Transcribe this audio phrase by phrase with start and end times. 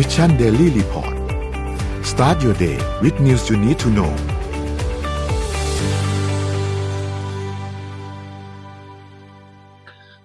[0.00, 1.14] Mission Daily Report
[2.10, 4.12] start your day with news you need to know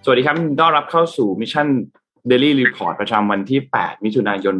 [0.03, 1.67] สวัสดีครับต้อนรับเข้าสู่ Mission
[2.27, 4.55] Daily Report ประจำวันที่ 8 มิถุนายน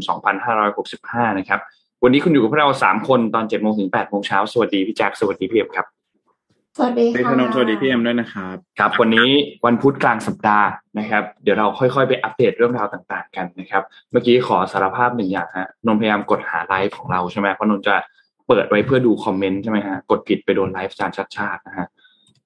[0.68, 1.60] 2565 นะครับ
[2.04, 5.88] วันนี้คุณอยู่กับพวกเรา 3 คนตอน7โมงถึง8โมงเช้า สวัสดีพี่แจ็ค สวัสดีพี่เอ็มครับ
[6.78, 9.30] สวัสดีพี่ค่ะธนงสวัสดีพี่เอ็มด้วยนะครับครับ วันนี้
[9.66, 10.68] วันพุธกลางสัปดาห์
[11.00, 17.96] นะครับ เดี๋ยวเราค่อยๆ ไปอัปเดตเรื่องราวต่างๆ กันนะครับ เมื่อกี้ขอสารภาพหนึ่งอย่างฮะนนท์พยายามกดหาไลฟ์ของเราใช่ไหมเพราะนนท์จะ
[18.48, 21.88] เปิดไว้เพื่อดูคอมเมนต์ใช่ไหมฮะกดผิดไปโดนไลฟ์อาจารย์ชัดชาตินะฮะ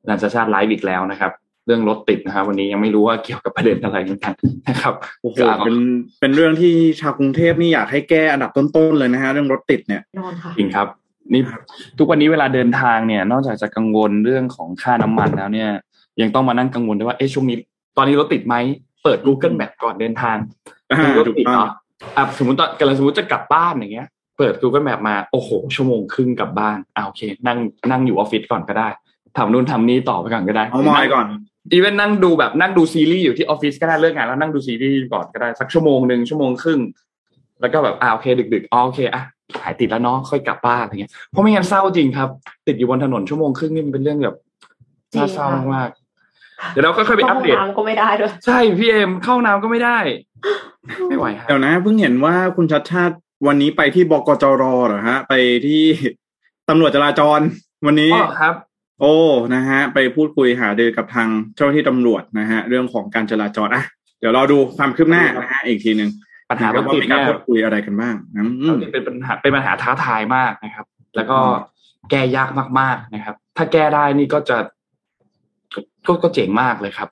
[0.01, 1.31] อาจารย์ชัดชาติไลฟ์อีกแล้วนะครับ
[1.65, 4.33] เรื่องรถติดนะครับวันนี้ยังไม่รู้ว่าเกี่ยวกับประเด็นอะไรเหมือนกัน
[4.69, 5.77] นะครับโอ้โหเป็น
[6.21, 10.87] เป็นเรื่องที่ชาวกรุงเทพนี่อยากให้แก้อันดับต้นๆเลยนะฮะเรื่องรถติดเนี่ยนอนค่ะจริงครับ
[11.33, 11.41] นี่
[11.97, 15.69] ทุกวันนี้เวลาเดินทางเนี่ย นอกจากจะกังวลเรื่องของค่าน้ำมันแล้วเนี่ย
[16.21, 17.57] ยังต้องมานั่งกังวลด้วยว่าเอ๊ะช่วงนี้
[17.97, 18.55] ตอนนี้รถติดไหม
[19.03, 20.37] เปิด Google Map ก่อนเดินทาง
[20.89, 21.69] อ่าดูรถถูกติดต้อเหงรอ
[22.17, 27.57] อะสมมติตอนกำลังสมมติจะกลับบ้านอย่างเงี้ย เปิด Google Map มาโอ้โห ชั่วโมงครึ่งกลับบ้านอ่าโอเค นั่ง
[27.91, 28.89] นั่งอยู่ออฟฟิศก่อนก็ได้
[29.37, 31.27] ทำนู่นทำนี่ต่อไปก่อนก็ได้เอามอยก่อน
[31.71, 36.79] อีเวนนั่งดูแบบนั่งดูซีรีส์อยู่ที่ออฟฟิศก็ได้เลิกงานแล้วนั่งดูซีรีส์ก่อนก็ได้สักชั่วโมงหนึ่งชั่วโมงครึ่ง
[37.61, 39.23] แล้วก็แบบอ่าโอเค ดึกๆอ๋อโอเคอะ
[39.63, 42.29] หายติดแล้วเนาะค่อยกลับบ้านอะไรเงี้ยเพราะไม่งั้นเศร้าจริงครับ
[42.67, 44.35] ติดอยู่บนถนนชั่วโมงครึ่งนี่มันเป็นเรื่องแบบ
[45.15, 45.45] น่าเศร้า
[45.75, 49.97] มากๆเดี๋ยวเราก็ค่อยไปอัปเดตห้งน้ำก็ไม่ได้ด้วยใช่พี่เอ็มเข้าห้องน้ำก็ไม่ได้
[51.09, 53.15] ไม่ไหวครัเดี๋บยวนะเพิ่งเห็นว่าคุณชัดชาติ
[53.47, 55.33] วันนี้ไปที่บกจรเหรอฮะ ไป
[55.65, 55.83] ที่
[56.69, 57.39] ตำรวจจราจร
[57.85, 58.53] วันนี้อ๋อครับ
[59.01, 59.15] โอ้
[59.55, 63.83] นะฮะ ไปพูดคุยหารือกับทางเจ้าหน้าที่ตำรวจนะฮะ เรื่องของการจราจรอะ
[64.19, 66.09] เดี๋ยวเราดูความคืบหน้านะฮะอีกทีหนึ่ง
[66.49, 71.37] ปัญหารถว่าติดมีการเนี่ยพูดคุยอะไรกันบ้างอืมรถติดเป็นปัญหาเป็นปัญหาท้าทายมากนะครับ แล้วก็
[72.09, 72.49] แก้ยาก
[72.79, 74.57] มากๆนะครับ ถ้าแก้ได้นี่ก็จะ
[75.75, 77.09] ก็ก็ก็เจ๋งมากเลยครับ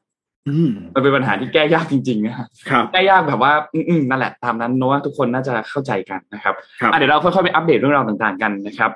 [0.48, 8.92] อืมมันเป็นปัญหาที่แก้ยากจริงๆนะฮะครับแก้ยากแบบว่า อืมๆนั่นแหละตามนั้นเนอะว่าทุกคนน่าจะเข้าใจกันนะครับครับอะเดี๋ยวเราค่อยๆไปอัปเดตเรื่องราวต่างๆกันนะครับ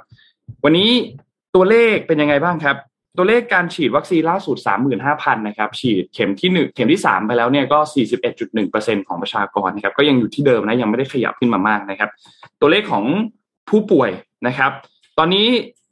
[0.63, 0.89] วันนี้
[1.55, 2.75] ตัวเลขเป็นยังไงบ้างครับ
[3.17, 4.57] ตัวเลขการฉีดวัคซีนล่าสุด
[5.01, 7.79] 35,000 นะครับ ฉีดเข็มที่หนึ่งเข็มที่ 3 ไปแล้วเนี่ยก็
[8.43, 12.09] 41.1%ของประชากรนะครับ ก็ยังอยู่ที่เดิมนะ ยังไม่ได้ขยับขึ้นมามากนะครับ
[12.61, 13.03] ตัวเลขของ
[13.69, 14.09] ผู้ป่วย
[14.47, 14.71] นะครับ
[15.17, 15.47] ตอนนี้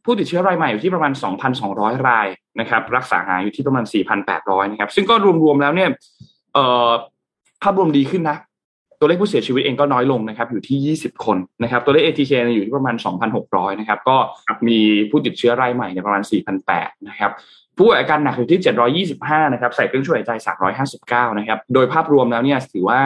[0.06, 1.12] ผู้ติดเชื้อรายใหม่อยู่ที่ประมาณ
[1.60, 2.28] 2,200 ราย
[2.60, 3.86] นะครับ รักษาหายอยู่ที่ประมาณ
[4.28, 5.90] 4,800 นะครับ ซึ่งก็รวมๆแล้วเนี่ย
[6.54, 6.90] เอ่อ
[7.64, 8.38] ภาพรวมดีขึ้นนะ
[9.00, 12.96] ตัวเลขผู้เสียชีวิตเองก็น้อยลงนะครับอยู่ที่ 20 คนนะครับตัวเลข ATK อยู่ที่ประมาณ
[13.38, 14.18] 2,600 นะครับก็
[14.68, 16.24] มีผู้ติดเชื้อรายใหม่เนี่ยประมาณ
[16.66, 17.32] 4,800 นะครับ
[17.78, 18.60] ผู้ป่วยอาการหนักอยู่ที่
[19.08, 20.32] 725 นะครับใส่เครื่องช่วยหายใจ
[21.26, 23.00] 359 นะครับโดยภาพรวมแล้วเนี่ยถือว่า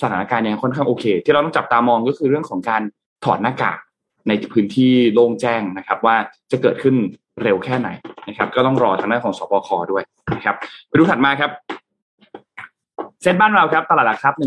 [0.00, 2.82] สถานการณ์เนี่ยค่อนข้างโอเค ที่เราต้องจับตามองก็คือเรื่องของการ
[3.24, 3.78] ถอดหน้ากาก
[4.28, 6.16] ในพื้นที่โล่งแจ้งนะครับ ว่า
[6.50, 6.94] จะเกิดขึ้น
[7.42, 7.88] เร็วแค่ไหน
[8.28, 10.02] นะครับ ก็ต้องรอทางด้านของสบคด้วย
[10.36, 10.56] นะครับ
[10.88, 11.50] ไปดูถัดมาครับ
[13.24, 14.38] เซ็นบ้านเราครับตลาดหลักทรัพย์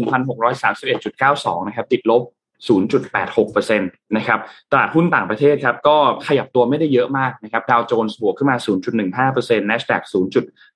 [0.59, 2.21] 1,631.92นะครับติดลบ
[2.67, 4.39] 0.86%นะครับ
[4.71, 8.57] ตลาดหุ้นต่างประเทศครับก็ขยับตัวไม่ได้เยอะมากนะครับดาวโจนส์บวกขึ้นมา
[8.97, 10.03] 0.15% NASDAQ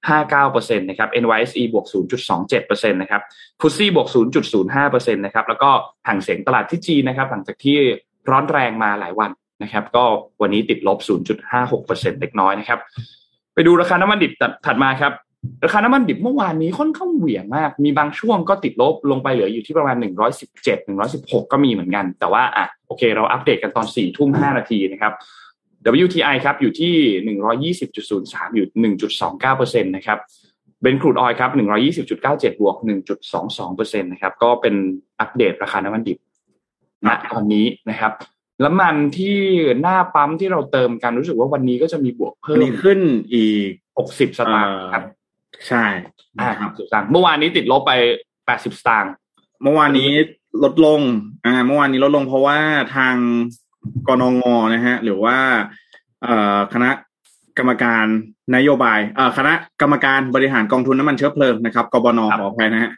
[0.08, 3.22] 0.59%นะครับ NYSE บวก 0.27%นะครับ
[3.60, 4.08] ฟุตซี่บวก
[4.66, 5.70] 0.05%นะครับแล้วก็
[6.08, 7.78] ห่างเสียงตลาดที่จีนนะครับหลังจากที่
[8.30, 9.32] ร้อนแรงมาหลายวัน
[9.64, 10.04] นะครับก็
[10.42, 11.00] วันนี้ติดลบ
[11.60, 12.80] 0.56%เล็กน้อยนะครับ
[13.54, 14.32] ไปดูราคาน้ำมันดิบ
[14.66, 15.14] ถัดมาครับ
[15.64, 19.96] ราคาน้ำมันดิบเมื่อวานนี้ค่อนข้างเหวี่ยงมาก มีบางช่วงก็ติดลบลงไปเหลืออยู่ที่ประมาณ
[20.42, 25.14] 117 116 ก็มีเหมือนกัน แต่ว่าอะโอเค เราอัปเดตกันตอน4ทุ่ม5นาทีนะครับ
[26.06, 30.20] WTI ครับอยู่ที่ 120.03 อยู่ 1.29%นะครับ
[30.82, 31.52] เบนครูดออยครับ
[32.02, 32.76] 120.97 บวก
[33.40, 34.76] 1.22%นะครับก็เป็น
[35.20, 36.18] อัปเดตราคาน้ำมันดิบ
[37.08, 38.12] ณตอนนี้นะครับ
[38.62, 39.38] แล้วมันที่
[39.82, 43.00] หน้าปั๊มที่เราเติมกันรู้สึกว่าวันนี้ก็จะมีบวกเพิ่อันมนี้ขึ้น
[43.34, 45.04] อีก 60 สตางค์ครับ
[45.68, 45.86] ใช่
[46.40, 47.92] อ่านะครับสตางค์เมื่อวานนี้ติดลบไป
[48.46, 49.12] แปดสิบสตางค์
[49.64, 50.10] เมื่อวานนี้
[50.64, 51.02] ลดลง
[51.46, 52.58] อ่า เมื่อวานนี้ลดลงเพราะว่า
[52.96, 53.16] ทาง
[54.08, 55.38] กนงนะฮะ หรือว่า
[56.24, 56.90] เอ่อคณะ
[57.58, 58.06] กรรมการ
[58.56, 62.92] นโยบายเอ่อคณะกรรมการบริหารกองทุนน้ำมันเชื้อเพลิงนะครับกบนขออภัยนะฮะ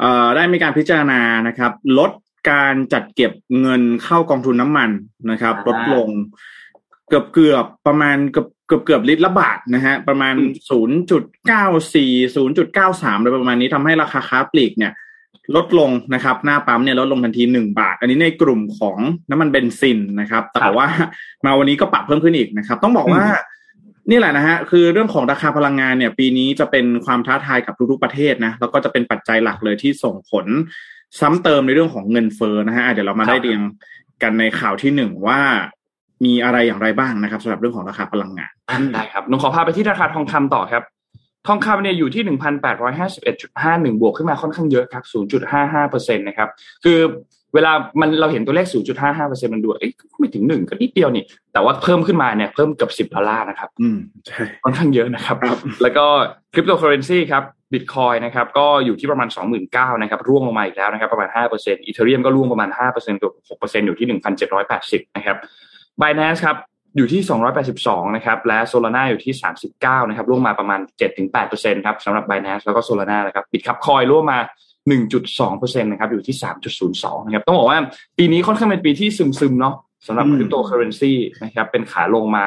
[0.00, 2.10] เอ่อได้มีการพิจารณานะครับ ลด
[2.50, 4.90] การจัดเก็บเงินเข้ากองทุนน้ำมัน
[5.30, 6.08] นะครับ ลดลง
[7.08, 10.34] เกือบเกือบประมาณเกือบ เกือบเกือบลิตรละบาทนะฮะประมาณ
[10.70, 14.92] ศูนย์จุดเก้าสี่ศูนย์จุดเก้าสามโดยประมาณนี้ทำให้ราคาค้าปลีกเนี่ย
[15.56, 18.98] ลดลงนะครับ หน้าปั๊มเนี่ยลดลงทันทีหนึ่งบาท อันนี้ในกลุ่มของ
[19.30, 20.86] น้ำมันเบนซินนะครับ แต่ว่า
[21.44, 23.24] มาวันนี้ก็ปรับเพิ่มขึ้นอีกนะครับ ต้องบอกว่า
[24.10, 30.46] นี่แหละนะฮะคือเรื่องของราคาพลังงานเนี่ย ปีนี้จะเป็นความท้าทายกับทุกๆประเทศนะแล้วก็จะเป็นปัจจัยหลักเลยที่ส่งผล
[31.20, 33.60] ซ้ำเติมในเรื่องของเงินเฟ้อนะฮะอะเดี๋ยวเรามาได้เรียง
[34.22, 35.40] กันในข่าวที่หนึ่งว่า
[36.24, 40.82] มีอะไรอย่างไรบ้างนะครับสำหรับเรื่องของราคาพลังงานอะได้ครับหนูขอพาไปที่ราคาทองคำต่อครับ
[41.46, 46.48] ทองคำเนี่ยอยู่ที่หนึ่งพันแปดร้อยห้าสิบเอ็ดจุดห้าหนึ่งบวกขึ้นมาค่อนข้างเยอะครับศูนย์จุดห้าห้าเปอร์เซ็นต์นะครับ
[46.84, 46.98] คือ
[47.54, 48.66] เวลามันเราเห็นตัวเลข
[49.10, 56.06] 0.55%มันดูเอ๊ะไม่ถึงหนึ่งก็นิดเดียวนี่ แต่ว่าเพิ่มขึ้นมาเนี่ยเพิ่มเกือบ10ดอลลาร์นะครับอืมใช่ค่อนข้างเยอะนะครับครับ แล้วก็
[56.54, 57.42] คริปโตเคอร์เรนซีครับ
[57.72, 59.28] บิตคอยน์นะครับก็อยู่ที่ประมาณ
[59.66, 64.20] 29,000นะครับร่วงลงมาอีกแล้วนะครับประมาณ5% Ethereum ก็ร่วงประมาณ5%ตัว6%อยู่ที่
[64.62, 65.36] 1,780นะครับ
[66.02, 66.56] Binance ครับ
[66.96, 67.20] อยู่ที่
[67.68, 69.34] 282 นะครับ และ Solana อยู่ที่
[69.70, 70.80] 39 นะครับร่วงมาประมาณ
[71.32, 74.38] 7-8%ครับสำหรับ Binance แล้วก็ Solana นะครับ Bitkub Coin ร่วงมา
[74.96, 76.36] 1.2%นะครับอยู่ที่
[76.82, 77.78] 3.02 นะครับ ต้องบอกว่า
[78.18, 79.74] ปีนี้ค่อนข้างเป็นปีที่ซึมๆ เนาะ
[80.06, 81.12] สำหรับอืมคริปโตเคอร์เรนซี
[81.44, 82.44] นะครับ เป็นขาลงมา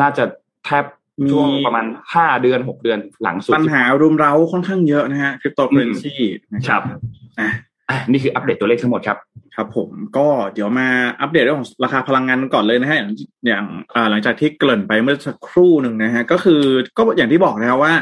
[0.00, 0.24] น่าจะ
[0.64, 0.84] แทบ
[1.30, 6.14] ช่วงประมาณห้าเดือนหกเดือนหลังสุด ปัญหารุมเร้าค่อนข้างเยอะนะฮะคริปโตเคอร์เรนซี
[6.54, 9.18] นะคครัรับบ อะนี่คืออัปเดตตัวเลขทั้งหมดครับ
[9.56, 10.88] ครับ ผมก็เดี๋ยวมา
[11.20, 13.10] อัปเดตเรื่องของราคาพลังงานกันก่อนเลยนะฮะอย่าง
[13.48, 13.64] อย่าง
[13.94, 16.62] อ่าหลังจากที่เกริ่นไปเมื่อสักครู่หนึ่งนะฮะก็คือ
[16.96, 17.94] ก็อย่างที่บอกนะครับว่า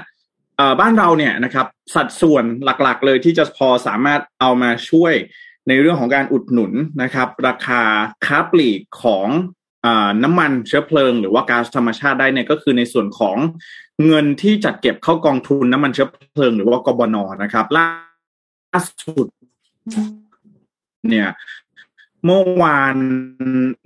[0.56, 5.14] เอ่อบ้านเราเนี่ยนะครับสัดส่วนหลักๆ เลยที่จะพอสามารถเอามาช่วย
[5.68, 6.72] ในเรื่องของการอุดหนุน
[7.02, 7.82] นะครับ ราคา
[8.26, 9.28] ค้าปลีกของ
[9.84, 13.36] อ่าน้ำมันเชื้อเพลิง หรือว่าก๊าซธรรมชาติได้เนี่ยก็คือในส่วนของ
[14.06, 19.26] เงินที่จัดเก็บเข้ากองทุนน้ำมันเชื้อเพลิง หรือว่ากบนนะครับล่าสุด
[21.10, 21.28] เนี่ย
[22.24, 22.96] เมื่อวาน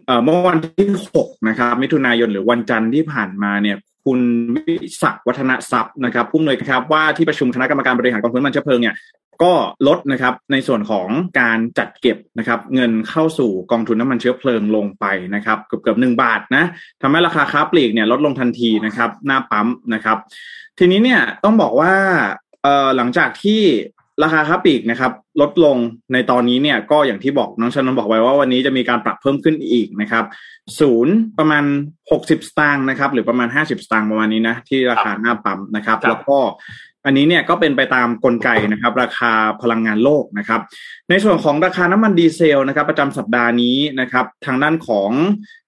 [0.07, 4.21] เอ่อเมื่อวันที่หกนะครับ มิถุนายนหรือวันจันทร์ที่ผ่านมาเนี่ย คุณ
[4.55, 8.95] วิศักวัฒนทรัพย์นะครับผู้อำนวยการครับว่าที่ประชุมคณะกรรมการบริหารกองทุนน้ำมันเชื้อเพลิงเนี่ย
[9.43, 9.53] ก็
[9.89, 11.09] ลดนะครับในส่วนของ
[11.41, 16.65] การจัดเก็บนะครับ เงินเข้าสู่กองทุนน้ำมันเชื้อเพลิงลงไปนะครับ เกือบเกือบหนึ่งบาทนะ
[17.03, 20.19] ทำให้ราคาค้าปลีกเนี่ยลดลงทันทีนะครับ หน้าปั๊มนะครับ
[20.79, 21.95] ทีนี้เนี่ยต้องบอกว่า
[22.63, 23.63] เอ่อหลังจากที่
[24.23, 25.77] ราคาค้าปลีกนะครับลดลง
[26.13, 30.25] ในตอนนี้เนี่ยก็อย่างที่บอกน้องชนนท์บอกไว้ว่าวันนี้จะมีการปรับเพิ่มขึ้นอีกนะครับ
[30.81, 31.65] ศูนย์ประมาณ
[32.11, 36.39] หกสิบสตางค์นะครับหรือประมาณห้าสิบสตางค์ประมาณนี้นะที่ราคาหน้าปั๊มนะครับครับ แล้วก็
[37.07, 39.33] อันนี้เนี่ยก็เป็นไปตามกลไกนะครับ ราคา
[39.63, 40.61] พลังงานโลกนะครับ
[41.11, 45.11] ในส่วนของราคาน้ำมันดีเซลนะครับ ประจำสัปดาห์นี้นะครับ ทางด้านของ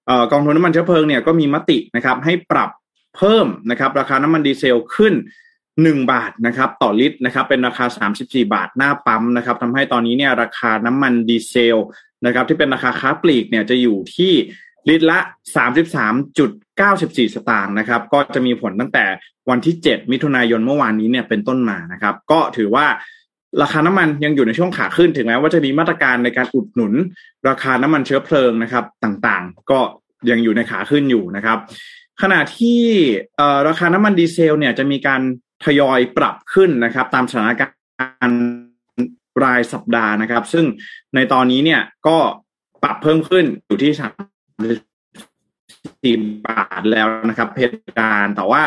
[0.07, 2.71] เอ่อกองทุนน้ำมันเชื้อเพลิงเนี่ยก็มีมตินะครับให้ปรับ
[3.17, 5.15] เพิ่มนะครับ ราคาน้ำมันดีเซลขึ้น
[5.77, 7.85] 1บาทนะครับต่อลิตรนะครับเป็นราคา
[8.19, 11.79] 34 บาทหน้าปั๊มนะครับทำให้ตอนนี้เนี่ยราคาน้ำมันดีเซล
[12.27, 14.33] นะครับที่เป็นราคาค้าปลีกเนี่ยจะอยู่ที่
[14.89, 15.19] ลิตรละ
[16.07, 19.05] 33.94 สตางค์นะครับก็จะมีผลตั้งแต่
[19.51, 22.87] วันที่ 7 มิถุนายนเมื่อวานนี้เนี่ยเป็นต้นมานะครับก็ถือว่า
[23.63, 26.93] ราคาน้ำมันยังอยู่ในช่วงขาขึ้นถึงแม้ว่าจะมีมาตรการในการอุดหนุน
[27.49, 29.81] ราคาน้ำมันเชื้อเพลิงนะครับต่างๆ ก็
[30.31, 31.59] ยังอยู่ในขาขึ้นอยู่นะครับ
[32.23, 32.81] ขณะที่
[33.69, 35.23] ราคาน้ำมันดีเซลเนี่ยจะมีการ
[35.65, 37.67] ทยอยปรับขึ้นนะครับ ตามสถานกา
[38.27, 38.41] รณ์
[39.45, 40.65] รายสัปดาห์นะครับ ซึ่ง
[41.15, 42.17] ในตอนนี้เนี่ยก็
[42.83, 44.13] ปรับเพิ่มขึ้นอยู่ที่สาม
[46.03, 46.17] สี่
[46.47, 47.59] บาทแล้วนะครับ เพ
[47.99, 48.63] ดานแต่ว่า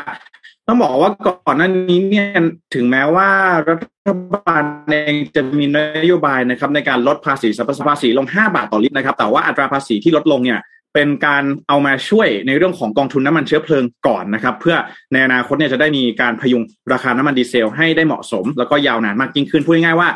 [0.67, 1.11] ต้องบอกว่า
[1.47, 2.27] ก่อนหน้านี้เนี่ย
[2.75, 3.29] ถึงแม้ว่า
[3.69, 3.75] รั
[4.07, 10.59] ฐบาลเองจะมีนโยบายนะครับ ในการลดภาษีสรรพสามิตภาษีลง 5 บาทต่อลิตรนะครับ แต่ว่าอัตราภาษีที่ลดลงเนี่ย
[10.95, 14.75] เป็นการเอามาช่วยในเรื่องของกองทุนน้ำมันเชื้อเพลิงก่อนนะครับ เพื่อ
[15.13, 16.63] ในอนาคตเนี่ยจะได้มีการพยุง
[16.93, 20.09] ราคาน้ำมันดีเซลให้ได้เหมาะสม แล้วก็ยาวนานมากยิ่งขึ้นพูดง่ายๆว่า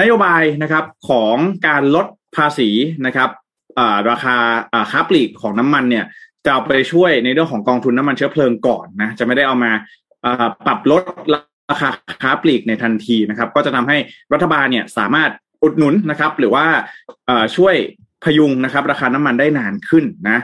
[0.00, 1.36] นโยบายนะครับของ
[1.66, 2.06] การลด
[2.36, 2.68] ภาษี
[3.06, 3.30] นะครับ
[4.10, 4.36] ราคา
[4.70, 6.04] เอ่อค้าปลีกของน้ำมันเนี่ย
[6.44, 9.72] จะเอาไปช่วยในเรื่องของกองทุนน้ำมันเชื้อเพลิงก่อนนะจะไม่ได้เอามา
[10.66, 11.02] ปรับลด
[11.70, 11.90] ราคา
[12.22, 13.96] ค้าปลีกในทันทีนะครับ ก็จะทำให้
[14.32, 15.30] รัฐบาลเนี่ยสามารถ
[15.62, 16.66] อุดหนุนนะครับ หรือว่า
[17.56, 17.74] ช่วย
[18.24, 20.38] พยุงนะครับ ราคาน้ำมันได้นานขึ้นนะ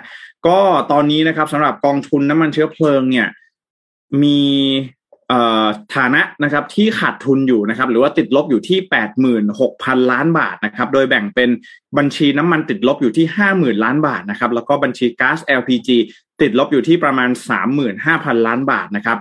[0.47, 0.59] ก็
[0.93, 3.29] ตอนนี้นะครับสำหรับกองทุนน้ำมันเชื้อเพลิงเนี่ย
[4.23, 4.41] มี
[5.95, 11.51] ฐานะนะครับที่ขาดทุนอยู่นะครับ หรือว่าติดลบอยู่ที่แปดหมื่นหกพันล้านบาทนะครับ โดยแบ่งเป็น
[11.99, 15.89] บัญชีน้ำมันติดลบอยู่ที่ห้าหมื่นล้านบาทนะครับ แล้วก็บัญชีก๊าซ LPG
[16.41, 19.19] ติดลบอยู่ที่ประมาณสามหมื่นห้าพันล้านบาทนะครับ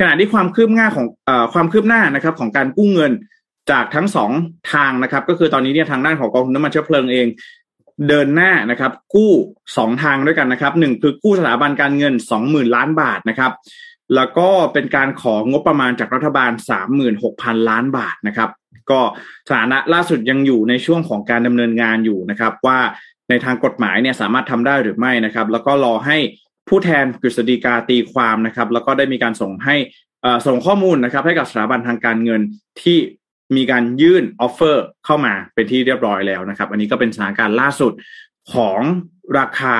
[0.00, 3.12] ขณะที่ความคืบหน้าของอความคืบหน้านะครับของการกู้เงิน
[3.70, 4.30] จากทั้งสอง
[4.72, 7.26] ทางนะครับ ก็คือตอนนี้เนี่ยทางด้านของกองทุนน้ำมันเชื้อเพลิงเอง
[8.08, 9.32] เดินหน้านะครับกู้
[9.76, 13.52] สองทางด้วยกันนะครับหนึ่งคือกู้สถาบันการเงินสองหมื่นล้านบาทนะครับ
[14.14, 18.50] แล้วก็เป็นการของงบประมาณจากรัฐบาลสามหมื่นหกพันล้านบาทนะครับ
[18.90, 19.00] ก็
[19.48, 22.78] สถานะล่าสุดยังอยู่ในช่วงของการดำเนินงานอยู่นะครับ ว่า
[23.28, 26.16] ในทางกฎหมายเนี่ยสามารถทำได้หรือไม่นะครับ แล้วก็รอให้
[26.68, 29.76] ผู้แทนกฤษฎีกาตีความนะครับ แล้วก็ได้มีการส่งให้
[30.24, 32.40] อ่อส่งข้อมูลนะครับ ให้กับสถาบันทางการเงิน
[32.82, 32.98] ที่
[33.56, 37.92] มีการยื่นออฟเฟอร์เข้ามาเป็นที่เรียบร้อยแล้วนะครับ อันนี้ก็เป็นสถานการณ์ล่าสุด
[38.54, 38.80] ของ
[39.38, 39.76] ราคา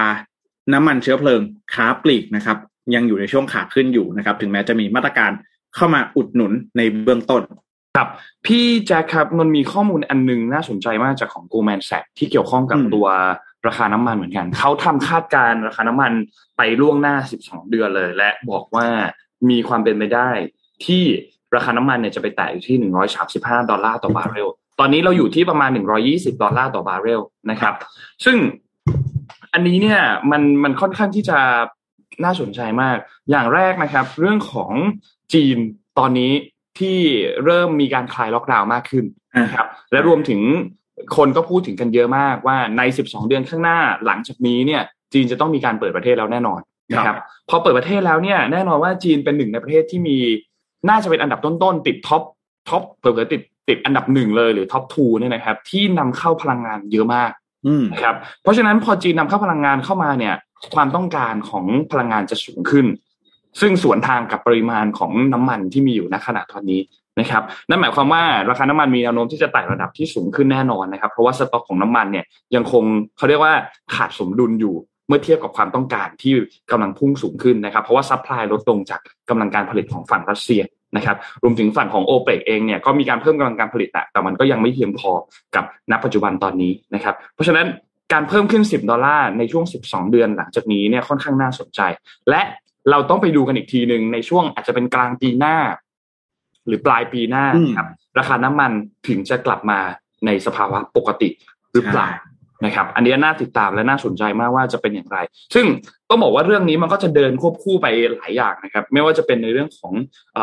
[0.73, 1.41] น้ำมันเชื้อเพลิง
[1.75, 2.59] ค้าปลีกนะครับ
[2.95, 5.31] ยังอยู่ในช่วงขาขึ้นอยู่นะครับ ถึงแม้จะมีมาตรการ
[5.77, 7.43] เข้ามาอุดหนุนในเบื้องต้น
[7.97, 8.09] ครับ
[8.47, 13.09] พี่แจ็คครับมันมีข้อมูลอันหนึงน่าสนใจมากจากของ Goldman Sachs ที่เกี่ยวข้องกับอืมตัว
[13.67, 16.13] ราคาน้ำมันเหมือนกัน เขาทำคาดการณ์ราคาน้ำมัน
[16.57, 18.87] ไปล่วงหน้า 12 เดือนเลย และบอกว่า
[19.51, 20.31] มีความเป็นไปได้
[20.87, 21.05] ที่
[21.55, 22.77] ราคาน้ำมันเนี่ยจะไปแตะอยู่ที่
[23.25, 24.49] 135 ดอลลาร์ต่อบาร์เรล
[24.81, 25.71] ตอนนี้เราอยู่ที่ประมาณ
[26.07, 27.75] 120 ดอลลาร์ต่อบาร์เรลนะครับ
[28.25, 28.37] ซึ่ง
[29.53, 31.39] อันนี้เนี่ยมันมันค่อนข้างที่จะ
[32.25, 32.97] น่าสนใจมาก
[33.31, 34.73] อย่างแรกนะครับ เรื่องของ
[35.35, 35.57] จีน
[35.99, 36.33] ตอนนี้
[36.79, 36.99] ที่
[37.45, 39.05] เริ่มมีการคลายล็อกดาวน์มากขึ้น
[39.43, 40.41] นะครับ และรวมถึง
[41.17, 44.83] คนก็พูดถึงกันเยอะมากว่าใน 12 เดือนข้างหน้าหลังจากนี้เนี่ย
[45.13, 46.61] จีนจะต้องมีการเปิดประเทศแล้วแน่นอน
[46.93, 47.17] นะครับ
[47.49, 50.19] พอเปิดประเทศแล้วเนี่ยแน่นอนว่าจีนเป็นหนึ่งในประเทศที่มี
[50.89, 52.23] น่าจะเป็นอันดับต้นๆติด top
[52.69, 57.31] top เผื่อติดติดอันดับหนึ่งเลยหรือ top two เนี่ยนะครับ ที่นำเข้าพลังงานเยอะมาก
[57.93, 60.35] นะครับเพราะฉะนั้นพอจีนนำเข้าพลังงานเข้ามาเนี่ย
[60.75, 62.87] ความต้องการของพลังงานจะสูงขึ้น
[63.61, 66.81] ซึ่งสวนทางกับปริมาณของน้ำมันที่มีอยู่ณขณะตอนนี้
[67.21, 72.25] นะครับนั่นหมายความว่าราคาน้ำมันมีแนวโน้มที่จะไต่ระดับที่สูงขึ้นแน่นอนนะครับ เพราะว่าสต็อกของน้ำมันเนี่ย
[72.55, 72.85] ยังคง
[73.17, 73.55] เขาเรียกว่า
[73.95, 74.75] ขาดสมดุลอยู่
[75.09, 76.33] เมื่อเทียบกับความต้องการที่
[76.71, 80.63] กำลังพุ่งสูงขึ้นนะครับเพราะว่า supply ลดลงจากกำลังการผลิตของฝั่งรัสเซีย
[80.97, 85.11] นะครับรวมถึงฝั่งของโอเปกเองเนี่ยก็มีการเพิ่มกำลังการผลิตแต่มันก็ยังไม่เพียงพอ
[85.57, 87.67] กับณปัจจุบันตอนนี้นะครับเพราะฉะนั้น
[88.13, 91.81] การเพิ่มขึ้น 10 ดอลลาร์ในช่วง 12 เดือนหลังจากนี้เนี่ยค่อนข้างน่าสนใจ
[92.31, 92.43] และ
[92.91, 95.57] เราต้องไปดูกันอีกทีหนึ่งในช่วงอาจจะเป็นกลางปีหน้า
[96.67, 97.45] หรือปลายปีหน้า
[97.77, 98.73] ครับราคาน้ำมัน
[99.09, 99.79] ถึงจะกลับมา
[100.27, 101.29] ในสภาวะปกติ
[101.73, 102.09] หรือเปล่า
[102.65, 105.19] นะครับ อันนี้น่าติดตามและน่าสนใจมากว่าจะเป็นอย่างไร
[105.55, 105.67] ซึ่ง
[106.09, 109.93] ต้องบอกว่าเรื่องนี้มันก็จะเดินควบคู่ไปหลายอย่างนะครับ ไม่ว่าจะเป็นในเรื่องของ
[110.37, 110.39] อ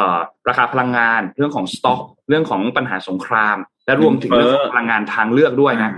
[0.50, 2.00] ราคาพลังงาน เรื่องของสต็อก
[2.30, 5.92] เรื่องของปัญหาสงคราม และรวมถึงเรื่องของพลังงานทางเลือกด้วยนะ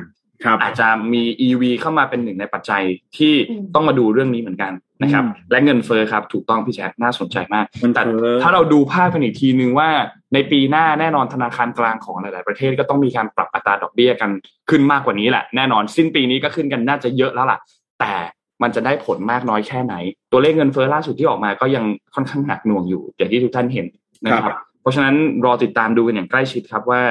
[0.61, 2.83] อาจจะมี EV เข้ามาเป็นหนึ่งในปัจจัย
[3.17, 3.33] ที่
[3.75, 4.71] ต้องมาดูเรื่องนี้เหมือนกัน
[5.01, 8.03] นะครับ และเงินเฟอ้อครับถูกต้องพี่แจ๊คน่าสนใจมากแต่
[8.43, 9.89] ถ้าเราดูภาพกันอีกทีนึงว่า
[10.33, 14.29] ในปีหน้าแน่นอนธนาคารกลางของหลาย ๆ ประเทศก็ต้องมีการปรับอัตราดอกเบี้ยกัน
[14.69, 17.59] ขึ้นมากกว่านี้แหละแน่นอนสิ้นปีนี้ก็ขึ้นกันน่าจะเยอะแล้วล่ะ
[17.99, 18.13] แต่
[18.61, 19.95] มันจะได้ผลมากน้อยแค่ไหน
[20.31, 23.87] ตัวเลขเงินเฟอ้อล่าสุดที่ออกมาก็ยังค่อนข้างหนักหน่วงอยู่อย่างที่ทุกท่านเห็น
[24.23, 27.01] นะครับ เพราะฉะนั้นรอติดตามดูกันอย่างใกล้ชิดครับว่า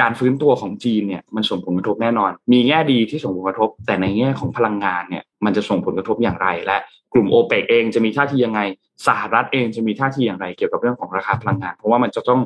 [0.00, 6.78] การฟื้นตัวของจีนเนี่ยมันส่งผลกระทบแน่นอน มีแง่ดีที่ส่งผลกระทบ แต่ในแง่ของพลังงานเนี่ยมันจะส่งผลกระทบอย่างไร และ
[7.12, 8.60] กลุ่มโอเปกเองจะมีท่าทียังไง
[9.06, 12.40] สหรัฐเองจะมีท่าทีอย่างไร เกี่ยวกับเรื่องของราคาพลังงาน เพราะว่ามันจะต้อง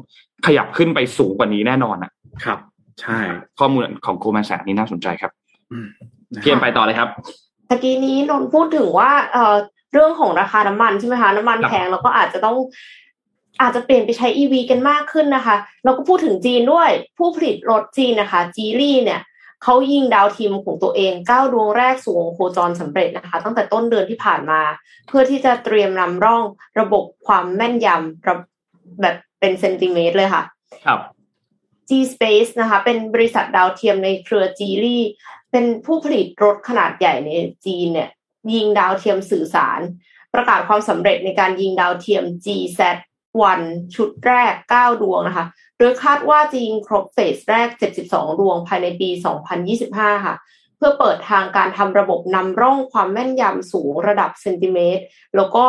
[0.47, 2.13] ขยับขึ้นไปสูงกว่านี้แน่นอนอะ
[2.45, 2.59] ครับ
[3.03, 3.19] ใช่
[3.59, 5.33] ข้อมูลของโคมนแสนี้น่าสนใจครับ
[6.41, 7.09] เพียนไปต่อเลยครับ
[7.69, 9.57] ตะกี้นี้นนพูดถึงว่าเอ่อ
[9.93, 12.57] เรื่องของราคาน้ำมันใช่ไหมคะ น้ำมันแพงแล้วก็อาจจะต้อง
[13.61, 19.21] อาจจะเปลี่ยนไปใช้ EV กันมากขึ้นนะคะ เราก็พูดถึงจีนด้วย ผู้ผลิตรถจีนนะคะจีลี่เนี่ย
[19.63, 24.61] เขายิงดาวทีมของตัวเองเก้าดวงแรกสู่วงโคจรสำเร็จนะคะ ตั้งแต่ต้นเดือนที่ผ่านมา
[25.07, 26.43] เพื่อที่จะเตรียมนำร่อง
[26.81, 28.25] ระบบความแม่นยำ
[29.01, 30.43] แบบเป็นเซนติเมตรเลยค่ะ
[30.87, 31.01] ครับ
[31.89, 35.03] G Space นะคะ เป็นบริษัทดาวเทียมในเครือจีลี่
[35.51, 37.31] เป็นผู้ผลิตรถขนาดใหญ่ใน
[37.67, 38.11] จีนเนี่ย
[38.55, 39.81] ยิงดาวเทียมสื่อสาร
[40.35, 42.81] ประกาศความสำเร็จในการยิงดาวเทียม GZ
[43.43, 43.61] วัน
[43.95, 45.47] ชุดแรก 9 ดวงนะคะ
[45.79, 47.69] โดยคาดว่าจะยิงครบเฟสแรก
[48.05, 49.09] 72 ดวงภายในปี
[49.67, 50.37] 2025 ค่ะ
[50.77, 55.03] เพื่อเปิดทางการทำระบบนำร่องความแม่นยำสูงระดับเซนติเมตร
[55.37, 55.65] แล้วก็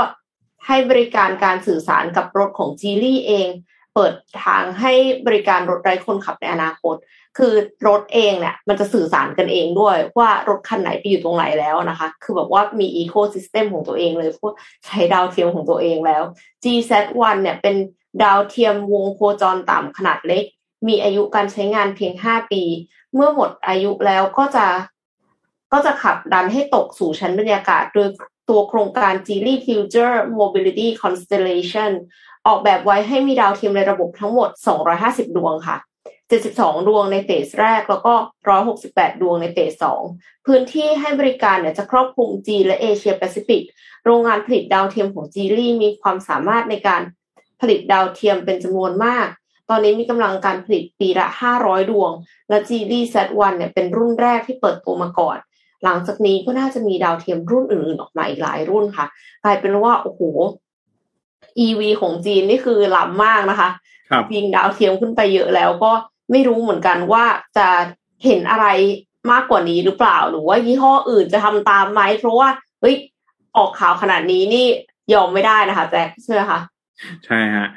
[0.67, 3.47] ให้บริการการสื่อสารกับรถของจีลี่เอง
[3.95, 4.13] เปิด
[4.43, 4.93] ทางให้
[5.27, 6.95] บริการรถไร้คนขับในอนาคต
[7.39, 7.53] คือ
[7.87, 14.53] รถเองเนี่ยมันจะสื่อสารกันเองด้วย ว่ารถคันไหนไปอยู่ตรงไหนแล้วนะคะ คือแบบว่ามีอีโคซิสเต็มของตัวเองเลยพวก
[14.85, 16.23] ใช้ดาวเทียมของตัวเองแล้ว
[16.63, 17.75] GZ1 เนี่ยเป็น
[18.23, 20.43] ดาวเทียมวงโคจรต่ำขนาดเล็ก
[20.87, 22.63] มีอายุการใช้งานเพียง 5 ปี
[23.13, 24.65] เมื่อหมดอายุแล้วก็จะ
[25.73, 28.07] ก็จะขับดันให้ตกสู่ชั้นบรรยากาศ โดย
[28.49, 31.91] ตัวโครงการ Geely Future Mobility Constellation
[32.47, 34.49] ออกแบบไว้ให้มีดาวเทียมในระบบทั้งหมด
[34.93, 35.77] 250 ดวงค่ะ
[36.29, 38.13] 72 ดวงในเฟสแรก แล้วก็
[38.67, 43.63] 168 ดวงในเฟส2พื้นที่ให้บริการเนี่ยจะครอบคลุมจีนและเอเชียแปซิฟิก
[44.05, 47.01] โรงงานผลิตดาวเทียมของจีลี่มีความสามารถในการ
[47.61, 49.27] ผลิตดาวเทียมเป็นจำนวนมาก
[49.69, 51.27] ตอนนี้มีกำลังการผลิตปีละ
[51.59, 52.11] 500 ดวง
[52.49, 55.37] และจีลี่เซตวันเนี่ยเป็นรุ่นแรกที่เปิดตัวมาก่อน
[55.83, 59.05] หลังจากนี้ก็น่าจะมีดาวเทียมรุ่นอื่นๆออกมาอีกหลายรุ่นค่ะ
[59.43, 60.21] กลายเป็นว่าโอ้โห
[61.65, 63.69] EV ของจีนนี่คือล้ำมากนะคะ
[64.35, 65.91] ยิงดาวเทียมขึ้นไปเยอะแล้วก็
[66.31, 67.25] ไม่รู้เหมือนกันว่า
[67.57, 67.67] จะ
[68.25, 68.67] เห็นอะไร
[69.31, 72.49] มากกว่านี้หรือเปล่า หรือว่ายี่ห้ออื่นจะทำตามไหมเพราะว่า
[72.81, 72.95] เฮ้ย
[73.57, 74.65] ออกข่าวขนาดนี้นี่
[75.13, 76.59] ยอมไม่ได้นะคะแจ็คใช่ไหมคะ
[77.25, 77.67] ใช่ฮะ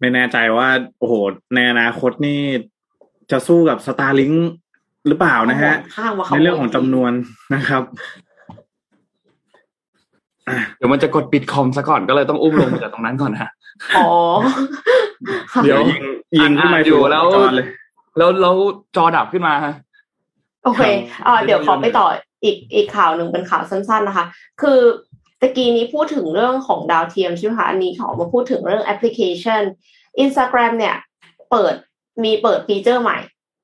[0.00, 1.14] ไม่แน่ใจว่าโอ้โห
[1.54, 2.40] ในอนาคตนี่
[3.30, 4.32] จะสู้กับสตาร์ลิง
[5.06, 5.74] หรือเปล่านะฮะ
[6.28, 7.12] ในเรื่องของจำนวน
[7.54, 7.82] นะครับ
[10.76, 13.50] เดี๋ยวมันจะกดปิดคอมซะก่อนก็เลยต้องอุ้มลงมาจากตรงนั้นก่อนนะ
[13.96, 14.10] อ๋อ
[15.64, 16.02] เดี๋ยวยิง
[16.36, 17.24] ยิงขึ้นมาอยู่แล้ว
[18.16, 18.54] แล้วแล้ว
[18.96, 19.74] จอดับขึ้นมาฮะ
[20.64, 20.82] โอเค
[21.26, 22.06] อ่าเดี๋ยวขอไปต่อ
[22.44, 24.26] อีกอีกข่าวหนึ่งเป็นข่าวสั้น ๆนะคะ
[24.62, 24.80] คือ
[25.40, 29.62] ตะกี้นี้พูดถึงเรื่องของดาวเทียมใช่ไหมคะอันนี้ขอมาพูดถึงเรื่องแอปพลิเคชัน
[30.24, 30.96] Instagram เนี่ย
[31.50, 31.74] เปิด
[32.22, 33.18] มีเปิดฟีเจอร์ใหม่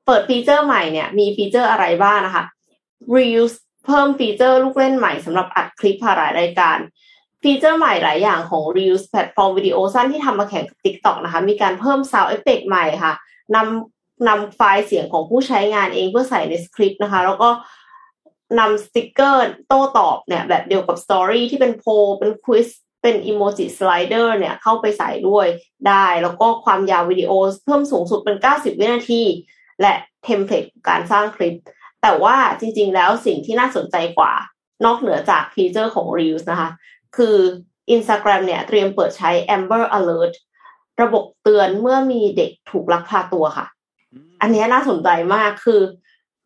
[0.06, 2.44] เปิดฟีเจอร์ใหม่เนี่ย มีฟีเจอร์อะไรบ้างนะคะ
[3.16, 3.54] Reels
[3.86, 6.78] เพิ่มฟีเจอร์ลูกเล่นใหม่สำหรับอัดคลิปผ่านรายการ
[7.42, 13.12] ฟีเจอร์ใหม่หลายอย่างของ Reels แพลตฟอร์มวิดีโอสั้นที่ทำมาแข่งกับ TikTok นะคะ มีการเพิ่ม Sound Effect ใหม่ค่ะ
[13.54, 17.50] นำ นำไฟล์เสียงของผู้ใช้งานเองเพื่อใส่ในสคริปต์นะคะ แล้วก็
[18.58, 22.68] นำสติกเกอร์โต้ตอบเนี่ยแบบเดียวกับ story ที่เป็นโพลเป็น quiz
[23.02, 25.46] เป็น emoji slider เนี่ยเข้าไปใส่ด้วย
[25.88, 27.32] ได้ แล้วก็ความยาววิดีโอ
[27.64, 29.22] เพิ่มสูงสุดเป็น 90 วินาที
[29.80, 31.54] และ template การสร้างคลิป
[32.02, 34.32] แต่ว่าจริงๆแล้วสิ่งที่น่าสนใจกว่า
[34.84, 36.70] นอกเหนือจากฟีเจอร์ของ Reels นะคะ
[37.16, 37.36] คือ
[37.94, 40.34] Instagram เนี่ยเตรียมเปิดใช้ Amber Alert
[41.02, 43.66] ระบบเตือนเมื่อมีเด็กถูกลักพาตัวค่ะ
[44.40, 45.80] อันนี้น่าสนใจมากคือ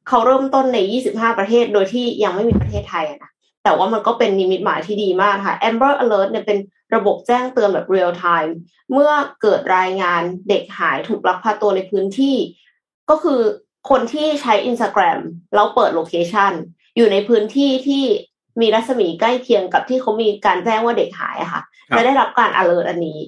[0.08, 0.78] เขาเริ่มต้นใน
[1.10, 3.30] 25 ประเทศโดยที่ยังไม่มีประเทศไทยนะ
[3.64, 6.58] แต่ว่ามันก็เป็นนิมิตหมายที่ดีมากค่ะ Amber Alert เนี่ยเป็น
[6.94, 8.50] ระบบแจ้งเตือนแบบ real time
[8.92, 12.36] เมื่อเกิดรายงานเด็กหายถูกลักพาตัวในพื้นที่
[13.10, 13.40] ก็คือ
[13.90, 15.20] คนที่ใช้ Instagram
[15.54, 16.52] แล้วเปิดโลเคชัน
[16.96, 18.04] อยู่ในพื้นที่ที่
[18.60, 21.62] มีรัศมีใกล้เคียงกับที่เขามีการแจ้งว่าเด็กหายอะค่ะ
[21.96, 23.18] จะได้รับการ alert อันนี้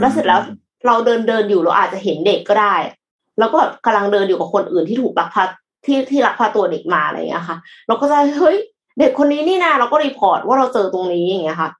[0.00, 0.40] แล้วเสร็จแล้ว
[0.86, 2.74] เราเดินเดินอยู่เราอาจจะเห็นเด็กก็ได้
[3.38, 5.44] แล้วก็แบบกำลังเดินอยู่กับคนอื่นที่ถูกลักพา
[5.86, 8.56] ที่ที่ลักพาตัวเด็กมาอะไรอย่างเงี้ยค่ะ เราก็จะเฮ้ย
[8.98, 11.70] เด็กคนนี้นี่นะเราก็รีพอร์ตว่าเราเจอตรงนี้อย่างเงี้ยค่ะ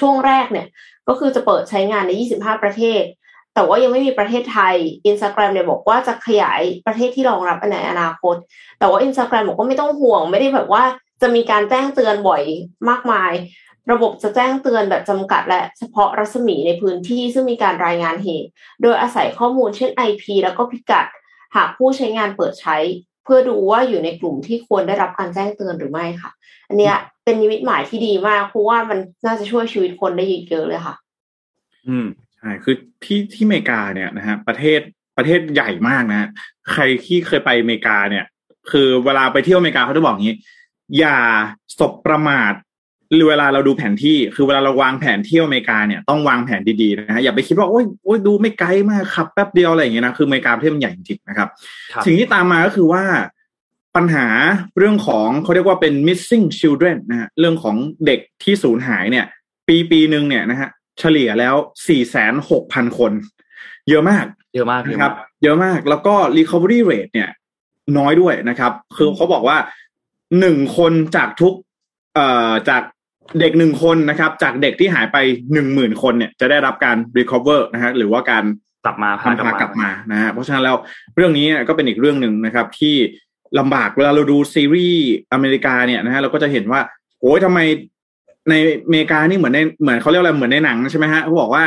[0.00, 0.66] ช่วงแรกเนี่ย
[1.08, 3.02] ก็คือจะเปิดใช้งานใน 25 ประเทศ
[3.54, 4.74] แต่ว่ายังไม่มีประเทศไทย
[5.10, 8.36] Instagram เนี่ยบอกว่าจะขยายประเทศที่รองรับในอนาคต
[8.78, 10.82] แต่ว่า Instagram บอกว่าไม่ต้องห่วง ไม่ได้แบบว่า
[11.22, 12.42] จะมีการแจ้งเตือนบ่อย
[12.88, 13.32] มากมาย
[13.90, 18.50] ระบบจะแจ้งเตือนแบบจำกัด และเฉพาะรัศมีในพื้นที่ซึ่งมีการรายงานเหตุ
[18.82, 21.06] โดยอาศัยข้อมูลเช่น IP แล้วก็พิกัด
[21.56, 22.76] หากผู้ใช้งานเปิดใช้
[23.24, 26.30] เพื่อดูว่าอยู่ในกลุ่มที่ควรได้รับการแจ้งเตือนหรือไม่ค่ะ
[26.68, 30.94] อันเนี้ยเป็นนิมิตหมายที่ดีมากเพราะว่ามันน่าจะช่วยชีวิตคนได้เยอะเลยค่ะ
[31.88, 32.74] อืมใช่คือ
[33.04, 34.80] ที่ที่อเมริกาเนี่ยนะฮะประเทศ
[35.16, 36.28] ประเทศใหญ่มากนะ
[36.72, 38.24] ใครที่เคยไปอเมริกาเนี่ย
[38.70, 40.36] คือเวลาไปเที่ยวอเมริกาเขาจะบอกอย่างนี้
[40.98, 41.18] อย่า
[41.78, 42.52] สบประมาท
[43.28, 51.48] เวลาเราดูแผนที่คือเวลาเราวางแผนเที่ยวอเมริกาเนี่ยต้องวางแผนดีๆนะฮะอย่าไปคิดว่าโอ้ยโอ้ยดูไม่ไกลมากขับแป๊บเดียวอะไรอย่างเงี้ยนะคืออเมริกาประเทศมันใหญ่จริงๆนะครับ
[51.92, 53.04] ครับสิ่งที่ตามมาก็คือว่า
[53.96, 54.26] ปัญหา
[54.78, 59.24] เรื่องของเขาเรียกว่าเป็น missing children นะฮะเรื่องของเด็กที่สูญหายเนี่ย
[59.68, 61.54] ปีปีหนึ่งเนี่ยนะฮะเฉลี่ยแล้ว
[61.88, 63.12] สี่แสนหกพันคน
[63.88, 67.30] เยอะมากเยอะมากเยนะอะครัมาบกเยอะมากแล้วก็ recovery rate เนี่ย
[67.98, 69.58] น้อยด้วยนะครับ คือเขาบอกว่า
[70.40, 71.54] หนึ่งคนจากทุก
[72.14, 72.82] เอ่อจาก
[73.40, 75.16] เด็กหนึ่งคนนะครับ จากเด็กที่หายไป
[75.52, 78.44] หนึ่งหมื่นคนเนี่ยจะได้รับการ recover นะฮะหรือว่าการ
[78.84, 80.76] กลับมาพาพากลับมานะฮะเพราะฉะนั้นแล้ว
[81.16, 82.94] เรื่องนี้ก็เป็นอีกเรื่องหนึ่งนะครับ ที่
[83.58, 86.80] ลำบากเวลาเราดูซีรีส์อเมริกาเนี่ยนะฮะเราก็จะเห็นว่า
[87.20, 87.58] โอ้ยทำไม
[88.50, 88.54] ใน
[88.86, 91.64] อเมริกานี่เหมือนในเหมือนเขาเรียกอะไรเหมือนในหนังใช่ไหมฮะเขาบอกว่า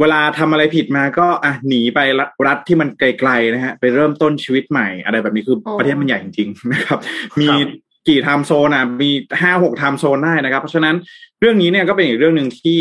[0.00, 6.98] เวลาทำอะไรผิดมาก็อะหนีไปรัฐรัฐที่มันไกลๆนะฮะไปเริ่มต้นชีวิตใหม่อะไรแบบนี้คืออ๋อประเทศมันใหญ่จริงๆนะครับ
[7.40, 7.68] มีครับ
[8.08, 9.10] กี่ time zone อะมี
[9.40, 10.94] ห้าหก time zone ได้นะครับ เพราะฉะนั้น
[11.40, 12.78] เรื่องนี้เนี่ยก็เป็นอีกเรื่องหนึ่งที่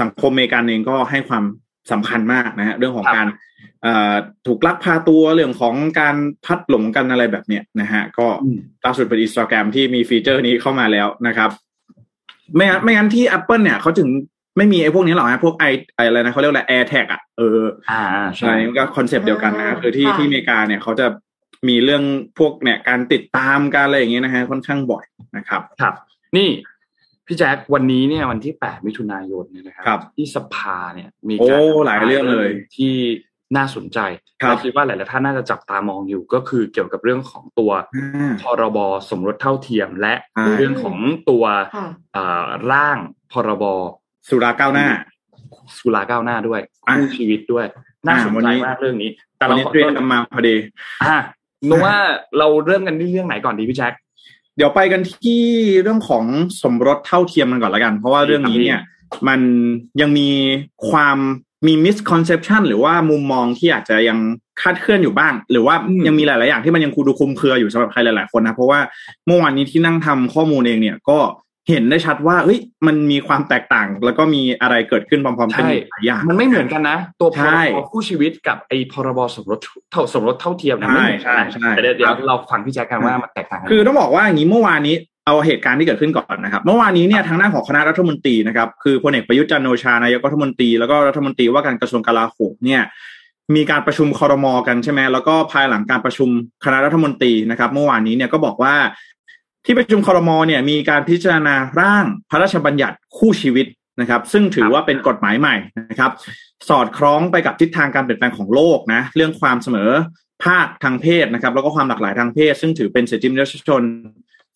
[0.00, 1.44] สังคมอเมริกันเองก็ให้ความ
[1.92, 3.26] สำคัญมากนะฮะเรื่องของครับการ
[3.82, 4.14] เอ่อ
[4.46, 11.50] ถูกลักพาตัวเรื่องของการพลัดหลงกันอะไรแบบเนี้ยนะฮะก็อืมล่าสุดเป็นอินสตาแกรมที่มีฟีเจอร์นี้เข้ามาแล้วนะครับ
[12.54, 14.08] ไม่งั้นไม่งั้นที่ Apple เนี่ยเขาถึง
[14.56, 15.64] ไม่มีไอ้พวกนี้หรอกนะพวกไอ
[15.96, 18.02] ไออะไรนะเขาเรียกอะไร AirTag อะเอออ่า
[18.38, 21.06] ใช่มันก็ concept เดียวกันนะอ่าคือที่ค่ะที่อเมริกาเนี่ยเขาจะ
[21.68, 22.04] มีเรื่อง
[22.38, 25.04] พวกเนี่ยการติดตามการอะไรอย่างเงี้ยนะฮะค่อนข้างบ่อย
[25.36, 25.94] นะครับครับ
[26.36, 26.48] นี่
[27.26, 32.94] พี่แจ็ควันนี้เนี่ยวันที่ 8 มิถุนายนเนี่ยนะครัครับที่สภาเนี่ย มีโอ้การหลายเรื่องเลยที่
[33.56, 33.98] น่าสนใจ
[34.42, 38.78] ครับและคิดว่าหลายๆท่านน่าจะจับตามองอยู่ก็คือเกี่ยวกับเรื่องของตัวอ่าพรบ
[39.10, 40.96] สมรสเท่าเทียม และใช่เรื่องของ
[41.30, 41.44] ตัว
[41.76, 42.98] ค่ะเอ่อร่าง
[43.32, 43.64] พรบ
[44.28, 44.88] สุราก้าวหน้า
[45.78, 47.66] สุราก้าวหน้าด้วยอะคู่ชีวิตด้วย
[48.06, 50.56] น่าสนวันใจนี้มากเรื่องนี้ แต่วันเรานี้ขอเตรียต้นมมาพอดี
[51.04, 51.16] อะ
[51.68, 51.96] นึกว่า
[52.38, 53.92] เราเริ่มกันที่เรื่องไหนก่อนดีพี่แจ็ค
[54.56, 55.42] เดี๋ยวไปกันที่
[55.82, 56.24] เรื่องของ
[56.62, 58.78] สมรสเท่าเทียมกันก่อนละกัน เพราะว่าเรื่องนี้เนี่ย
[59.28, 59.40] มัน
[60.00, 60.28] ยังมี
[60.90, 61.18] ความ
[61.66, 64.18] มี misconception หรือว่ามุมมองที่อาจจะยัง
[64.60, 65.74] คลาดเคลื่อนอยู่บ้าง หรือว่า
[66.06, 68.80] ยังมีหลาย ๆ อย่างที่มันยังคูดูคลุมเครืออยู่สำหรับใครหลาย ๆ คนนะ เพราะว่า
[69.26, 71.18] เมื่อวานนี้ที่นั่งทำข้อมูลเองเนี่ยก็
[71.70, 79.58] เห็นได้ชัดว่าเฮ้ยมันมีความแตกต่าง แล้วก็มีอะไรเกิดขึ้นพร้อมๆกันใช่หลายอย่างมันไม่เหมือนกันนะ ตัวพใช่รบคู่ชีวิตกับไอ้พรบสมรส
[79.92, 84.94] เท่าสมรสเท่าเทียมนะใช่ไม่เหมือนกันนะใช่ใช่แต่เดี๋ยวเดี๋ยควรับเราฟังพี่แจ็คกันว่ามันแตกต่างกันคือต้องบอกว่าอย่างนี้เมื่อวานนี้
[85.26, 92.82] เอาเหตุการณ์ที่เกิดขึ้นก่อนนะครับเมื่อวานนี้เนี่ยทางด้านของคณะรัฐมนตรีนะครับคือพลเอกประยุทธ์จันทร์โอชานายกรัฐมนตรีแล้วก็รัฐมนตรีว่าการกระทรวงกลาโหมเนี่ย
[93.54, 96.28] มีการประชุมคอรมอกันใช่ไหมแล้วก็ภายหลังการประชุม
[96.64, 98.74] คณะรัฐมนตรีนะครับ เมื่อวานนี้เนี่ยก็บอกว่า
[99.72, 103.66] ที่ประชุมคอรมอเนี่ยมีการพิจารณาร่างพระราชบัญญัติคู่ชีวิต
[104.00, 105.56] นะครับ ซึ่งถือว่าเป็นกฎหมายใหม่
[105.90, 106.10] นะครับ
[106.68, 109.90] สอดคล้องไปกับทิศทางการเปลี่ยนแปลงของโลกนะเรื่องความเสมอ
[110.44, 113.82] ภาคทางเพศนะครับ แล้วก็ความหลากหลายทางเพศ ซึ่งถือเป็นสิทธิมนุษยชน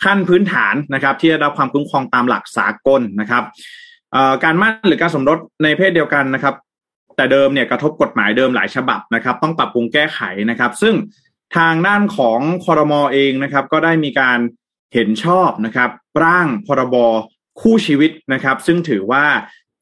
[0.05, 3.45] ขั้นพื้นฐานนะครับ ที่ได้รับความคุ้มครองตามหลักสากลนะครับ
[4.45, 6.55] การมั่นหรือการสมรสในเพศเดียวกันนะครับ
[7.17, 10.95] แต่เดิมเนี่ยกระทบกฎหมายเดิมหลายฉบับนะครับ ต้องปรับปรุงแก้ไขนะครับ ซึ่ง
[11.57, 14.39] ทางด้านของคอรมอเองนะครับ ก็ได้มีการ
[14.95, 15.91] เห็นชอบนะครับ
[16.25, 16.97] ร่างพรบ
[17.61, 19.25] คู่ชีวิตนะครับ ซึ่งถือว่า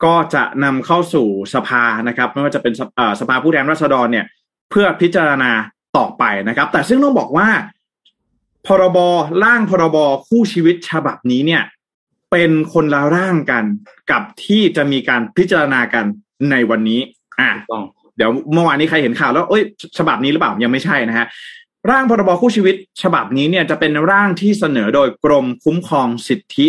[0.05, 2.75] ก็จะนำเข้าสู่สภานะครับ ไม่ว่าจะเป็น
[3.20, 4.27] สภาผู้แทนราษฎรเนี่ย
[4.70, 5.51] เพื่อพิจารณา
[5.96, 7.48] ต่อไปนะครับ แต่ซึ่งต้องบอกว่า
[8.66, 8.98] พรบ
[9.44, 9.96] ร่างพรบ
[10.29, 11.62] คู่ชีวิตฉบับนี้เนี่ย
[12.31, 13.64] เป็นคนละร่างกัน
[14.11, 16.05] กับที่จะมีการพิจารณากัน
[16.51, 17.01] ในวันนี้
[17.40, 17.83] อ่าต้อง
[18.16, 19.62] เดี๋ยวเมื่อวานนี้ใครเห็นข่าวแล้วเอ้ย
[19.98, 21.27] ฉบับนี้หรือเปล่ายังไม่ใช่นะฮะ
[21.90, 26.66] ร่างพรบคู่ชีวิตฉบับนี้เนี่ยจะเป็นร่างที่เสนอโดยกรมคุ้มครองสิทธิ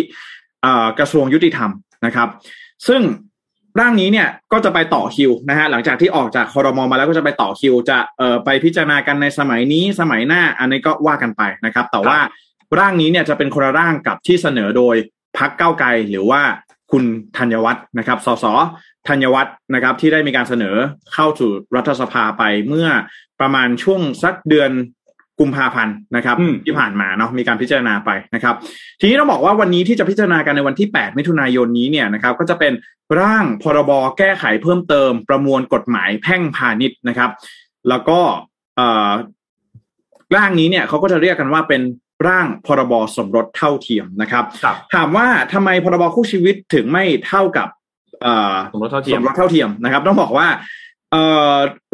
[0.98, 1.70] กระทรวงยุติธรรม
[2.06, 2.28] นะครับ
[2.88, 3.02] ซึ่ง
[3.80, 12.18] ร่างนี้เนี่ยก็จะไปต่อคิวนะฮะหลังจากที่ออกจากคอรมอมาแล้วก็จะไปต่อคิว จะเอ่อไปพิจารณากันในสมัยนี้สมัยหน้า อันนี้ก็ว่ากันไปนะครับ แต่ว่า
[12.78, 14.96] ร่างนี้เนี่ยจะเป็นคนละร่างกับที่เสนอโดย
[15.38, 16.42] พักเก้าไกลหรือว่า
[16.92, 17.04] คุณ
[17.36, 18.44] ธัญวัฒน์นะครับ สส
[19.08, 20.76] ธัญวัฒน์นะครับ ที่ได้มีการเสนอ
[21.14, 22.88] เข้าสู่รัฐสภาไปเมื่อ
[23.40, 24.70] ประมาณช่วงสักเดือน
[25.40, 28.54] กุมภาพันธ์นะครับที่ผ่านมาเนาะมีการพิจารณาไปนะครับ
[29.00, 32.72] ทีนี้ต้องบอกว่าวันนี้ที่จะพิจารณากันในวันที่ 8 มิถุนายนนี้เนี่ยนะครับก็จะเป็น
[33.20, 37.30] ร่างพรบแก้ไขเพิ่มเติมประมวลกฎหมายแพ่งพาณิชย์นะครับ
[37.88, 38.20] แล้วก็
[40.36, 41.82] ร่างนี้เนี่ยเขาก็จะเรียกกันว่าเป็น
[42.28, 47.68] ร่างพรบสมรสเท่าเทียมนะครับรบถามว่าทำไมพรบคู่ชีวิตถึงไม่เท่ากับ
[48.72, 50.46] สมรสเท่าเทียมสมรสเท่าเทียมนะครับ ต้องบอกว่า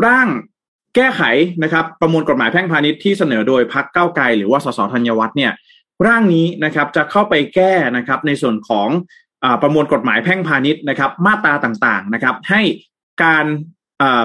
[0.06, 0.28] ร่าง
[0.96, 1.22] แก้ไข
[1.62, 5.52] นะครับประมวลกฎหมายแพ่งพาณิชย์ที่เสนอโดยพักเก้าไกลหรือว่าสสธัญวัฒน์เนี่ย
[6.06, 8.88] ร่างนี้นะครับจะเข้าไปแก้นะครับในส่วนของ
[9.44, 12.62] อประมวลกฎหมายแพ่งพาณิชย์นะครับ มาตราต่างๆนะครับ ให้
[13.24, 13.46] การ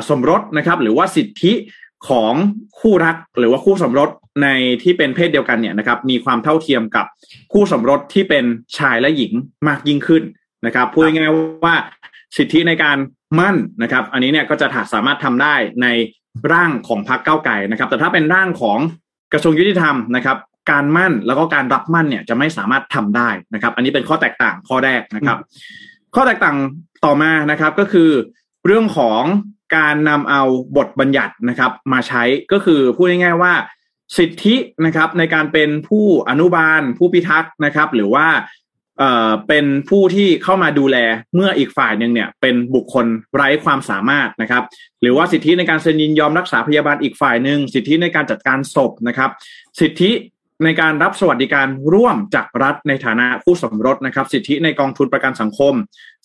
[0.10, 1.54] สมรสนะครับหรือว่าสิทธิ
[2.10, 2.34] ของ
[2.80, 4.10] คู่รักหรือว่าคู่สมรส
[4.44, 4.48] ใน
[4.84, 7.06] ที่เป็นเพศเดียวกันเนี่ยนะครับ มีความเท่าเทียมกับ
[7.54, 8.46] คู่สมรสที่เป็น
[8.78, 9.34] ชายและหญิง
[9.68, 10.24] มากยิ่งขึ้น
[10.66, 11.76] นะครับพูดง่ายๆว่า
[12.38, 12.98] สิทธิในการ
[13.40, 15.88] มั่นนะครับ อันนี้เนี่ยก็จะสามารถทำได้ใน
[16.54, 18.80] ร่างของพรรคเก้าไก่นะครับ แต่ถ้าเป็นร่างของ
[19.34, 20.38] กระทรวงยุติธรรมนะครับ
[20.72, 25.38] การมั่นแล้วก็การรับมั่นเนี่ยจะไม่สามารถทำได้นะครับ อันนี้เป็นข้อแตกต่างข้อแรกนะครับ
[26.16, 26.58] ข้อแตกต่าง
[27.06, 28.10] ต่อมานะครับก็คือ
[28.66, 29.24] เรื่องของ
[29.78, 30.42] การนำเอา
[30.78, 33.54] บทบัญญัตินะครับ มาใช้ก็คือพูดง่ายๆว่า
[34.18, 38.28] สิทธินะครับในการเป็นผู้อนุบาลผู้พิทักษ์นะครับ หรือว่า
[39.00, 40.98] เอ่อเป็นผู้ที่เข้ามาดูแล
[41.36, 43.06] เมื่ออีกฝ่ายหนึ่งเนี่ยเป็นบุคคล
[43.36, 44.64] ไร้ความสามารถนะครับ
[45.02, 49.30] หรือว่าสิทธิในการเซ็นยินยอมรักษาพยาบาลอีกฝ่ายหนึ่งสิทธิในการจัดการศพนะครับ
[49.80, 50.12] สิทธิ
[50.64, 55.74] ในการรับสวัสดิการร่วมจากรัฐในฐานะคู่สมรสนะครับ สิทธิในกองทุนประกันสังคม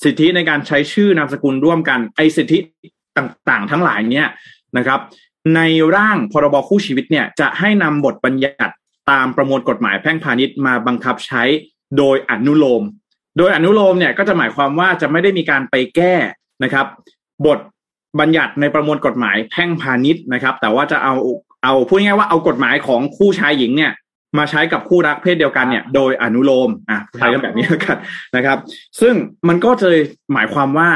[0.05, 2.59] สิทธิในการใช้ชื่อนามสกุลร่วมกันไอสิทธิ
[3.19, 4.29] ต่างๆ ทั้งหลายเนี่ย
[4.77, 5.01] นะครับ
[5.57, 5.61] ใน
[5.97, 8.75] ร่างพรบคู่ชีวิตเนี่ยจะให้นำบทบัญญัติ
[9.11, 11.43] ตามประมวลกฎหมายแพ่งพาณิชย์มาบังคับใช้
[11.99, 12.83] โดยอนุโลม
[13.39, 16.15] โดยอนุโลมเนี่ยก็จะหมายความว่าจะไม่ได้มีการไปแก้
[16.65, 16.87] นะครับ
[17.47, 17.59] บท
[18.21, 21.15] บัญญัติในประมวลกฎหมายแพ่งพาณิชย์นะครับ แต่ว่าจะเอา
[21.65, 23.93] เอาพูดง่ายว่าเอากฎหมายของคู่ชายหญิงเนี่ย
[24.39, 27.97] มาใช้กับคู่รักเพศเดียวกันเนี่ย โดยอนุโลมอะใช้กันแบบนี้แล้วกัน
[28.37, 28.59] นะครับ
[29.01, 29.15] ซึ่ง
[29.49, 29.89] มันก็จะ
[30.33, 30.91] หมายความว่า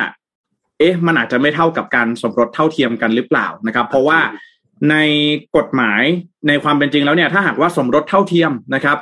[0.79, 4.19] เอ๊ะ มันอาจจะไม่เท่ากับการสมรสเท่าเทียมกันหรือเปล่านะครับ เพราะว่า
[4.91, 4.97] ใน
[5.57, 6.03] กฎหมาย
[6.49, 8.99] ในความเป็นจริงแล้วเนี่ย ถ้าหากว่าสมรสเท่าเทียมนะครับ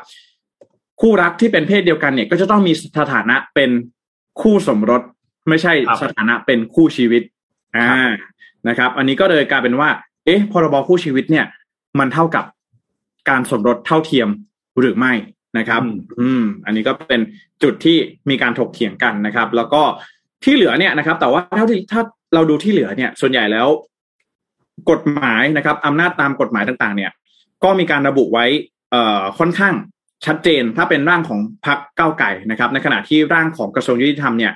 [1.03, 3.71] คู่รักที่เป็นเพศเดียวกันเนี่ย ก็จะต้องมีสถานะเป็น
[4.41, 5.03] คู่สมรส
[5.49, 7.23] ไม่ใช่สถานะเป็นคู่ชีวิต
[7.77, 8.11] อ่า
[8.69, 9.89] นะครับ อันนี้ก็เลยกลายเป็นว่า
[10.25, 11.47] เอ๊ะพรบคู่ชีวิตเนี่ย
[11.99, 12.45] มันเท่ากับ
[13.29, 14.29] การสมรสเท่าเทียม
[14.81, 15.13] หรือไม่
[15.59, 15.83] นะครับ
[16.21, 17.21] อืม อันนี้ก็เป็น
[17.63, 17.97] จุดที่
[18.31, 19.83] มีการถกเถียงกันนะครับ แล้วก็
[20.45, 22.03] ที่เหลือเนี่ยนะครับ แต่ว่าเท่าที่ถ้า
[22.35, 23.69] เราดูที่เหลือเนี่ย ส่วนใหญ่แล้ว
[24.91, 27.11] กฎหมายนะครับอำนาจตามกฎหมายต่าง ๆ เนี่ย
[27.65, 28.47] ก็มีการระบุไว้
[28.91, 29.75] เอ่อค่อนข้าง
[30.27, 34.53] ชัดเจนถ้าเป็นร่างของพรรคเก้าไก่นะครับ ในขณะที่ร่างของกระทรวงยุติธรรมเนี่ย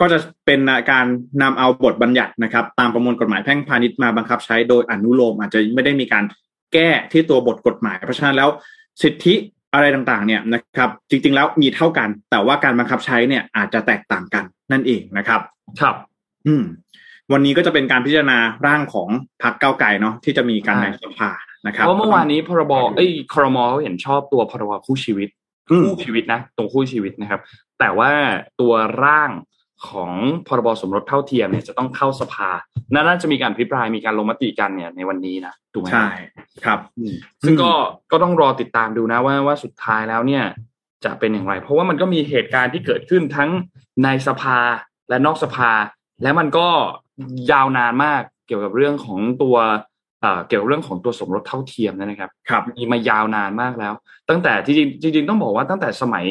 [0.00, 1.06] ก็จะเป็นการ
[1.42, 6.24] นำเอาบทบัญญัตินะครับ ตามประมวลกฎหมายแพ่งพาณิชย์มาบังคับใช้โดยอนุโลมอาจจะไม่ได้มีการ
[6.72, 8.48] แก้ที่ตัวบทกฎหมาย เพราะฉะนั้นแล้ว
[9.02, 9.34] สิทธิ
[9.74, 15.40] อะไรต่างๆเนี่ยนะครับ จริงๆแล้วมีเท่ากัน แต่ว่าการบังคับใช้เนี่ยอาจจะแตกต่างกันนั่นเองนะครับ
[15.80, 15.96] ครับ
[16.46, 16.64] อืม
[17.32, 19.08] วันนี้ก็จะเป็นการพิจารณาร่างของ
[19.42, 21.30] พรรคเก้าไก่เนาะที่จะมีการในสภา
[21.66, 25.28] นะครับเพราะเมื่อวานนี้พรบเอ้ยครมเขาเห็นชอบตัวพรบคู่ชีวิต
[25.84, 27.40] คู่ชีวิตนะตรงคู่ชีวิตนะครับ
[27.78, 28.10] แต่ว่า
[28.60, 28.72] ตัว
[29.04, 29.30] ร่าง
[29.88, 30.12] ของ
[30.46, 32.50] พรบสมรสเท่าเทียมเนี่ยจะต้องเข้าสภา
[32.92, 36.08] น่าจะมีการพิพายมีการลงมติกันเนี่ยในวันนี้นะถูกไหมใช่
[36.64, 36.78] ครับ
[37.46, 37.72] ซึ่งก็
[38.12, 40.44] ก็ต้องรอติดตามดูนะว่าว่าสุดท้ายแล้วเนี่ย
[41.04, 43.50] จะเป็นอย่างไร เพราะว่ามันก็มีเหตุการณ์ที่เกิดขึ้นทั้ง
[44.04, 44.58] ในสภา
[45.08, 45.70] และนอกสภา
[46.22, 46.68] และมันก็
[47.52, 49.56] ยาวนานมากเกี่ยวกับเรื่องของตัว
[50.48, 53.92] เกี่ยวกับเรื่องของตัวสมรสเท่าเทียมนะครับครับมีมายาวนานมากแล้ว
[54.28, 56.26] ตั้งแต่จริงๆจริงๆต้องบอกว่าตั้งแต่สมัย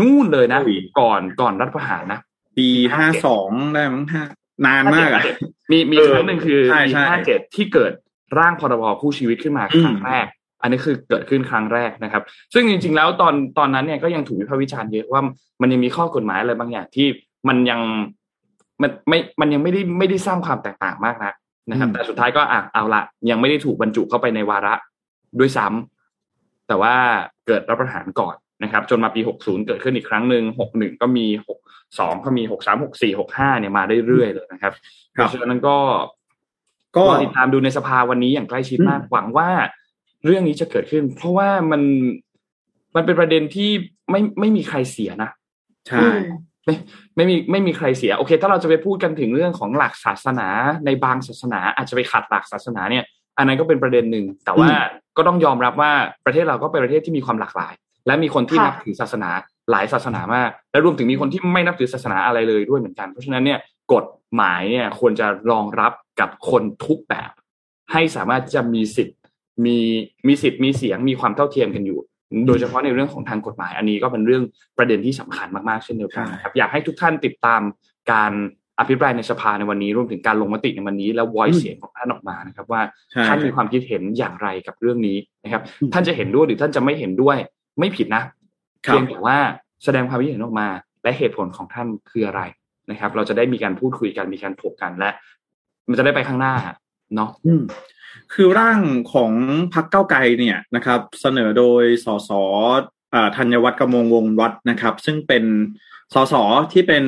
[0.00, 2.20] นู่นเลยนะอุ้ยก่อนก่อนรัฐประหารนะ
[2.56, 4.22] ปีห้าสองได้มั้งห้า
[4.66, 5.22] นานมากอะ
[5.70, 7.92] มีมีเออครั้งหนึ่งคือใช่ปีใช่ห้าเจ็ดที่เกิด
[8.38, 10.26] ร่างพรบคู่ชีวิตขึ้นมาอืมครั้งแรก
[10.62, 12.22] อันนี้คือเกิดขึ้นครั้งแรกนะครับ
[12.54, 15.22] ซึ่งจริง ๆ แล้วตอนตอนนั้นเนี่ยก็ยังถูกวิพากษ์วิจารณ์เยอะว่า
[15.60, 17.06] มันยังมีข้อกฎหมายอะไรบางอย่างที่
[17.48, 17.80] มันยัง
[18.82, 21.34] มันไม่มันยังไม่ได้ไม่ได้สร้างความแตกต่างมากนัก
[21.70, 24.74] นะครับอืมแต่สุดท้ายก็อะเอาละยังไม่ได้ถูกบรรจุเข้าไปในวาระ
[25.38, 26.94] ด้วยซ้ำแต่ว่า
[27.46, 31.26] เกิดรัฐประหารก่อนนะครับ จนมาปี 60 เกิดขึ้นอีกครั้งหนึ่ง61 ก็มี
[31.76, 34.72] 62 ก็มี 63 64 65 เนี่ยมาเรื่อยๆเลยนะครับ
[35.12, 35.76] เพครับราะฉะนั้นก็
[36.96, 39.50] ก็รอติดตามดูในสภาวันนี้อย่างใกล้ชิดมากหวังว่า
[40.24, 41.82] เรื่องนี้จะเกิดขึ้น เพราะว่ามัน
[42.96, 43.70] มันเป็นประเด็นที่
[44.10, 45.30] ไม่ไม่มีใครเสียนะ
[45.88, 46.20] ใช่อืม
[46.66, 46.74] ไม่
[47.16, 50.48] ไม่มีไม่มีใครเสียโอเค ถ้าเราจะไปพูดกันถึงเรื่องของหลักศาสนา
[50.86, 53.04] ในบางศาสนา อาจจะไปขัดหลักศาสนาเนี่ย
[53.38, 54.68] อันนั้นก็เป็นประเด็นหนึ่งแต่ว่า
[55.16, 55.92] ก็ต้องยอมรับว่า
[56.26, 57.74] ประเทศเราก็เป็นประเทศที่มีความหลากหลาย
[58.06, 59.30] และมีคนที่ค่ะนับถือศาสนา
[59.70, 63.58] หลายศาสนามาก และรวมถึงมีคนที่ไม่นับถือศาสนาอะไรเลยด้วยเหมือนกันเพราะฉะนั้นเนี่ย
[63.92, 67.30] กฎหมายเนี่ยควรจะรองรับกับคนทุกแบบ
[67.92, 69.18] ให้สามารถจะมีสิทธิ์
[69.64, 69.78] มี
[70.26, 72.00] มีสิทธิ์มีเสียงมีความเท่าเทียมกันอยู่
[72.46, 74.42] โดยเฉพาะในเรื่องของทางกฎหมาย อันนี้ก็เป็นเรื่อง
[74.78, 77.60] ประเด็นที่สำคัญมากๆเช่นเดียวกันนะครับอยากให้ทุกท่านติดตาม
[78.12, 78.32] การ
[78.80, 87.36] อภิปรายในสภาในวันนี้รวมถึงการลงมติในวันนี้ แล้ว voice เสียงของท่านออกมานะครับ ว่าใช่ท่านมีความคิดเห็นอย่างไรกับเรื่องนี้นะครับอืมท่านจะเห็นด้วยหรือท่านจะไม่เห็นด้วย
[87.78, 88.22] ไม่ผิดนะ
[88.86, 89.36] ครับเพียงแต่ว่า
[89.84, 90.68] แสดงความคิดเห็นออกมา
[91.02, 92.42] และเหตุผลของท่านคืออะไร
[92.90, 95.10] นะครับ เราจะได้มีการพูดคุยกันมีการถกกันและ
[95.88, 96.54] มันจะได้ไปข้างหน้า
[97.14, 97.62] เนาะอืม
[98.34, 98.80] คือร่าง
[99.12, 99.32] ของ
[99.74, 102.30] พักเก้าวไกลเนี่ยนะครับ เสนอโดยสส
[103.14, 105.44] อ่าธัญวัฒน์กมลวงศ์วัฒน์นะครับ ซึ่งเป็น
[106.14, 106.34] สส
[106.72, 107.04] ที่เป็น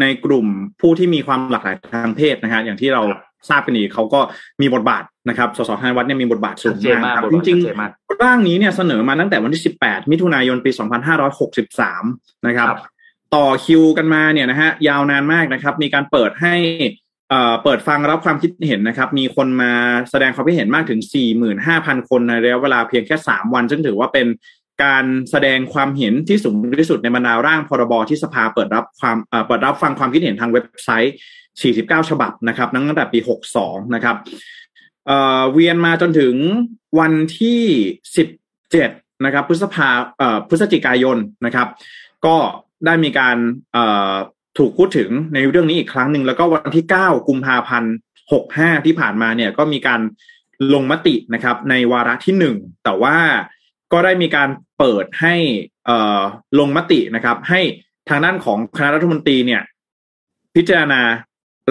[0.00, 0.46] ในกลุ่ม
[0.80, 3.02] ผู้ที่มีความหลากหลายทางเพศนะฮะอย่างที่เรา
[3.48, 4.20] ทราบกันดีเขาก็
[4.62, 7.90] มีบทบาทนะครับ สสธัญวัฒน์เนี่ยมีบทบาทสูชัดงเจนมากมากครับบทจบาทริงชัดๆเจนมาก
[8.22, 10.70] ร่างนี้เนี่ยเสนอมาตั้งแต่วันที่ 18 มิถุนายนปี
[11.58, 12.80] 2563 นะครับครับ
[13.34, 16.54] ต่อคิวกันมาเนี่ยนะฮะยาวนานมากนะครับ มีการเปิดให้
[17.62, 19.72] เปิดฟังรับความคิดเห็นนะครับ มีคนมา
[20.10, 21.00] แสดงความคิดเห็นมากถึง
[21.54, 24.26] 45,000 คนในระยะเวลาเพียงแค่ 3 วัน ซึ่งถือว่าเป็น
[24.84, 31.14] การแสดงความเห็นที่สูงที่สุดในบรรดาร่างพรบที่สภาเปิดรับความเอ่อเปิดรับฟังความคิดเห็นทางเว็บไซต์
[31.62, 33.18] 49 ฉบับนะครับตั้งแต่ปี
[33.56, 34.16] 62 นะครับ
[35.06, 36.34] เเวียนมาจนถึง
[36.98, 37.60] วันที่
[38.40, 41.68] 17 นะครับพฤษภาเอ่อพฤศจิกายนนะครับ
[42.26, 42.36] ก็
[42.86, 43.36] ได้มีการ
[43.72, 44.14] เอ่อ
[44.58, 47.92] ถูกพูดถึงในเรื่องนี้อีกครั้งหนึ่งแล้วก็วันที่ 9 กุมภาพันธ์
[48.40, 50.00] 65 ที่ผ่านมาเนี่ยก็มีการ
[50.74, 53.16] ลงมตินะครับในวาระที่หนึ่งแต่ว่า
[53.92, 55.34] ก็ได้มีการเปิดให้
[55.86, 56.20] เอ่อ
[56.58, 57.60] ลงมตินะครับ ให้
[58.08, 59.62] ทางด้านของคณะรัฐมนตรีเนี่ย
[60.54, 61.00] พิจารณา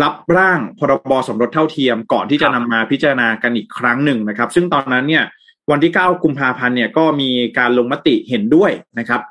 [0.04, 5.24] รับร่างพรบสมรสเท่าเทียมก่อนที่จะครับนำมาพิจารณากันอีกครั้งหนึ่งนะครับ ซึ่งตอนนั้นเนี่ย
[5.72, 9.22] วันที่ 9 กุมภาพันธ์เนี่ยก็มีการลงมติเห็นด้วยนะครับ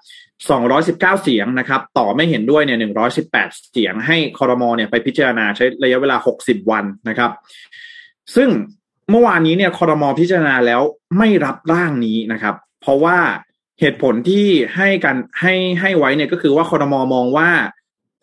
[0.50, 2.78] 219 เสียงนะครับ ต่อไม่เห็นด้วยเนี่ย
[3.24, 7.30] 118 เสียงให้คอรมอเนี่ยไปพิจารณาใช้ระยะเวลา 60 วันนะครับ
[8.36, 8.48] ซึ่ง
[9.10, 10.80] เมื่อวานนี้เนี่ยคอรมอพิจารณาแล้ว
[11.18, 13.18] ไม่รับร่างนี้นะครับ เพราะว่า
[13.80, 17.50] เหตุผลที่ให้กันให้ให้ไว้เนี่ยก็คือว่าคอรมอมองว่า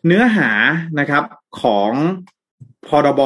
[0.06, 0.50] เนื้อหา
[1.00, 1.24] นะครับ
[1.62, 1.92] ของ
[2.88, 3.22] พรบ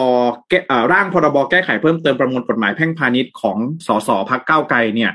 [0.49, 0.59] แก้
[0.93, 5.13] ร่างพรบแก้ไขเพิ่มเติมประมวลกฎหมายแพ่งพาณิชย์ของสสพักเก้าไกลเนี่ย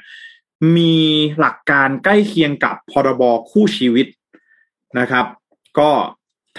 [0.77, 0.95] มี
[1.39, 4.07] หลักการใกล้เคียงกับพรบคู่ชีวิต
[4.99, 5.25] นะครับ
[5.79, 5.91] ก็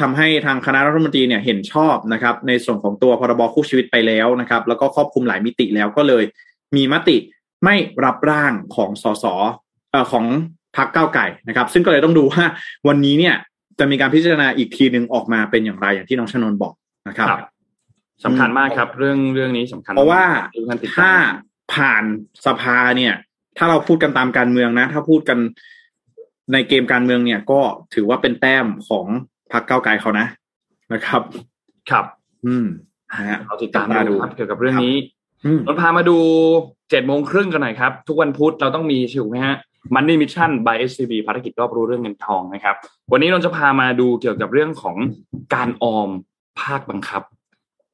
[0.00, 6.24] ทำให้ทางคณะรัฐมนตรีเนี่ยเห็นชอบนะครับ ในส่วนของตัวพรบคู่ชีวิตไปแล้วนะครับ แล้วก็ครอบคลุมหลายมิติแล้วก็เลย
[6.76, 7.16] มีมติ
[7.64, 9.24] ไม่รับร่างของสส
[9.90, 10.24] เอ่อของ
[10.76, 12.44] พักเก้าวไก่นะครับ ซึ่งก็เลยต้องดูว่า
[12.88, 13.34] วันนี้เนี่ย
[13.78, 16.74] จะมีการพิจารณาอีกทีหนึ่งออกมาเป็นอย่างไรอย่างที่น้องชนนบอก
[17.08, 17.42] นะครับครับ
[18.24, 21.12] สำคัญมากครับ เรื่องเรื่องนี้สำคัญ เพราะว่าทุกท่านติดตามถ้า
[21.74, 22.04] ผ่าน
[22.46, 23.14] สภาเนี่ย
[23.62, 25.38] ถ้าเราพูดกันตามการเมืองนะ ถ้าพูดกัน
[26.52, 27.60] ในเกมการเมืองเนี่ยก็
[27.94, 29.06] ถือว่าเป็นแต้มของ
[29.52, 30.26] พรรคก้าวไกลเขานะ
[30.92, 31.22] นะครับ
[31.90, 32.04] ครับ
[32.46, 32.66] อืม
[33.10, 34.96] นะฮะเราติดตามจับตาดูดูครับเกี่ยวกับเรื่องนี้
[35.44, 36.18] อืมเราพามาดู
[36.90, 39.56] เจ็ดโมงครึ่งกันหน่อยครับ ทุกวันพุธเราต้องมีถูกไหมฮะ
[39.94, 42.74] Money Mission by SCB ภารกิจรอบรู้เรื่องเงินทองนะครับ
[43.12, 44.96] วันนี้เราจะพามาดูเกี่ยวกับเรื่องของ
[45.54, 46.10] การออม
[46.60, 47.22] ภาคบังคับ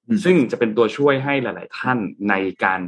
[0.08, 1.98] อืมซึ่งจะเป็นตัวช่วยให้หลาย ๆ ท่าน
[2.28, 2.80] ในการ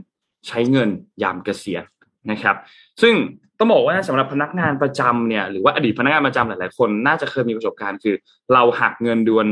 [0.46, 0.88] ใช้เงิน
[1.22, 1.82] ยามเกษียณ
[2.30, 2.56] นะครับ
[3.02, 3.14] ซึ่ง
[3.58, 8.14] ต้องบอกว่าสำหรับพนักงานประจำเนี่ยหรือว่าอดีตพนักงานประจำหลาย ๆ คนน่าจะเคยมีประสบการณ์คือ
[8.52, 9.46] เราหักเงินเดือน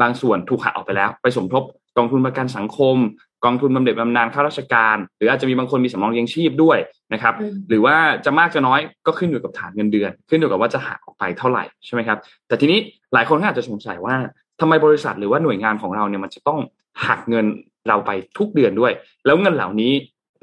[0.00, 1.62] บางส่วนถูกหักออกไปแล้ว ไปสมทบ
[1.96, 2.96] กองทุนประกันสังคม
[3.44, 6.78] กองทุนบำเหน็จบำนาญข้าราชการ หรืออาจจะมีบางคนมีสำรองเลี้ยงชีพด้วย
[7.12, 12.18] นะครับอืมหรือว่าจะมากจะน้อยก็ขึ้นอยู่กับฐานเงินเดือน ขึ้นอยู่กับว่าจะหักออกไปเท่าไหร่ใช่ไหมครับ
[12.48, 12.78] แต่ทีนี้
[13.14, 14.16] หลายคนก็อาจจะสงสัยว่า
[14.60, 16.60] ทำไมบริษัทหรือว่าหน่วยงานของเราเนี่ยมันจะต้อง
[17.06, 17.46] หักเงิน
[17.88, 18.92] เราไปทุกเดือนด้วย
[19.26, 19.92] แล้วเงินเหล่านี้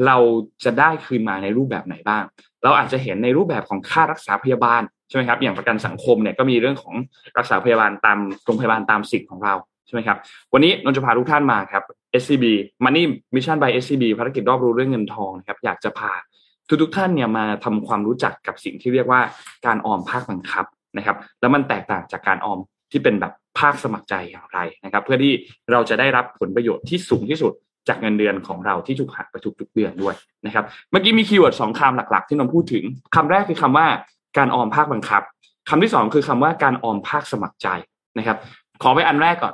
[0.07, 0.17] เรา
[0.63, 2.23] จะได้คืนมาในรูปแบบไหนบ้าง
[2.63, 6.93] เราอาจจะเห็นในรูปแบบของค่ารักษาพยาบาลใช่ไหมครับ อย่างประกันสังคมเนี่ยก็มีเรื่องของ
[7.37, 9.53] รักษาพยาบาลตามโรงพยาบาลตามสิทธิ์ของเรา
[9.85, 10.17] ใช่ไหมครับ
[10.53, 11.83] วันนี้นนจะพาทุกท่านมาครับ
[12.21, 12.45] SCB
[12.83, 13.03] Money
[13.35, 16.11] Mission by SCB ภารกิจรอบรู้เรื่องเงินทองนะครับ อยากจะพา
[16.67, 19.21] ทุกทุกท่านเนี่ยมาทำความรู้จักกับสิ่งที่เรียกว่า
[19.65, 20.65] การออมภาคบังคับ
[20.97, 22.59] นะครับ แล้วมันแตกต่างจากการออม
[22.91, 25.33] ที่เป็นแบบภาคสมัครใจอย่างไรนะครับ เพื่อที่
[25.71, 27.53] เราจะได้รับผลประโยชน์ที่สูงที่สุด
[27.89, 32.83] จากเงินเดือนของเราที่ถูกหักไปทุกๆเดือนด้วยนะครับ เมื่อกี้มี keyword สองคำหลัก ๆ ที่นนพูดถึง
[33.15, 33.87] คำแรกคือคำว่า
[34.37, 35.21] การออมภาคบังคับ
[35.69, 37.67] คำที่สองคือคำว่าการออมภาคสมัครใจ
[38.17, 38.37] นะครับ
[38.83, 39.53] ขอไปอันแรกก่อน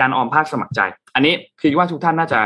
[0.00, 0.80] การออมภาคสมัครใจ
[1.14, 2.38] อันนี้คือว่าทุกท่านน่าจะ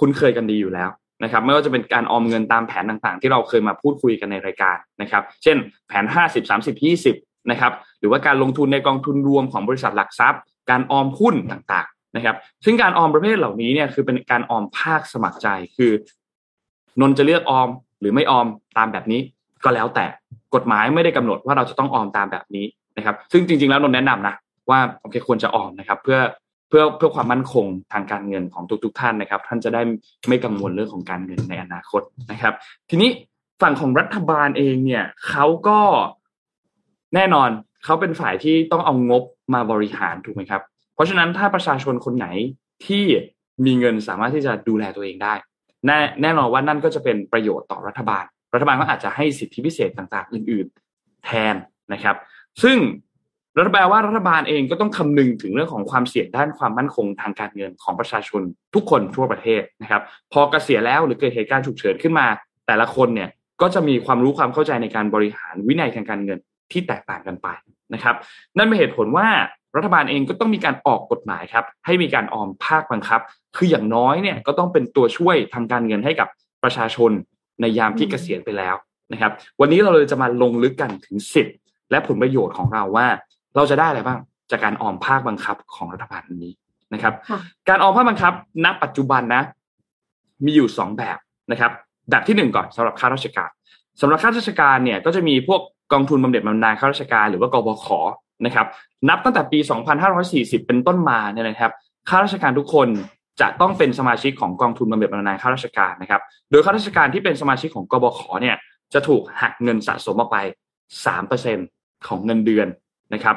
[0.00, 0.90] คุ้นเคยกันดีอยู่แล้ว
[1.22, 5.56] นะครับ ไม่ว่าจะเป็นการออมเงินตามแผนต่างๆ ที่เราเคยมาพูดคุยกันในรายการนะครับ เช่น
[5.88, 7.16] แผนห้าสิบสามสิบยี่สิบ
[7.50, 15.92] นะครับ หรือว่าการลงทุนในกองทุนรวมของบริษัทหลักทรัพย์ การออมหุ้นต่างๆ นะครับซึ่งการออมประเภทเหล่านี้เนี่ยคือเป็นการออมภาคสมัครใจคือ
[17.00, 17.68] นนจะเลือกออม
[18.00, 18.46] หรือไม่ออม
[18.76, 19.20] ตามแบบนี้
[19.64, 20.06] ก็แล้วแต่
[20.54, 24.34] กฎหมายไม่ได้กำหนดว่าเราจะต้องออมตามแบบนี้นะครับ ซึ่งจริง ๆ แล้วนนแนะนำนะ
[24.70, 26.18] ว่าโอเคควรจะออมนะครับ เพื่อ
[26.68, 29.82] เพื่อเพื่อความมั่นคงทางการเงินของทุก ๆ ท่านนะครับ ท่านจะได้
[30.28, 32.54] ไม่กังวลเรื่องของการเงินในอนาคตนะครับ
[32.90, 33.10] ทีนี้
[33.62, 35.80] ฝั่งของรัฐบาลเองเนี่ยเขาก็
[37.14, 37.48] แน่นอน
[37.84, 39.22] เขาเป็นฝ่ายที่ต้องเอางบ
[39.54, 40.62] มาบริหารถูกไหมครับ
[40.94, 42.26] เพราะฉะนั้นถ้าประชาชนคนไหน
[42.86, 43.04] ที่
[43.64, 45.34] มีเงินสามารถที่จะดูแลตัวเองได้
[45.86, 51.54] แน่แน่นอนว่านั่นก็จะเป็นประโยชน์ต่อรัฐบาล รัฐบาลก็อาจจะให้สิทธิพิเศษต่างๆ อื่น ๆ แทน
[51.92, 52.16] นะครับ
[52.62, 52.78] ซึ่ง
[53.58, 58.42] รัฐบาลว่ารัฐบาลเองก็ต้องคำนึงถึงเรื่องของความเสี่ยงด้านความมั่นคงทางการเงินของประชาชน
[58.74, 60.02] ทุกคนทั่วประเทศนะครับ
[60.32, 62.26] พอเกษียณแล้วหรือเกิดเหตุการณ์ฉุกเฉินขึ้นมา
[62.66, 63.30] แต่ละคนเนี่ย
[63.60, 66.38] ก็จะมีความรู้ความเข้าใจในการบริหารวินัยทางการเงิน
[66.72, 67.48] ที่แตกต่างกันไป
[67.94, 68.16] นะครับ
[68.56, 69.28] นั่นเป็นเหตุผลว่า
[69.76, 73.20] รัฐบาลเองก็ต้องมีการออกกฎหมายครับให้มีการออมภาคบังคับ
[73.56, 76.28] คืออย่างน้อยเนี่ยก็ต้องเป็นตัวช่วยทางการเงินให้กับ
[76.64, 77.10] ประชาชน
[77.60, 78.74] ในยามที่เกษียณไปแล้ว
[79.12, 81.56] นะครับ วันนี้เราเลยจะมาลงลึกกันถึงสิทธิ์
[81.90, 83.06] และผลประโยชน์ของเราว่า
[83.56, 84.18] เราจะได้อะไรบ้าง
[84.50, 86.52] จากการออมภาคบังคับของรัฐบาลนี้
[86.94, 87.14] นะครับ
[87.68, 88.32] การออมภาคบังคับ
[88.64, 89.42] ณ ปัจจุบันนะ
[90.44, 91.18] มีอยู่สองแบบ
[91.50, 91.72] นะครับ
[92.10, 93.50] แบบที่หนึ่งก่อนสำหรับข้าราชการ
[94.00, 95.60] สำหรับข้าราชการเนี่ยก็จะมีพวก
[95.92, 97.86] กองทุนบำเหน็จบำนาญข้าราชการหรือว่ากบข
[98.44, 98.66] นะครับ
[99.08, 99.58] นับตั้งแต่ปี
[100.12, 101.72] 2540 เป็นต้นมาเนี่ยนะครับ
[102.08, 102.88] ข้าราชการทุกคน
[103.40, 106.20] จะต้องเป็นสมาชิกของกองทุนบำเหน็จบำนาญข้าราชการนะครับ
[106.50, 108.56] โดยข้าราชการที่เป็นสมาชิกของกบขเนี่ย
[108.94, 110.38] จะถูกหักเงินสะสมออกไป
[111.26, 112.68] 3%ของเงินเดือน
[113.14, 113.36] นะครับ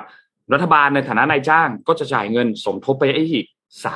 [0.54, 3.46] รัฐบาลในฐานะนายจ้างก็จะจ่ายเงินสมทบไปอีก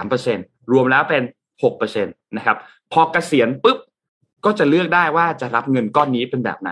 [0.10, 1.24] 3%รวมแล้วเป็น
[1.64, 2.58] 6%นะครับ
[2.92, 3.78] พอเกษียณปุ๊บ
[4.46, 6.72] ก็จะเลือกได้ว่าจะรับเงินก้อนนี้เป็นแบบไหน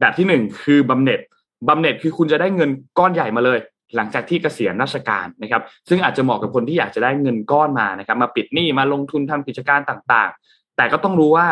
[0.00, 1.20] แบบที่หนึ่งคือบำเหน็จ
[1.68, 3.58] บำเหน็จคือคุณจะได้เงินก้อนใหญ่มาเลย
[3.96, 11.48] หลังจากที่เกษียณราชการนะครับ ซึ่งอาจจะเหมาะกับคนที่อยากจะได้เงินก้อนมานะครับ มาปิดหนี้มาลงทุนทำกิจการต่างๆ แต่ก็ต้องรู้ว่า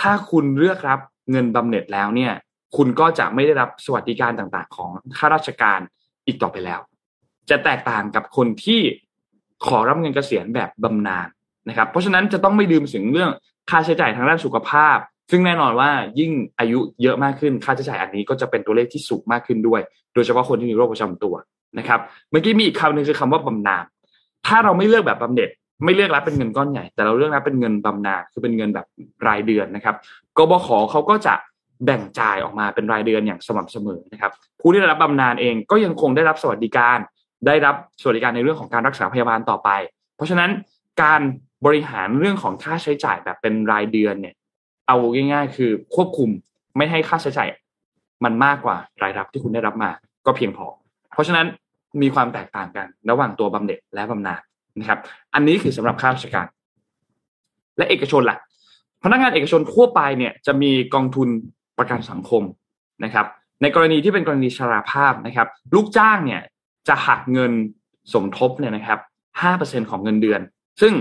[0.00, 2.32] ถ้าคุณเลือกรับเงินบำเหน็จแล้วเนี่ย
[2.76, 5.80] คุณก็จะไม่ได้รับสวัสดิการต่างๆ ของข้าราชการ
[6.26, 6.80] อีกต่อไปแล้ว
[7.50, 8.80] จะแตกต่างกับคนที่
[9.66, 11.28] ขอรับเงินเกษียณแบบบำนาญ
[11.68, 13.30] นะครับ เพราะฉะนั้นจะต้องไม่ลืมถึงเรื่อง
[13.70, 14.96] ค่าใช้จ่ายทางด้านสุขภาพ
[15.30, 19.80] ซึ่งแน่นอนว่ายิ่งอายุเยอะมากขึ้นค่าใช้จ่ายอันนี้ก็จะเป็นตัวเลขที่สูงมากขึ้นด้วย
[20.14, 21.34] โดยเฉพาะคนที่มีโรคประจำตัว
[21.78, 23.84] นะครับเมื่อกี้มีอีกคำหนึ่งคือคำว่าบำนาญ
[24.46, 25.50] ถ้าเราไม่เลือกแบบบำเหน็จ
[25.84, 28.86] ไม่เลือกรับเป็นเงินก้อนใหญ่ แต่เราเลือกรับเป็นเงินบำนาญคือเป็นเงินแบบ
[29.26, 29.94] รายเดือนนะครับ
[30.38, 31.34] กบขเขาก็จะ
[31.84, 36.98] แบ่งจ่ายออกมาเป็นรายเดือนอย่างสม่ำเสมอนะครับผู้ที่ได้รับบำนาญเองก็ยังคงได้รับสวัสดิการ
[37.46, 39.70] ได้รับสวัสดิการในเรื่องของการรักษาพยาบาลต่อไป
[40.16, 40.50] เพราะฉะนั้น
[41.02, 41.20] การ
[41.66, 44.34] บริหารเรื่องของค่าใช้จ่ายแบบเป็นรายเดือนเนี่ย
[44.86, 46.30] เอาง่าย ๆ คือควบคุม
[46.76, 47.48] ไม่ให้ค่าใช้จ่าย
[48.24, 49.90] มันมากกว่ารายรับที่คุณได้รับมา
[50.26, 50.66] ก็เพียงพอ
[51.14, 51.46] เพราะฉะนั้น
[52.02, 54.40] มีความแตกต่างกันระหว่างตัวบำเหน็จและบำนาญ
[54.78, 54.98] นะครับ
[55.34, 56.46] อันนี้คือสำหรับข้าราชการ
[57.76, 58.38] และเอกชนล่ะ
[59.04, 61.28] พนักงานเอกชนทั่วไปเนี่ยจะมีกองทุน
[61.78, 62.42] ประกันสังคม
[63.04, 63.26] นะครับ
[63.62, 66.42] ในกรณีที่เป็นกรณีชราภาพนะครับ ลูกจ้างเนี่ย
[66.88, 67.52] จะหักเงิน
[68.12, 68.98] สมทบเนี่ยนะครับ
[69.40, 70.40] ห้าเปอร์เซ็นของเงินเดือน
[70.80, 70.92] ซึ่ง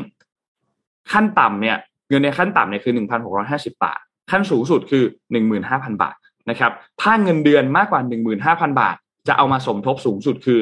[1.11, 1.77] ขั้นต่ำเนี่ย
[2.09, 3.99] เงินในขั้นต่ำเนี่ยคือหนึ่งพันหกร้อยห้าสิบาท
[4.31, 6.15] ขั้นสูงสุดคือหนึ่งหมื่นห้าพันบาท
[6.49, 8.95] นะครับถ้าเงินเดือนมากกว่าหนึ่งหมื่นห้าพันบาท
[9.27, 10.59] จะเอามาสมทบสูงสุดคือ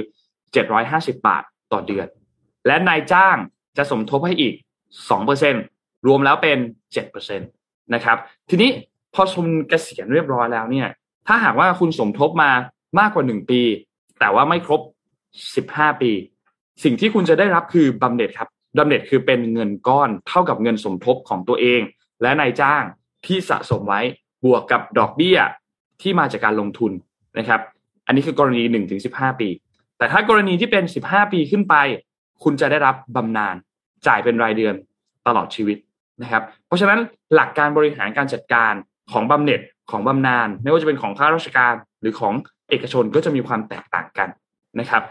[0.54, 2.08] เจ็ดร้อยห้าสิบาทต่อเดือน
[2.68, 3.38] และนายจ้าง
[3.78, 4.54] จะสมทบให้อีก
[5.10, 5.56] สองเปอร์เซ็น
[6.08, 6.58] รวมแล้วเป็น
[6.94, 7.46] เจ็ดเปอร์เซ็นต
[7.94, 8.18] นะครับ
[8.50, 8.70] ทีนี้
[9.14, 10.88] พอคุณเกษียณเรียบร้อยแล้วเนี่ย
[11.28, 12.52] ถ้าหากว่าคุณสมทบมา
[13.00, 13.62] มากกว่าหนึ่งปี
[14.20, 14.82] แต่ว่าไม่ครบ
[15.56, 16.12] สิบห้าปี
[16.84, 21.82] สิ่งที่คุณจะได้รับคือบำเหน็จครับ บำเหน็จคือเป็นเงินก้อนเท่ากับเงินสมทบของตัวเอง
[22.22, 22.84] และนายจ้าง
[23.26, 24.02] ที่สะสมไว้
[24.46, 25.40] บวกกับดอกเบี้ย
[26.02, 26.92] ที่มาจากการลงทุน
[27.40, 27.62] นะครับ
[28.06, 29.50] อันนี้คือกรณีหนึ่งถึงสิบห้าปี
[29.98, 31.76] แต่ถ้ากรณีที่เป็นสิบห้าปีขึ้นไป
[32.44, 33.56] คุณจะได้รับบำนาญ
[34.08, 34.76] จ่ายเป็นรายเดือน
[35.28, 35.78] ตลอดชีวิต
[36.22, 37.00] นะครับ เพราะฉะนั้น
[37.36, 38.74] หลักการบริหารการจัดการ
[39.12, 39.62] ของบำเหน็จ
[39.92, 42.34] ของบำนาญไม่ว่าจะเป็นของข้าราชการหรือของ
[42.70, 44.30] เอกชนก็จะมีความแตกต่างกัน
[44.80, 45.04] นะครับ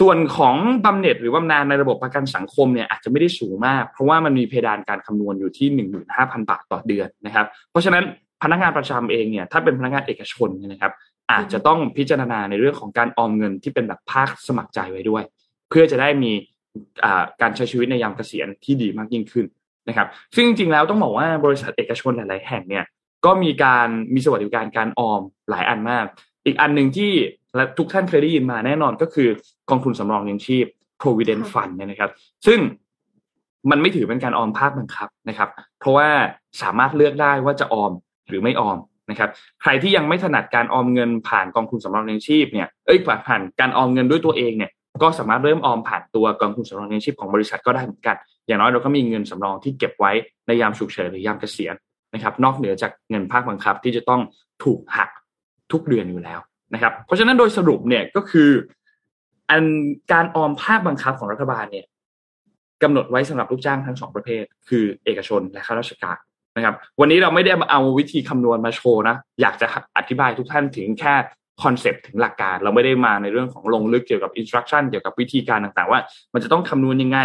[0.00, 8.04] ส่วนของบำเหน็จหรือบำนาญในระบบประกันสังคมเนี่ยอาจจะไม่ได้สูงมาก เพราะว่ามันมีเพดานการคำนวณอยู่ที่หนึ่งหมื่นห้าพันบาทต่อเดือนนะครับ เพราะฉะนั้น
[8.42, 10.92] พนักงานประจำเองเนี่ยถ้าเป็นพนักงานเอกชนนะครับ
[11.32, 15.22] อาจจะต้องพิจารณาในเรื่องของการออมเงินที่เป็นแบบภาคสมัครใจไว้ด้วย
[15.68, 16.32] เพื่อจะได้มี
[17.40, 19.46] การใช้ชีวิตในยามเกษียณที่ดีมากยิ่งขึ้น
[19.88, 22.84] นะครับ ซึ่งจริงๆแล้วต้องบอกว่าบริษัทเอกชนหลาย ๆ แห่งเนี่ย
[23.24, 25.20] ก็มีการมีสวัสดิการการออม
[25.50, 26.04] หลายอันมาก
[26.46, 27.12] อีกอันหนึ่งที่
[27.56, 29.28] และทุกท่านเคยได้ยินมาแน่นอนก็คือ
[29.70, 30.64] กองทุนสำรองเลี้ยงชีพ
[31.02, 32.10] provident fund เนี่ยนะครับ
[32.46, 32.58] ซึ่ง
[33.70, 35.48] มันไม่ถือเป็นการออมภาคบังคับนะครับ
[35.80, 36.08] เพราะว่า
[36.62, 37.92] สามารถเลือกได้ว่าจะออม
[38.28, 38.78] หรือไม่ออม
[39.10, 39.30] นะครับ
[39.62, 44.70] ใครที่ยังไม่ถนัดการออมเงินผ่านกองทุนสำรองเลี้ยงชีพเนี่ยเอ้ยผ่านการออมเงินด้วยตัวเองเนี่ย
[45.02, 50.12] ก็สามารถเริ่มออมผ่านตัวกองทุนสำรองเลี้ยงชีพของบริษัทก็ได้เหมือนกัน อย่างน้อยเราก็มีเงินสำรองที่เก็บไว้
[50.46, 51.74] ในยามฉุกเฉินหรือยามเกษียณ
[52.14, 54.20] นะครับ นอกเหนือจากเงินภาคบังคับที่จะต้อง
[54.64, 55.10] ถูกหัก
[55.72, 56.40] ทุกเดือนอยู่แล้ว
[56.72, 58.50] นะครับ เพราะฉะนั้นโดยสรุปเนี่ยก็คือ
[59.50, 59.64] อัน
[60.12, 61.86] การออมภาคบังคับของรัฐบาลเนี่ย
[62.82, 66.18] กำหนดไว้สำหรับลูกจ้างทั้งสองประเภท คือเอกชนและข้าราชการ
[66.56, 69.66] นะครับ วันนี้เราไม่ได้มาเอาวิธีคำนวณมาโชว์นะอยากจะ
[69.98, 71.14] อธิบายทุกท่านถึงแค่
[71.62, 76.00] concept ถึงหลักการ เราไม่ได้มาในเรื่องของลงลึกเกี่ยวกับ instruction เกี่ยวกับวิธีการต่างๆ ว่า
[76.34, 77.18] มันจะต้องคำนวณยังไง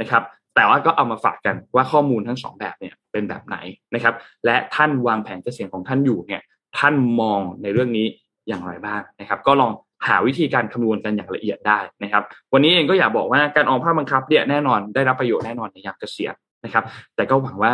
[0.00, 0.22] นะครับ
[0.54, 3.56] แต่ว่าก็เอามาฝากกันว่าข้อมูลทั้งสองแบบเนี่ยเป็นแบบไหน
[3.94, 6.42] นะครับ และท่านวางแผนเกษียณของท่านอยู่เนี่ย
[6.78, 8.06] ท่านมองในเรื่องนี้
[8.48, 9.72] อย่างไรบ้างนะครับ ก็ลอง
[10.06, 12.22] หาวิธีการคำนวณกันอย่างละเอียดได้นะครับ
[12.52, 16.34] วันนี้เองก็อยากบอกว่าการออมภาคบังคับเนี่ยแน่นอนได้รับประโยชน์แน่นอนในยามเกษียณ
[16.64, 16.84] นะครับ
[17.16, 17.72] แต่ก็หวังว่า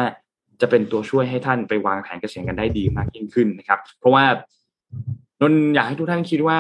[0.61, 4.25] จะเป็นตัวช่วยให้ท่านไปวางแผนเกษียณกันได้ดีมากยิ่งขึ้นนะครับ เพราะว่า
[5.41, 6.59] นนอยากให้ทุกท่านคิดว่า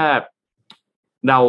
[1.28, 1.40] เรา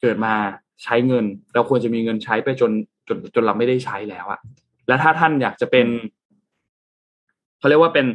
[0.00, 0.34] เกิดมา
[0.82, 1.24] ใช้เงิน
[1.54, 2.70] เราควรจะมีเงินใช้ไปจน
[3.08, 4.40] จนจนเราไม่ได้ใช้แล้วอะ
[4.88, 5.86] แล้วถ้าท่านอยากจะเป็น
[7.58, 8.06] เขาเรียกว่าเป็น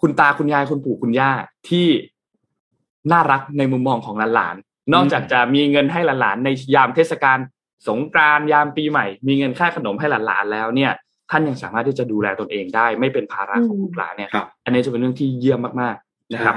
[0.00, 1.30] คุณตาคุณยายคุณปู่คุณย่า
[1.68, 1.86] ที่
[3.10, 7.38] น่ารักในมุมมองของหลานๆนอกจากจะมีเงินให้หลานๆในยามเทศกาล
[7.88, 10.92] สงกรานต์ยามปีใหม่ มีเงินค่าขนมให้หลานๆแล้วเนี่ย
[11.30, 14.30] ท่านยังสามารถที่จะดูแลตนเองได้ ไม่เป็นภาระของลูกหลานเนี่ย
[14.64, 16.54] อันนี้จะเป็นเรื่องที่เยี่ยมมากๆนะครับ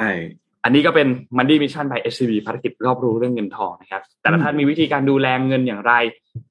[0.63, 5.93] อันนี้ก็เป็น Money Mission by SCB ภารกิจรอบรู้เรื่องเงินทองนะครับ แต่ละท่านมีวิธีการดูแลเงินอย่างไร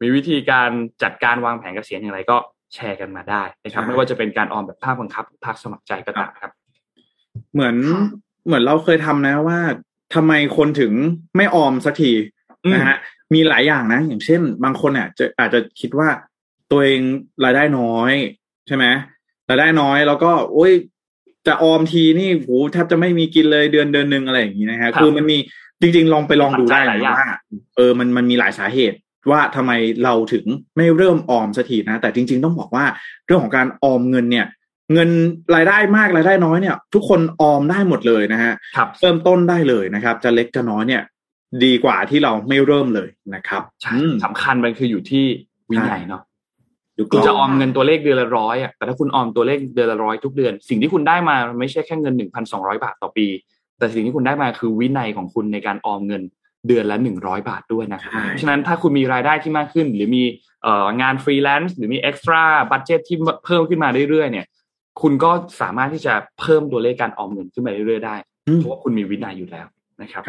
[0.02, 0.70] มีวิธีการ
[1.02, 2.36] จัดการวางแผนเกษียณอย่างไรก็
[2.74, 6.52] แชร์กันมาได้นะครับ ไม่ว่าจะเป็นการออมแบบภาคบังคับภาคสมัครใจก็ตามครับ
[7.52, 7.76] เหมือน
[8.46, 9.58] เหมือนเราเคยทำนะว่า
[10.14, 10.92] ทำไมคนถึง
[11.36, 12.12] ไม่ออมสักที
[12.74, 12.96] นะฮะ
[13.34, 16.08] มีหลายอย่างนะ อย่างเช่น บางคนเนี่ยจะอาจจะคิดว่า
[16.70, 17.00] ตัวเอง
[17.44, 18.12] รายได้น้อย
[18.66, 18.84] ใช่ไหม
[19.48, 20.72] รายได้น้อยแล้วก็โอ้ย
[21.46, 25.36] จะออมทีนี่โหแทบจะไม่มีกินเลยเดือนเดือนหนึ่งอะไรอย่างนี้นะฮะคือมันมี
[25.80, 27.26] จริง ๆ ลองไปลองดูได้นะว่า
[27.76, 28.98] เออมันมันมีหลายสาเหตุ
[29.30, 29.72] ว่าทำไม
[30.04, 30.44] เราถึง
[30.76, 32.84] ไม่เริ่มออมสักทีนะ แต่จริง ๆ ต้องบอกว่า
[33.26, 34.46] เรื่องของการออมเงินเนี่ย
[34.92, 35.10] เงิน
[35.54, 38.52] รายได้มากรายได้น้อยเนี่ย ทุกคนออมได้หมดเลยนะฮะ
[39.00, 41.02] เริ่มต้นได้เลยนะครับ จะเล็กจะน้อยเนี่ย
[41.64, 43.62] ดีกว่าที่เราไม่เริ่มเลยนะครับ
[44.24, 45.24] สำคัญมันคืออยู่ที่
[45.70, 46.22] วินัยเนาะ
[47.12, 53.26] คุณจะออมเงินตัวเลขเดือนละร้อยอะแต่ถ้าคุณออมตัวเลขเดือนละร้อยทุกเดือน สิ่งที่คุณได้มาไม่ใช่แค่เงินหนึ่งพันสองร้อยบาทต่อปี
[53.78, 56.22] แต่สิ่งที่คุณได้มาคือวินัยของคุณในการออมเงิน
[56.68, 58.00] เดือนละหนึ่งร้อยบาทด้วยนะ
[58.40, 60.22] ฉะนั้นถ้าคุณมีรายได้ที่มากขึ้น หรือมี
[60.62, 64.46] เอ่องานฟรีแลนซ์หรือมี extra budget ที่เพิ่มขึ้นมาเรื่อยๆเนี่ย
[65.00, 65.30] คุณก็
[65.60, 68.16] สามารถที่จะเพิ่มตัวเลขการออมเงินขึ้นมาเรื่อยๆได้
[68.56, 69.66] เพราะว่าคุณมีวินัยอยู่แล้ว
[70.02, 70.22] นะครับ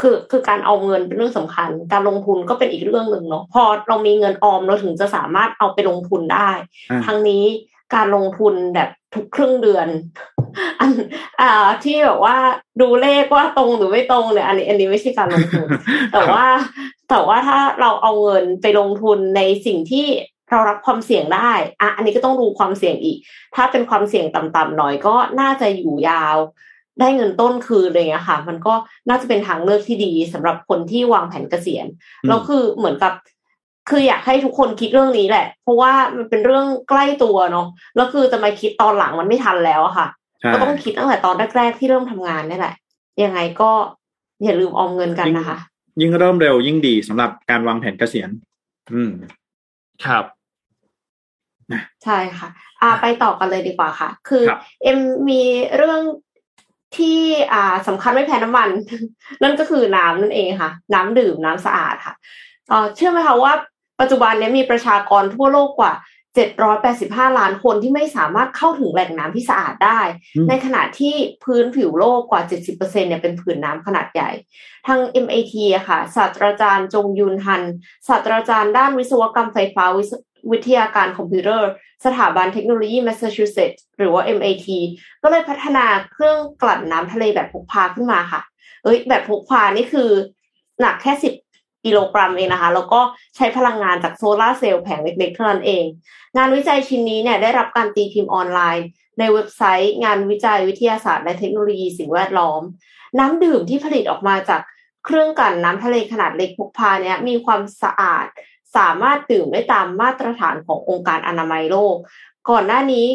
[0.00, 6.50] คือคือการเอาเงินเป็นเรื่องสำคัญ การลงทุนก็เป็นอีกเรื่องหนึ่งเนาะพอเรามีเงินออมเราถึงจะสามารถเอาไปลงทุนได้
[7.06, 7.44] ทั้งนี้
[7.94, 9.88] การลงทุนแบบทุกครึ่งเดือน
[10.80, 10.90] อัน
[11.40, 12.36] อ่าที่แบบว่า
[12.80, 15.68] ดูเลขว่าตรงหรือไม่ตรงเนี่ยอันนี้อันนี้ไม่ใช่การลงทุน
[16.12, 16.44] แต่ว่า
[17.10, 20.06] แต่ว่าถ้าเราเอาเงินไปลงทุนในสิ่งที่
[20.50, 23.18] เรารับความเสี่ยงได้อะอันนี้ก็ต้องดูความเสี่ยงอีก
[23.54, 26.36] ถ้าเป็นความเสี่ยงต่ำๆหน่อยก็น่าจะอยู่ยาว
[27.00, 28.74] ได้เงินต้นคืนเลยอะค่ะ มันก็
[29.08, 31.86] น่าจะเป็นทางเลือกที่ดีสำหรับคนที่วางแผนเกษียณ
[32.28, 33.12] แล้วคือเหมือนกับ
[33.88, 37.66] คืออยากให้ทุกคนคิดเรื่องนี้แหละ เพราะว่ามันเป็นเรื่องใกล้ตัวเนาะ
[37.96, 40.06] แล้วคือจะมาคิดตอนหลังมันไม่ทันแล้วอะค่ะ
[40.52, 42.74] ก็ต้องคิดตั้งแต่ตอนแรกๆที่เริ่มทำงานนี่แหละ
[43.24, 43.70] ยังไงก็
[44.44, 45.58] อย่าลืมออมเงินกันนะคะ
[46.00, 48.30] ยิ่งเริ่มเร็วยิ่งดีสำหรับการวางแผนเกษียณ
[48.92, 49.12] อืม
[50.04, 50.24] ครับ
[52.04, 52.48] ใช่ค่ะ
[52.82, 54.44] อ่าไปต่อกันเลยดีกว่าค่ะ คือ
[54.82, 54.98] เอ็ม
[55.28, 55.42] มี
[55.76, 56.00] เรื่อง
[56.96, 57.20] ที่
[57.52, 58.68] อ่าสำคัญไม่แพ้น้ำมัน
[59.42, 62.14] นั่นก็คือน้ำนั่นเองค่ะ น้ำดื่มน้ำสะอาดค่ะ
[62.68, 63.52] เอ่อเชื่อไหมคะว่า
[64.00, 65.92] ปัจจุบันนี้มีประชากรทั่วโลกกว่า
[66.66, 70.00] 785 ล้านคนที่ไม่สามารถเข้าถึงแหล่งน้ำที่สะอาดได้
[70.48, 71.14] ในขณะที่
[71.44, 74.30] พื้นผิวโลกกว่า 70%เนี่ยเป็นผืนน้ำขนาดใหญ่
[74.86, 77.62] ทาง MIT อะค่ะศาสตราจารย์จงยุนฮัน
[78.08, 79.84] ศาสตราจารย์ด้านวิศวกรรมไฟฟ้า
[80.52, 81.68] วิทยาการคอมพิวเตอร์
[82.04, 84.66] สถาบันเทคโนโลยีแมสซาชูเซตส์หรือว่า MIT
[85.22, 88.42] ก็เลยพัฒนาเครื่องกลั่นน้ำทะเลแบบพกพาขึ้นมาค่ะ
[88.84, 90.10] เอ้ยแบบพกพานี่คือ
[90.80, 91.34] หนักแค่สิบ
[91.84, 93.00] กิโลกรัมเองนะคะ แล้วก็
[93.36, 95.84] ใช้พลังงานจากโซลาร์เซลล์แผงเล็กๆเท่านั้นเอง
[96.36, 98.86] งานวิจัยชิ้นนี้เนี่ยได้รับการตีพิมพ์ออนไลน์
[99.18, 102.62] ในเว็บไซต์ งานวิจัยวิทยาศาสตร์และเทคโนโลยีสิ่งแวดล้อม
[103.18, 104.60] น้ำดื่มที่ผลิตออกมาจาก
[105.04, 108.26] เครื่องกลั่นน้ำทะเลขนาดเล็กพกพาเนี่ยมีความสะอาด
[108.76, 111.96] สามารถดื่มได้ตามมาตรฐานขององค์การอนามัยโลก
[112.50, 113.06] ก่อนหน้านี้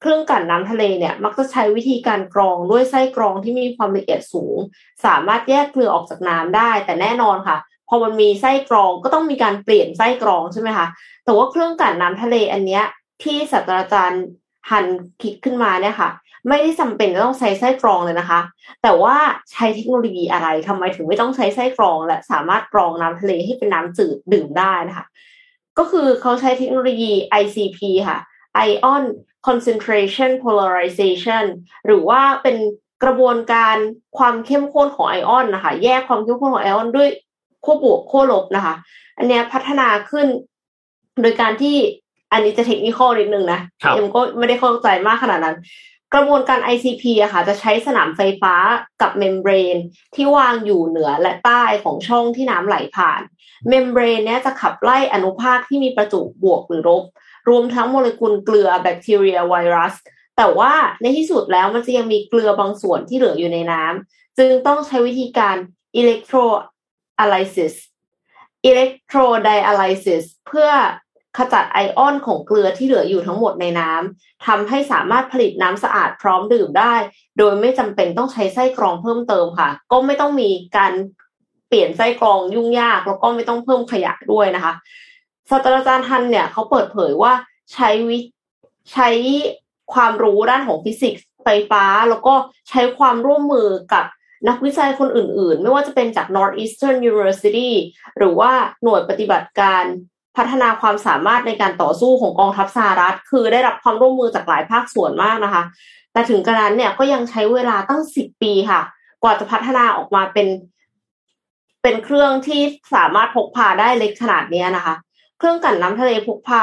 [0.00, 4.56] เครื่องกลั่นน้ำทะเลเนี่ยมักจะใช้วิธีการกรองด้วยไส้กรองที่มีความละเอียดสูง
[5.04, 7.56] สามารถแยกเกลือออกจากน้ำได้ แต่แน่นอนค่ะ
[7.88, 10.86] พอมันมีไส้กรองก็ต้องมีการเปลี่ยนไส้กรองใช่ไหมคะ
[11.24, 12.84] แต่ว่าเครื่องกลั่นน้ำทะเลอันเนี้ย
[13.22, 14.24] ที่ศาสตราจารย์
[14.70, 14.86] ฮัน
[15.22, 16.10] คิดขึ้นมาเนี่ยค่ะ
[16.48, 18.40] ไม่ได้จำเป็นต้องใช้ไส้กรองเลยนะคะ
[18.82, 19.16] แต่ว่า
[19.52, 25.06] ใช้เทคโนโลยีอะไรทำไมถึงไม่ต้องใช้ไส้กรอง และสามารถกรองน้ำทะเลให้เป็นน้ำจืดดื่มได้นะคะ
[25.78, 27.12] ก็คือเขาใช้เทคโนโลยี
[27.42, 27.78] ICP
[28.08, 28.18] ค่ะ
[28.68, 29.02] Ion
[29.46, 31.44] Concentration Polarization
[31.86, 32.56] หรือว่าเป็น
[33.04, 33.76] กระบวนการ
[34.18, 37.08] ความเข้มข้นของไอออนนะคะ แยกความเข้มข้นของไอออนด้วย
[37.64, 38.74] ขั้วบวกขั้วลบนะคะ
[39.18, 40.26] อันเนี้ยพัฒนาขึ้น
[41.22, 41.76] โดยการที่
[42.32, 45.56] อันนี้จะ technical นิดนึงนะครับเอ็มก็ไม่ได้เข้าใจมากขนาดนั้น
[46.14, 48.54] กระบวนการ ICP อะค่ะจะใช้สนามไฟฟ้า
[49.00, 49.76] กับ membrane
[50.14, 53.20] ที่วางอยู่เหนือและใต้ของช่องที่น้ำไหลผ่าน
[53.68, 57.04] membrane เนี้ยจะขับไล่อนุภาคที่มีประจุบวกหรือลบ
[57.48, 59.94] รวมทั้งโมเลกุลเกลือแบคทีเรียไวรัส
[60.36, 65.56] แต่ว่าในที่สุดแล้วมันจะยังมีเกลือบางส่วนที่เหลืออยู่ในน้ำจึงต้องใช้วิธีการ
[66.00, 67.74] electrolysis
[68.70, 70.68] electrodialysis เพื่อ
[71.36, 76.94] ขจัดไอออนของเกลือที่เหลืออยู่ทั้งหมดในน้ำทำให้สามารถผลิตน้ำสะอาดพร้อมดื่มได้
[77.38, 80.92] โดยไม่จำเป็นต้องใช้ไส้กรองเพิ่มเติมค่ะ ก็ไม่ต้องมีการ
[81.68, 84.72] เปลี่ยนไส้กรองยุ่งยากแล้วก็ไม่ต้องเพิ่มขยะด้วยนะคะ
[85.50, 87.32] ศาสตราจารย์ทันเนี่ยเขาเปิดเผยว่า
[87.72, 88.18] ใช้วิ
[88.92, 89.08] ใช้
[89.94, 92.34] ความรู้ด้านของฟิสิกส์ไฟฟ้า แล้วก็
[92.68, 94.04] ใช้ความร่วมมือกับ
[94.48, 97.70] นักวิจัยคนอื่นๆ ไม่ว่าจะเป็นจาก Northeastern University
[98.18, 98.52] หรือว่า
[98.82, 99.84] หน่วยปฏิบัติการ
[100.40, 105.62] พัฒนาความสามารถในการต่อสู้ของกองทัพสหรัฐ คือได้รับความร่วมมือจากหลายภาคส่วนมากนะคะ
[106.12, 108.80] แต่ถึงกระนั้นเนี่ยก็ยังใช้เวลาตั้งสิบปีค่ะ
[109.22, 110.48] กว่าจะพัฒนาออกมาเป็น
[111.82, 112.60] เป็นเครื่องที่
[112.94, 114.94] สามารถพกพาได้เล็กขนาดนี้นะคะ
[115.38, 116.62] เครื่องกันน้ำทะเลพกพา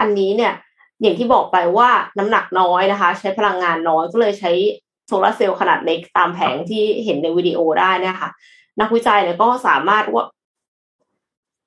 [0.00, 0.52] อันนี้เนี่ย
[1.00, 4.52] อย่างที่บอกไปว่าน้ำหนักน้อยนะคะ ใช้พลังงานน้อยก็เลยใช้
[5.06, 8.30] โซลาเซลล์ขนาดเล็กตามแผงที่เห็นในวิดีโอได้นี่ยค่ะ
[8.80, 10.24] นักวิจัยเนี่ยก็สามารถว่า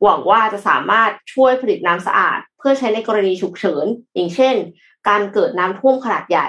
[0.04, 4.56] หวังว่าจะสามารถช่วยผลิตน้ำสะอาด เพื่อใช้ในกรณีฉุกเฉิน อย่างเช่น
[5.10, 6.48] การเกิดน้ำท่วมขนาดใหญ่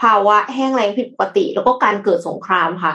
[0.00, 2.94] ภาวะแห้งแล้งผิดปกติ แล้วก็การเกิดสงครามค่ะ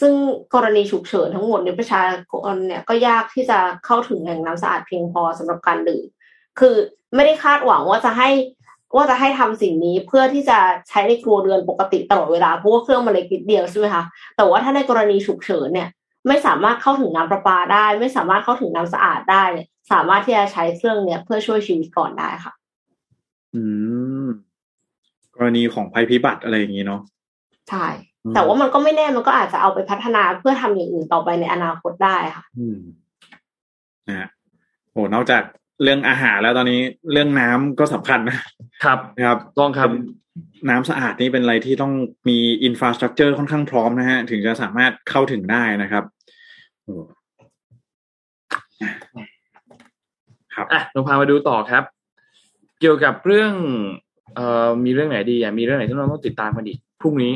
[0.00, 0.14] ซึ่ง
[0.54, 2.02] กรณีฉุกเฉินทั้งหมดในประชา
[2.32, 6.04] กรเนี่ยก็ยากที่จะเข้าถึงแหล่งน้ำสะอาดเพียงพอสำหรับการดื่ม
[6.60, 6.74] คือ
[7.14, 8.30] ไม่ได้คาดหวังว่าจะให้
[8.96, 10.58] ว่าจะให้ทำสิ่งนี้เพื่อที่จะ
[10.88, 14.04] ใช้ในครัวเรือนปกติตลอดเวลาเพราะว่าเครื่องมันเล็กนิดเดียวใช่ไหมคะ
[14.36, 15.88] แต่ว่าถ้าในกรณีฉุกเฉินเนี่ย
[16.28, 22.52] ไม่สามารถเข้าถึงน้ำประปาได้ ไม่สามารถเข้าถึงน้ำสะอาดได้เนี่ยสามารถที่จะใช้เครื่องเนี้ยเพื่อช่วยชีวิตก่อนได้ค่ะ
[23.54, 23.62] อื
[24.24, 24.26] ม
[25.34, 27.00] กรณีของภัยพิบัติอะไรอย่างนี้เนาะ
[27.70, 27.86] ใช่
[28.34, 32.78] แต่ว่ามันก็ไม่แน่มันก็อาจจะเอาไปพัฒนาเพื่อทำอย่างอื่นต่อไปในอนาคตได้ค่ะ อืม
[34.08, 34.28] นะฮะ
[34.92, 35.42] โหนอกจาก
[35.82, 36.80] เรื่องอาหารแล้วตอนนี้
[37.12, 38.36] เรื่องน้ำก็สำคัญนะ
[38.84, 39.90] ครับนะครับต้องครับ
[40.68, 41.92] น้ำสะอาดนี่เป็นอะไรที่ต้อง
[42.28, 46.04] มีอินฟราสตรักเจอร์ค่อนข้างพร้อมนะฮะ ถึงจะสามารถเข้าถึงได้นะครับ
[46.84, 46.94] โอ้
[50.54, 51.84] ครับอะเราพามาดูต่อครับ
[52.80, 53.52] เกี่ยวกับเรื่อง
[54.34, 57.32] เอ่อมีเรื่องไหนดีอะมีเรื่องไหนที่เราต้องติดตามกันอีกพรุ่งนี้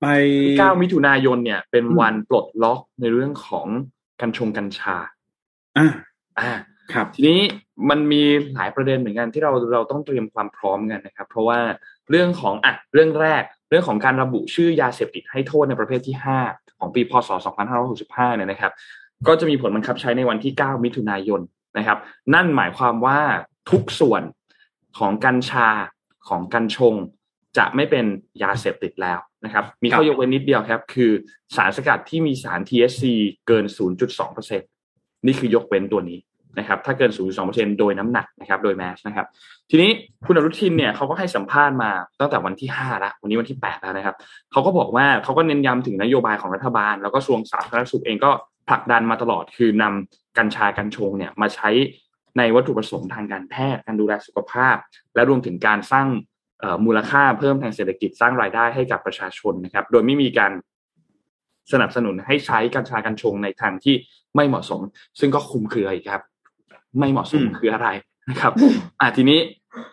[0.00, 0.06] ไป
[0.58, 3.66] เก้ามิถุนายนเนี่ย เป็นอืมวันปลดล็อกในเรื่องของ
[4.20, 4.96] กัญชงกัญชา
[5.78, 5.88] อ่า
[6.38, 6.50] อ่า
[6.92, 7.40] ครับ ทีนี้
[7.90, 8.22] มันมี
[8.54, 11.58] หลายประเด็นเหมือนกันที่เราเราต้องเตรียมความพร้อมกันนะครับ เพราะว่า
[12.10, 16.16] เรื่องของอะเรื่องแรก เรื่องของการระบุชื่อยาเสพติดให้โทษในประเภทที่
[16.48, 17.30] 5 ของปีพศ
[17.84, 18.72] 2565 เนี่ยนะครับ
[19.26, 21.40] ก็จะมีผลบังคับใช้ในวันที่ 9 มิถุนายน
[21.78, 21.98] นะครับ
[22.34, 23.18] นั่นหมายความว่า
[23.70, 24.22] ทุกส่วน
[24.98, 25.68] ของกัญชา
[26.28, 26.94] ของกัญชง
[27.58, 28.04] จะไม่เป็น
[28.42, 31.10] ยาเสพติดแล้วนะครับ มีข้อยกเว้นนิดเดียวครับ คือ
[31.56, 33.04] สารสกัดที่มีสาร THC
[33.46, 33.64] เกิน
[34.10, 34.60] 0.2%
[35.26, 36.18] นี่คือยกเว้นตัวนี้
[36.58, 37.10] นะครับถ้าเกิน
[37.44, 39.26] 0.2%โดยน้ำหนักนะครับโดยแมสนะครับ
[39.70, 39.90] ทีนี้
[40.26, 41.90] คุณอนุทินเนี่ยเขาก็ให้สัมภาษณ์มา
[42.20, 44.16] ตั้งแต่วันที่5แล้ววันนี้วันที่8แล้วนะครับ
[44.52, 48.30] เขาก็บอกว่าเขาก็เน้นย้ำถึงนโยบายของรัฐบาล แล้วก็กระทรวงสาธารณสุขเองก็
[48.68, 51.70] ผลักดันมาตลอดคือนำกัญชากัญชงเนี่ยมาใช้
[52.38, 54.76] ในวัตถุประสงค์ทางการแพทย์การดูแลสุขภาพ
[55.14, 56.06] และรวมถึงการสร้าง
[56.84, 60.52] มูลค่าเพิ่มทางเศรษฐกิจสร้างรายได้ให้กับประชาชนนะครับ โดยไม่มีการ
[61.72, 63.94] สนับสนุนให้ใช้กัญชากัญชงในทางที่
[64.36, 64.80] ไม่เหมาะสม
[65.20, 66.22] ซึ่งก็คุมเครืออีกครับ
[66.98, 67.88] ไม่เหมาะสมอืมคืออะไร
[68.30, 68.52] นะครับ
[69.00, 69.38] อ่าทีนี้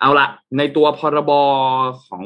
[0.02, 0.28] เอาละ
[0.58, 1.32] ในตัวพรบ
[2.08, 2.24] ของ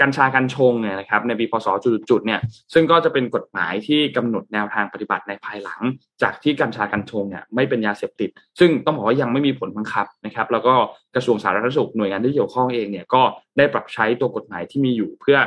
[0.00, 1.66] กัญชากัญชงเนี่ยนะครับในปีพศ
[2.10, 2.40] จุดๆเนี่ย
[2.74, 5.80] ซึ่งก็จะเป็นกฎหมายที่กำหนดแนวทางปฏิบัติในภายหลัง
[6.22, 8.30] จากที่กัญชากัญชงเนี่ยไม่เป็นยาเสพติด
[8.60, 10.74] ซึ่งต้องบอกว่ายังไม่มีผลบังคับนะครับ แล้วก็
[11.14, 13.22] กระทรวงสาธารณสุขหน่วยงานที่เกี่ยวข้องเองเนี่ยก็
[13.58, 15.38] ได้ปรับใช้ตัวกฎหมายที่มีอยู่เพื่อ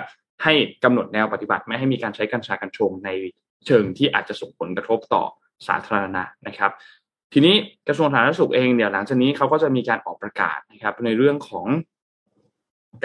[0.43, 0.53] ให้
[0.84, 3.09] กำหนดแนวปฏิบัติ ไม่ให้มีการใช้กัญชากัญชงใน
[3.66, 5.24] เชิงที่อาจจะส่งผลกระทบต่อ
[5.68, 6.72] สาธารณะนะครับ
[7.34, 7.56] ทีนี้
[7.88, 11.68] กระทรวงสาธารณสุขเองเนี่ยหลังจากนี้เขาก็จะมีการออกประกาศนะครับในเรื่องของ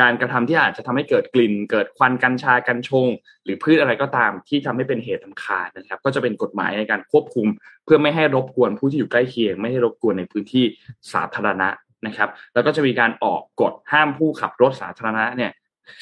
[0.01, 3.07] การกระทำที่อาจจะทำให้เกิดกลิ่น เกิดควันกัญชากัญชง
[3.45, 7.47] หรือพืชอะไรก็ตามที่ทำให้เป็นเหตุลำคาญนะครับ ก็จะเป็นกฎหมายในการควบคุม
[7.85, 10.64] เพื่อไม่ให้รบกวนผู้ที่อยู่ใกล้เคียง ไม่ให้รบกวนในพื้นที่
[11.12, 11.68] สาธารณะ
[12.07, 15.51] นะครับ แล้วก็จะมีการออกกฎห้ามผู้ขับรถสาธารณะเนี่ย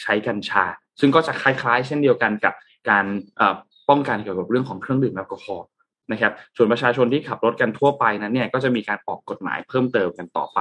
[0.02, 0.64] ใช้กัญชา
[1.00, 2.54] ซึ่งก็จะคล้ายๆ เช่นเดียวกันกับ
[2.90, 3.04] การ
[3.88, 5.66] ป้องกันเกี่ยวกับเรื่องของเครื่องดื่มแอลกอฮอล์
[6.12, 10.60] นะครับ ส่วนประชาชนที่ขับรถกันทั่วไปนั้นเนี่ยก็จะมีการออกกฎหมายเพิ่มเติมกันต่อไป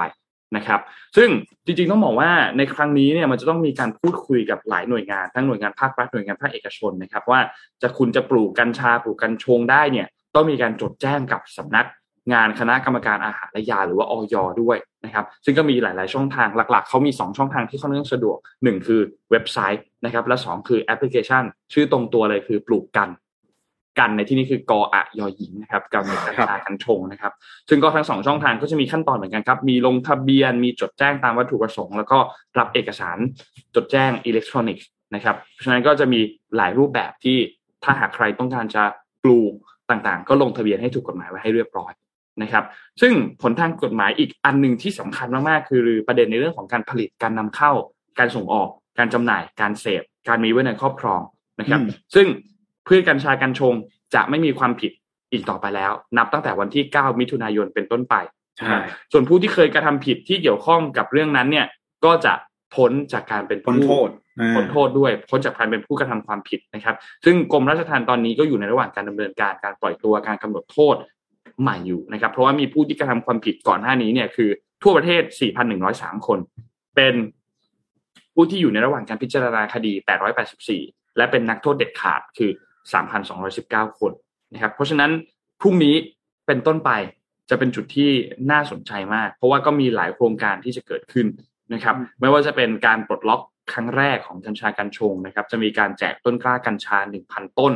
[0.56, 0.80] นะครับ
[1.16, 1.28] ซึ่ง
[1.64, 7.40] จริงๆต้องบอกว่าในครั้งนี้เนี่ยมันจะต้องมีการพูดคุยกับหลายหน่วยงาน ทั้งหน่วยงานภาครัฐหน่วยงานภาคเอกชนนะครับ ว่า
[7.82, 11.86] จะคุณจะปลูกกัญชาปลูกกัญชงได้เนี่ยต้องมีการจดแจ้งกับสำนัก
[12.32, 21.42] งานคณะกรรมการอาหารและยาหรือว่าออยด้วยนะครับ ซึ่งก็มีหลาย ๆ ช่องทางหลัก ๆ เขามี 2 ช่องทางที่ค่อนข้างสะดวก 1 คือเว็บไซต์นะครับและ 2 คือแอปพลิเคชัน
[21.72, 23.08] ชื่อตรงตัวเลยคือปลูกกัน
[23.98, 27.32] กันในที่นี้คือกออะยอหญิงนะครับกับกัญชากัญชงนะครับ
[27.68, 32.18] ซึ่งก็ทั้งสองช่องทางก็จะมีขั้นตอนเหมือนกันครับ มีลงทะเบียนมีจดแจ้งตามวัตถุประสงค์ แล้วก็
[32.58, 33.18] รับเอกสาร
[33.74, 36.20] จดแจ้งอิเล็กทรอนิกส์นะครับเพราะฉะนั้นก็จะมี
[36.56, 37.36] หลายรูปแบบที่
[37.84, 38.84] ถ้าหากใครต้องการจะ
[39.24, 39.52] ปลูก
[39.90, 41.92] ต่างๆ ก็ลงทะเบียนให้ถูกกฎหมายไว้ให้เรียบร้อย
[42.42, 42.64] นะครับ
[43.00, 47.72] ซึ่งผลทางกฎหมายอีกอันหนึ่งที่สำคัญมากๆ คือประเด็นในเรื่องของการผลิตการนำเข้า
[48.18, 48.68] การส่งออก
[48.98, 51.20] การจำหน่าย การเสพ การมีไว้ในครอบครอง
[51.60, 51.80] นะครับ
[52.14, 52.26] ซึ่ง
[52.86, 53.74] พืชกัญชากัญชง
[54.14, 54.92] จะไม่มีความผิด
[55.32, 58.14] อีกต่อไปแล้ว นับตั้งแต่วันที่ 9 มิถุนายนเป็นต้นไป
[58.58, 58.76] ใช่
[59.12, 61.66] ส่วนผู้ที่เคยกระทำผิดที่เกี่ยวข้องกับเรื่องนั้นเนี่ย
[62.04, 62.32] ก็จะ
[62.74, 64.08] พ้นจากการเป็นพ้นโทษ
[64.54, 70.96] พ้นโทษด้วยพ้นจากการเป็นผู้กระทำความผิดนะครับ ซึ่งกรมราชทัณฑ์ตอนนี้ก็อยู่ในระหว่างการดำเนินการการปล่อยตัวการกำหนดโทษ
[71.60, 74.48] ใหม่อยู่นะครับ เพราะว่ามีผู้ที่กระทำความผิดก่อนหน้านี้เนี่ยคือ
[74.82, 75.22] ทั่วประเทศ
[75.74, 76.38] 4,103 คน
[76.96, 77.14] เป็น
[78.34, 79.92] ผู้ที่อยู่ในระหว่างการพิจารณาคดี
[80.54, 82.50] 884 และเป็นนักโทษเด็ดขาดคือ
[82.88, 84.12] 3,219 คน
[84.52, 85.10] นะครับ เพราะฉะนั้น
[85.60, 85.94] พรุ่งนี้
[86.46, 86.90] เป็นต้นไป
[87.50, 88.10] จะเป็นจุดที่
[88.50, 91.26] น่าสนใจมาก เพราะว่าก็มีหลายโครงการที่จะเกิดขึ้น
[91.72, 93.40] นะครับ ไม่ว่าจะเป็นการปลดล็อก
[93.72, 97.72] ครั้งแรกของกัญชากัญชงนะครับ จะมีการแจกต้นกล้ากัญชา 1,000 ต้น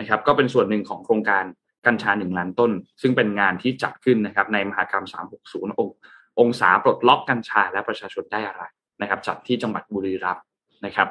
[0.00, 1.44] นะครับ ก็เป็นส่วนหนึ่งของโครงการ
[1.86, 2.70] กัญชา 1 ล้านต้น
[3.02, 5.04] ซึ่งเป็นงานที่จัดขึ้นนะครับ ในมหากรรม
[5.42, 5.88] 360 อง
[6.40, 8.62] องศาปลดล็อกกัญชาและประชาชนได้อะไร
[9.00, 10.44] นะครับ จัดที่จังหวัดบุรีรัมย์
[10.86, 11.08] นะครับ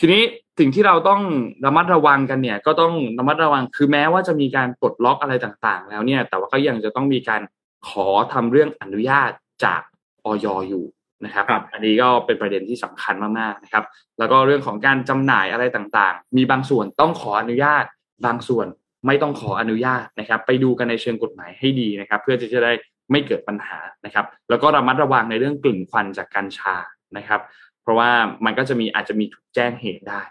[0.00, 0.22] ทีนี้
[0.64, 1.22] สิ่งที่เราต้อง
[1.66, 7.42] ระมัดระวังกันเนี่ย ก็ต้องระมัดระวังคือแม้ว่าจะมีการปลดล็อกอะไรต่างๆ แล้วเนี่ย แต่ว่าก็ยังจะต้องมีการ
[7.88, 9.30] ขอทำเรื่องอนุญาต
[9.64, 9.82] จาก
[10.24, 10.84] ออยอยู่
[11.24, 13.84] นะครับรบอันนี้ก็เป็นประเด็นที่สำคัญมากๆนะครับ
[14.18, 17.84] แล้วก็เรื่องของการจำหน่ายอะไรต่างๆ มีบางส่วนต้องขออนุญาต
[18.26, 18.66] บางส่วน
[19.06, 22.72] ไม่ต้องขออนุญาตนะครับ ไปดูกันในเชิงกฎหมายให้ดีนะครับ เพื่อที่จะได้
[23.10, 26.76] ไม่เกิดปัญหานะครับ แล้วก็ระมัดระวังในเรื่องกลิ่นควันจากกัญชา
[27.16, 27.40] นะครับ
[27.82, 28.10] เพราะว่า
[28.44, 30.22] มันก็จะมีอาจจะมีถูกแจ้งเหตุได้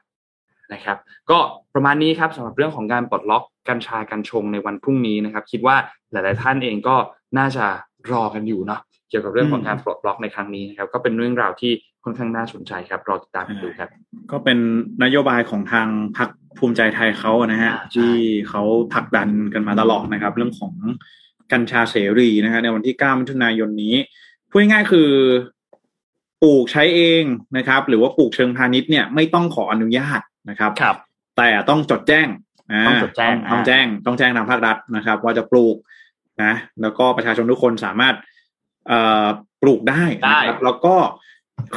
[0.73, 0.97] นะครับ
[1.29, 1.37] ก็
[1.73, 5.75] ประมาณนี้ครับสำหรับเรื่องของการปลดล็อกกัญชากัญชงในวันพรุ่งนี้นะครับ คิดว่า
[6.11, 6.95] หลาย ๆ ท่านเองก็
[7.37, 7.65] น่าจะ
[8.11, 11.71] รอกันอยู่เนาะเกี่ยวกับเรื่องของการปลดล็อกในครั้งนี้นะครับ ก็เป็นเรื่องราวที่
[12.03, 13.89] ค่อนข้างน่าสนใจครับรอติดตามกันดูครับ
[14.31, 14.57] ก็เป็น
[15.03, 18.11] นโยบายของทางพรรคภูมิใจไทยเขานะฮะที่
[18.49, 18.61] เขา
[18.93, 20.73] ผลักดันกันมาตลอดนะครับ เรื่องของ
[21.51, 23.95] กัญชาเสรีนะฮะในวันที่ 9 มิถุนายนนี้
[24.49, 25.09] พูดง่ายๆคือ
[26.43, 27.23] ปลูกใช้เอง
[27.57, 30.95] นะครับ หรือว่าปลูกเชิงพาณิชย์เนี่ยไม่ต้องขออนุญาตนะครับครับ
[31.37, 32.27] แต่ต้องจดแจ้ง
[32.87, 35.75] ต้องจดแจ้งต้องแจ้งต้องแจ้งทางภาครัฐนะครับ ว่าจะปลูก
[36.43, 38.15] นะแล้วก็ประชาชนทุกคนสามารถ
[38.87, 39.25] เอ่อ
[39.61, 40.95] ปลูกได้นะครับ แล้วก็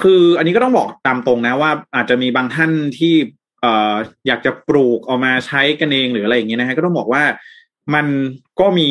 [0.01, 3.15] คืออันนี้ก็ต้องบอกตามตรงนะว่าอาจจะมีบางท่านที่
[3.61, 3.95] เอ่อ
[4.27, 7.23] อยากจะปลูกเอามาใช้กันเองหรืออะไรอย่างเงี้ยนะฮะก็ต้องบอกว่า
[7.95, 8.07] มัน
[8.61, 8.91] ก็มี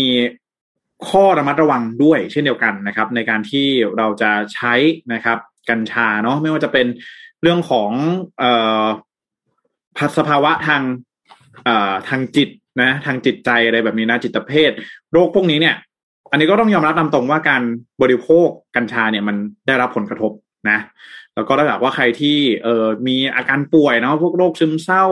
[1.10, 3.68] ข้อระมัดระวังด้วยเช่นเดียวกันนะครับ ในการที่
[3.98, 4.74] เราจะใช้
[5.14, 5.38] นะครับ
[5.70, 6.88] กัญชาเนาะไม่ว่าจะเป็น
[7.42, 7.92] เรื่องของ
[8.40, 8.52] เอ่
[8.84, 8.86] อ
[10.18, 10.82] สภาวะทาง
[11.66, 12.50] เอ่อทางจิต
[12.82, 14.72] นะ ทางจิตใจอะไรแบบนี้นะ จิตเภท
[15.12, 15.76] โรคพวกนี้เนี่ย
[16.32, 17.64] อันนี้ก็ต้องยอมรับตามตรงว่าการ
[18.02, 19.36] บริโภคกัญชาเนี่ยมัน
[19.68, 20.32] ได้รับผลกระทบ
[20.70, 20.80] นะ
[21.36, 25.06] แล้วก็ถ้าหากว่าใครที่เอ่อมีอาการป่วยเนาะพวกโรคซึมเศร้า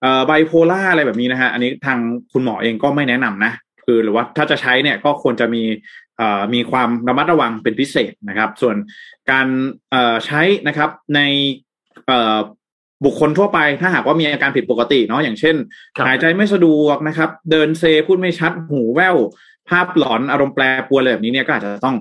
[0.00, 1.98] เอ่อไบโพล่าอะไรแบบนี้นะฮะอันนี้ทาง
[2.32, 3.52] คุณหมอเองก็ไม่แนะนำนะ
[3.84, 5.62] คือหรือว่าถ้าจะใช้เนี่ยก็ควรจะมี
[6.54, 8.76] มีความระมัดระวังเป็นพิเศษนะครับ ส่วน
[9.30, 9.46] การ
[10.26, 11.20] ใช้นะครับใน
[13.04, 15.56] บุคคลทั่วไปถ้าหากว่ามีอาการผิดปกติเนาะอย่างเช่น
[16.06, 19.16] หายใจไม่สะดวกนะครับ เดินเซพูดไม่ชัดหูแว่ว
[19.68, 21.96] ภาพหลอนอารมณ์แปรปรวนอะไรแบบนี้เนี่ยก็อาจจะต้อง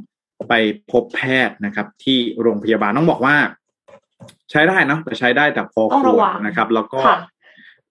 [0.49, 0.53] ไป
[0.91, 3.35] พบแพทย์นะครับ ที่โรงพยาบาลต้องบอกว่า
[4.51, 7.17] ใช้ได้เนอะแต่ใช้ได้แต่พอต้องควระรวังนะครับ แล้วก็ค่ะ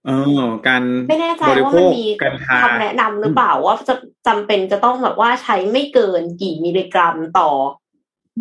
[0.08, 3.94] เออการไม่แน่ใจบริว่าโภมันคมีกัญชาคำแนะนำหรือเปล่าว่าจะ
[4.26, 7.50] จำเป็นจะต้องแบบว่าใช้ไม่เกินกี่มิลลิกรัมต่อ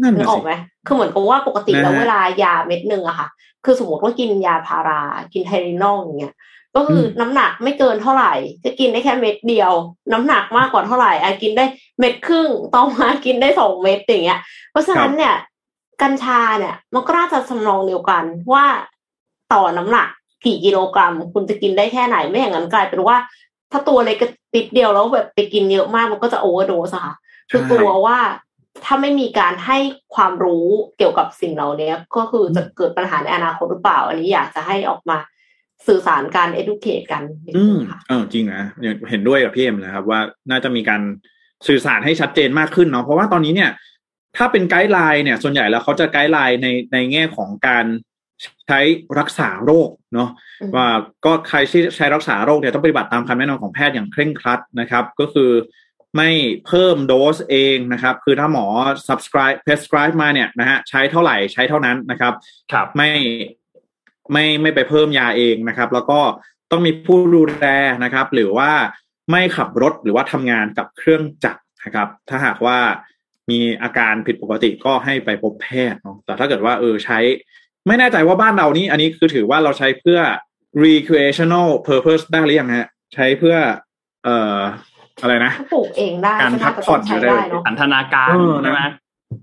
[0.02, 0.54] นั่นนึน่ะกออสิกไหม
[0.86, 3.28] คือเหมือนกับว่าปกติแล้วนะฮะเวลายาเม็ดหนึ่งอะค่ะ
[3.66, 5.02] คือสมมติว่ากินยาพารา
[5.34, 6.36] กินไทรินอลอย่างเงี้ย
[6.76, 9.72] ก็คืออมน้ำหนักไม่เกินเท่าไหร่ จะกินได้แค่เม็ดเดียว
[10.14, 11.66] น้ำหนักมากกว่าเท่าไหร่อะกินได้
[12.00, 14.40] เม็ดครึ่ง ต่อมากินได้สองเม็ดอย่างเงี้ย
[14.72, 15.36] เพราะฉะนั้นเนี่ย
[16.02, 18.66] กัญชาเนี่ย มันก็น่าจะสำรองเดียวกันว่า
[19.54, 20.10] ต่อน้ำหนัก
[20.46, 23.16] กี่กิโลกรัม คุณจะกินได้แค่ไหนไม่อย่างนั้นกลายเป็นว่า
[23.72, 24.18] ถ้าตัวเล็ก
[24.56, 27.16] ติดเดียวแล้วแบบไปกินเยอะมากมันก็จะโอเวอร์โดสค่ะ
[27.52, 28.18] คือกลัวว่า
[28.86, 29.78] ถ้าไม่มีการให้
[30.16, 30.68] ความรู้
[30.98, 35.18] เกี่ยวกับสิ่งเหล่านี้ก็คือจะเกิดปัญหาในอนาคตหรือเปล่า อันนี้อยากจะให้ออกมา
[35.88, 37.24] สื่อสารการ educate กัน
[37.58, 37.78] อืม
[38.08, 38.64] เออจริงนะ
[39.10, 40.20] เห็นด้วยกับพี่เอ็มนะครับ ว่า
[40.50, 41.02] น่าจะมีการ
[41.68, 43.72] สื่อสารให้ชัดเจนมากขึ้นเนาะเพราะว่าตอนนี้เนี่ย
[44.38, 47.86] ถ้าเป็น guideline เนี่ย ส่วนใหญ่แล้วเขาจะ guideline ในในแง่ของการ
[48.68, 48.80] ใช้
[49.20, 50.30] รักษาโรคเนาะ
[50.62, 50.88] อืมว่า
[51.26, 55.52] ก็ใครที่ใช้รักษาโรคเนี่ยต้องปฏิบัติตามคำแนะนำของแพทย์อย่างเคร่งครัดนะครับ ก็คือ
[56.16, 56.30] ไม่
[56.68, 58.66] เพิ่มโดสเองนะครับ คือถ้าหมอ
[59.08, 62.34] subscribe prescribe มาเนี่ยนะฮะใช้เท่าไหร่ใช้เท่านั้นนะครับ
[62.72, 63.12] ครับไม่
[64.32, 66.20] ไม่ไม่ไปเพิ่มยาเองนะครับ แล้วก็
[66.72, 67.66] ต้องมีผู้ดูแล
[68.04, 68.72] นะครับ หรือว่า
[69.32, 72.78] ไม่ขับรถหรือว่าทำงานกับเครื่องจักรนะครับ ถ้าหากว่า
[73.50, 77.20] มีอาการผิดปกติก็ให้ไปพบแพทย์เนาะแต่ถ้าเกิดว่าเออใช้
[77.88, 80.20] ไม่แน่ใจว่าบ้านเรานี่ อันนี้คือถือว่าเราใช้เพื่อ
[80.86, 83.56] recreational purpose ได้หรือยังฮะ ใช้เพื่อ
[84.24, 84.60] เอ่อ
[85.22, 88.82] อะไรนะถ้าปลูกเองได้การก็พัน่ากจะผ่ต้ออนงใช้อยู่ได้ได้เนาะสันทนาการเออใช่ไหม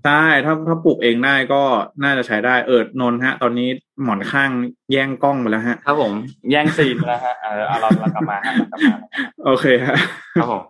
[0.05, 1.61] ใช่ถ้าถ้าปลูกเองได้ก็
[2.03, 3.69] น่าจะใช้ได้เออนนท์ฮะ ตอนนี้
[4.03, 4.49] หมอนข้าง
[4.91, 6.13] แย่งกล้องไปแล้วฮะครับผม
[6.51, 8.97] แย่งซีนไปแล้วฮะเออเอาเราเรากลับมาฮะเรากลับมา
[9.45, 9.97] โอเคฮะ
[10.35, 10.61] ครับผม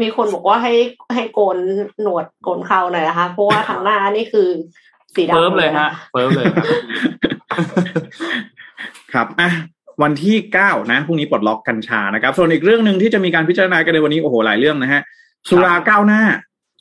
[0.00, 0.74] มีคนบอกว่าให้
[1.14, 1.56] ให้โกน
[2.02, 4.48] หนวดโกนเคราหน่อยนะคะ เพราะว่าทางหน้านี่คือ
[5.16, 6.66] สีดำเฟิร์มเลยฮะเฟิร์มเลยครับ
[9.12, 9.50] ครับอะ
[10.02, 15.00] วันที่เก้านะพรุ่งนี้ปลดล็อกกัญชานะครับ ส่วนอีกเรื่องหนึ่งที่จะมีการพิจารณากันในวันนี้โอ้โหหลายเรื่องนะฮะ
[15.48, 16.22] สุราก้าวหน้า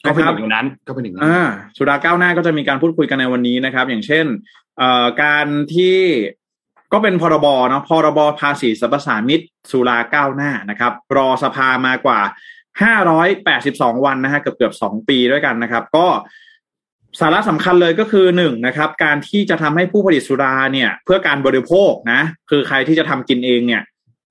[0.05, 4.25] ก็เป็นนะหครับนึ่งในนั้นก็เป็นหนึ่งในนั้นอ่าสุราก้าวหน้าก็จะมีการพูดคุยกันในวันนี้นะครับ อย่างเช่น
[4.77, 5.97] เอ่อการที่
[6.93, 12.19] ก็เป็นพรบเนาะพรบภาษีสรรพสามิตสุราก้าวหน้านะครับ รอสภามากว่า
[13.97, 16.07] 582 วันนะฮะเกือบเกือบสองปีด้วยกันนะครับ ก็
[17.19, 23.81] สาระสำคัญเลยก็คือหนึ่งนะครับ การที่จะทำให้ผู้ผลิตสุราเนี่ย เพื่อการบริโภคนะ คือใครที่จะทำกินเองเนี่ย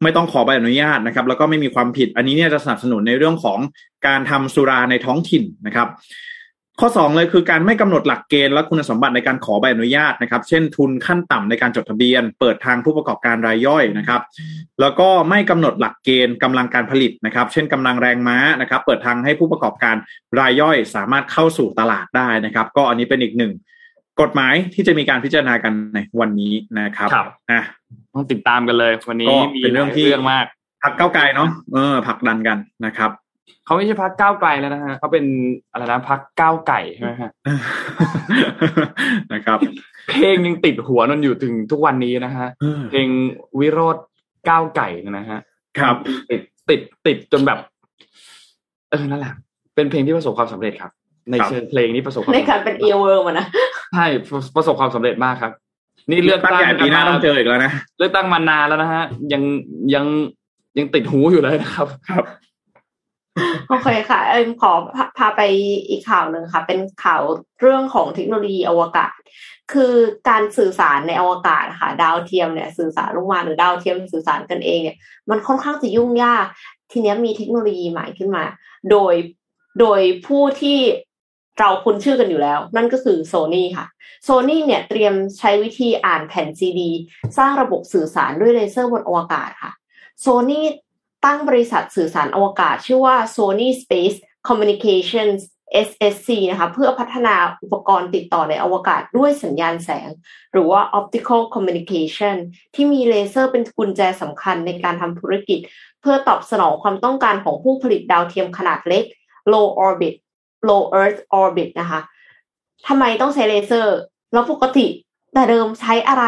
[0.03, 3.59] ไม่ต้องขอใบอนุญาตนะครับ แล้วก็ไม่มีความผิด อันนี้เนี่ยจะสนับสนุนในเรื่องของ
[4.07, 5.89] การทำสุราในท้องถิ่นนะครับ
[6.81, 14.20] ข้อสองเลยคือการไม่กำหนดหลักเกณฑ์และคุณสมบัติในการขอใบอนุญาตนะครับ เช่นทุนขั้นต่ำในการจดทะเบียน เปิดทางผู้ประกอบการรายย่อยนะครับ
[14.81, 19.97] แล้วก็ไม่กำหนดหลักเกณฑ์กำลังการผลิตนะครับ เช่นกำลังแรงม้านะครับ เปิดทางให้ผู้ประกอบการ
[20.39, 23.53] รายย่อย สามารถเข้าสู่ตลาดได้นะครับ ก็อันนี้เป็นอีกหนึ่ง
[24.20, 27.62] กฎหมายที่จะมีการพิจารณากันในวันนี้นะครับครับอะ
[28.14, 30.47] ต้องติดตามกันเลย วันนี้ก็มีเป็นเรื่องที่เรื่องมาก
[30.83, 33.11] พักเก้าวไกลเนาะเออผลักดันกันนะครับ
[33.64, 35.24] เขาไม่ใช่พักก้าวไกลแล้วนะฮะเขาเป็น
[35.70, 37.30] อะไรนะพักก้าวไก่ใช่ไหมฮะ
[39.32, 39.59] นะครับ
[40.09, 43.09] เพลงยังติดหัวนนอยู่ถึงทุกวันนี้นะฮะเออเพลง
[43.61, 43.96] วิโรธ
[44.49, 45.40] ก้าวไก่เนยนะฮะ
[45.78, 45.96] ครับ
[46.30, 47.59] ติดติดติดจนแบบ
[48.90, 49.32] เออนั่นแหละ
[49.74, 50.90] เป็นเพลงที่ประสบความสำเร็จครับ
[51.30, 53.46] ในครับเชิงเพลงนี้ประสบความในสำการเร็จเป็น ever มานะ
[53.94, 54.07] ใช่
[54.57, 55.53] ประสบความสำเร็จมากครับ
[56.11, 59.42] นี่เลือกตั้งตั้งใหญ่ปีหน้าต้องเจออีกแล้วนะเลือกตั้งมานานแล้วนะฮะ ยัง
[59.94, 60.07] ยัง
[60.78, 62.24] ยังติดหูอยู่เลยนะครับ ครับ
[63.68, 64.72] โอเคค่ะเอ็มขอ
[65.18, 65.41] พาไป
[65.89, 67.22] อีกข่าวหนึ่งค่ะ เป็นข่าว
[67.61, 69.12] เรื่องของเทคโนโลยีอวกาศ
[69.72, 69.95] คือ
[70.28, 74.97] การสื่อสารในอวกาศค่ะ ดาวเทียมเนี่ยสื่อสารลงมาหรือดาวเทียมสื่อสารกันเองเนี่ย
[75.30, 76.47] มันค่อนข้างจะยุ่งยาก
[76.93, 78.45] ทีเนี้ยมีเทคโนโลยีใหม่ขึ้นมา
[78.91, 79.14] โดย
[79.80, 80.78] โดยผู้ที่
[81.59, 83.86] เราคุ้นชื่อกันอยู่แล้ว นั่นก็คือโซ n y ค่ะ
[84.24, 86.91] โซ n y เนี่ยเตรียมใช้วิธีอ่านแผ่นซีดี
[87.39, 89.72] สร้างระบบสื่อสารด้วยเลเซอร์บนอวกาศค่ะ
[90.20, 90.61] โซ n y
[91.25, 95.41] ตั้งบริษัทสื่อสารอวกาศ ชื่อว่า Sony Space Communications
[95.89, 100.09] SSC นะคะเพื่อพัฒนาอุปกรณ์ติดต่อในอวกาศด้วยสัญญาณแสง
[100.53, 102.37] หรือว่า optical communication
[102.75, 105.59] ที่มีเลเซอร์เป็นกุญแจสำคัญในการทำธุรกิจ
[106.01, 109.05] เพื่อตอบสนองความต้องการของผู้ผลิตดาวเทียมขนาดเล็ก
[109.53, 110.14] low orbit
[110.69, 112.01] low earth orbit นะคะ
[112.87, 113.97] ทำไมต้องใช้เลเซอร์
[114.33, 114.87] แล้วปกติ
[115.35, 116.25] แต่เดิมใช้อะไร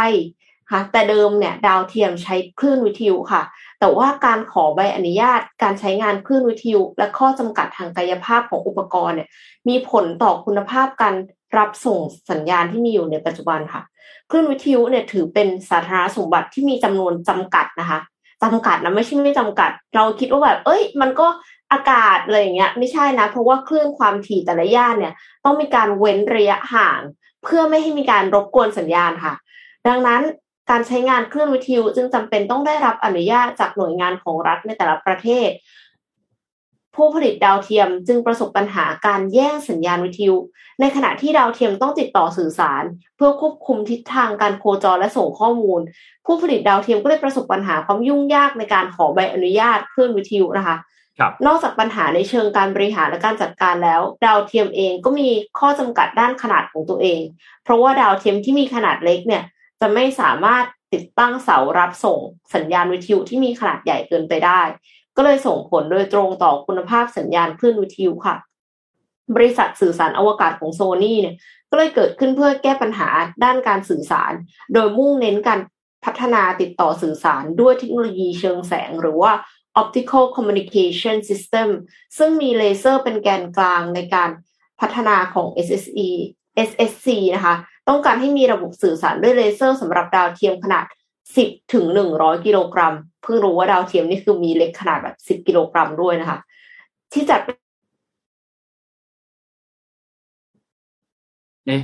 [0.70, 3.42] คะแต่เดิมเนี่ยดาวเทียมใช้คลื่นวิทยุค่ะ
[3.80, 9.28] แต่ว่าการขอใบอนุญาต การใช้งานคลื่นวิทยุและข้อจำกัดทางกายภาพของอุปกรณ์เนี่ย
[9.68, 11.14] มีผลต่อคุณภาพการ
[11.58, 11.98] รับส่ง
[12.30, 13.82] สัญญาณที่มีอยู่ในปัจจุบันค่ะ
[14.30, 18.00] คลื่นวิทยุเนี่ยถือเป็นสาธารณสมบัติที่มีจำนวนจำกัดนะคะ
[18.42, 21.26] จำกัดนะไม่ใช่ไม่จำกัด เราคิดว่าแบบ เอ้ย มันก็
[21.72, 25.14] อากาศอะไรอย่างเงี้ยไม่ใช่นะ เพราะว่าคลื่นความถี่แต่ละย่านเนี่ย
[25.44, 27.00] ต้องมีการเว้นระยะห่าง
[27.44, 29.34] เพื่อไม่ให้มีการรบกวนสัญญาณค่ะ
[29.88, 30.22] ดังนั้น
[30.70, 35.48] การใช้งานคลื่นวิทยุจึงจำเป็นต้องได้รับอนุญาตจากหน่วยงานของรัฐในแต่ละประเทศ
[36.96, 40.36] ผู้ผลิตดาวเทียมจึงประสบปัญหาการแย่งสัญญาณวิทยุ
[40.80, 42.84] ในขณะที่ดาวเทียมต้องติดต่อสื่อสาร
[43.16, 45.80] เพื่อควบคุมทิศทางการโคจรและส่งข้อมูล
[46.26, 50.76] ผู้ผลิตดาวเทียมก็เลยประสบปัญหาความยุ่งยากในการขอใบอนุญาตคลื่นวิทยุนะคะ
[51.18, 57.20] ครับนอกจากปัญหาในเชิงการบริหารและการจัดการแล้ว ดาวเทียมเองก็มีข้อจำกัดด้านขนาดของตัวเอง
[57.64, 59.44] เพราะว่าดาวเทียมที่มีขนาดเล็กเนี่ย
[59.80, 62.18] จะไม่สามารถติดตั้งเสารับส่ง
[62.54, 64.60] สัญญาณวิทยุที่มีขนาดใหญ่เกินไปได้
[65.16, 68.36] ก็เลยส่งผลโดยตรงต่อคุณภาพสัญญาณคลื่นวิทยุค่ะ
[69.36, 71.36] บริษัทสื่อสารอวกาศของโซนี่เนี่ย
[71.70, 73.08] ก็เลยเกิดขึ้นเพื่อแก้ปัญหา
[73.44, 74.32] ด้านการสื่อสาร
[74.74, 75.60] โดยมุ่งเน้นการ
[76.04, 79.32] พัฒนาติดต่อสื่อสารด้วยเทคโนโลยีเชิงแสง หรือว่า
[79.80, 81.68] optical communication system
[82.18, 84.30] ซึ่งมีเลเซอร์เป็นแกนกลางในการ
[84.80, 86.08] พัฒนาของ SSE
[86.68, 87.54] SSC นะคะ
[87.90, 90.84] ต้องการให้มีระบบสื่อสารด้วยเลเซอร์สำหรับดาวเทียมขนาด
[91.28, 91.84] 10ถึง
[92.16, 96.38] 100 กิโลกรัม เพิ่งรู้ว่าดาวเทียมนี่คือมีเล็กขนาดแบบ 10 กิโลกรัมด้วยนะคะ
[97.12, 97.40] ที่จัด
[101.70, 101.80] นี่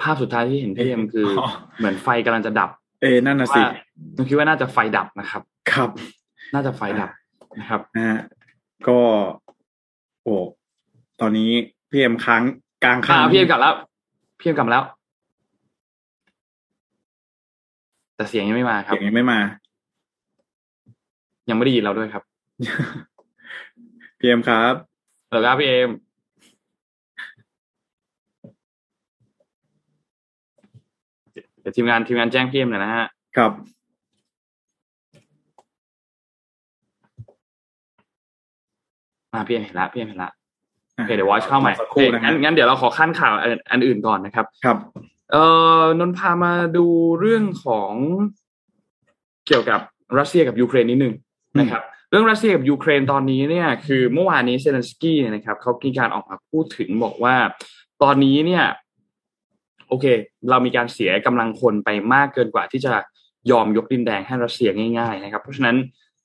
[0.00, 2.70] ภาพสุดท้ายที่เห็นพี่เอ็มคือออเหมือนไฟกำลังจะดับ
[3.02, 3.70] เอ นั่นนะสิว่า
[4.16, 5.42] ผมคิดว่าน่าจะไฟดับนะครับ
[5.72, 5.90] ครับ
[6.54, 7.10] น่าจะไฟดับ
[7.58, 8.18] นะครับนะฮะ
[8.88, 8.98] ก็
[10.22, 10.34] โอ้
[11.20, 11.50] ตอนนี้
[11.90, 12.42] พี่เอ็มค้าง
[12.86, 13.74] กลางอ่าค้างพี่เอ็มกลับแล้ว
[14.38, 14.84] พี่เอ็มกลับมาแล้ว
[18.16, 19.38] แต่เสียงยังไม่มาครับเสียงยังไม่มา
[21.48, 22.22] ยังไม่ได้ยินเราด้วยครับ
[24.18, 24.74] พี่เอ็มครับ
[25.28, 25.90] เหรอครับพี่เอ็ม
[31.60, 33.06] เดี๋ยวทีมงานทีมงานแจ้งพี่เอ็มหน่อยนะฮะ
[33.36, 33.52] ครับ
[39.32, 40.45] อ่าพี่เอ็มเห็นละพี่เอ็มเห็นละอะโอ
[41.04, 44.76] เคเดี๋ยวรอเข้าใหม่สักครู่นะงั้ฮะนงั้นเดี๋ยวเราขอคั่นข่าวอันอันอื่นก่อนนะครับ ครับ
[45.32, 45.44] เอ่
[45.80, 46.86] อนนท์พามาดู
[47.20, 47.92] เรื่องของ
[49.46, 49.80] เกี่ยวกับ
[50.18, 51.14] รัสเซียกับยูเครนนิดนึง
[51.60, 57.36] นะครับ เรื่องรัสเซียกับยูเครนตอนนี้เนี่ย คือเมื่อวานนี้เซเลนสกี้เนี่ยนะครับเขามีการออกมาพูดถึงบอกว่า
[58.02, 58.64] ตอนนี้เนี่ย
[59.88, 60.06] โอเค
[60.50, 62.92] เรามีการเสียกำลังคนไปมากเกินกว่าที่จะ
[63.50, 65.76] ยอมยกดินแดนให้รัสเซียง่าย ๆ นะครับ เพราะฉะนั้น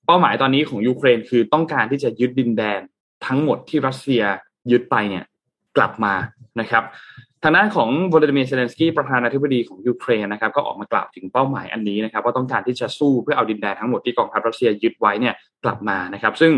[0.06, 2.80] เป้าหมายตอนนี้ของยูเครนคือต้องการที่จะยึดดินแดน
[3.26, 4.24] ทั้งหมดที่รัสเซีย
[4.72, 5.24] ยึดไปเนี่ย
[5.78, 6.14] กลับมา
[6.60, 6.84] นะครับ
[7.44, 16.54] ทางด้านของวลาดิเมียร์เซเลนสกี้ประธานาธิบดีของยูเครนนะครับก็ออกมากล่าวถึงเป้าหมายอันนี้นะครับว่าต้องการที่จะสู้เพื่อเอาดินแดนทั้งหมดที่กองทัพรัสเซียยึดไว้เนี่ยกลับมานะครับ ซึ่ง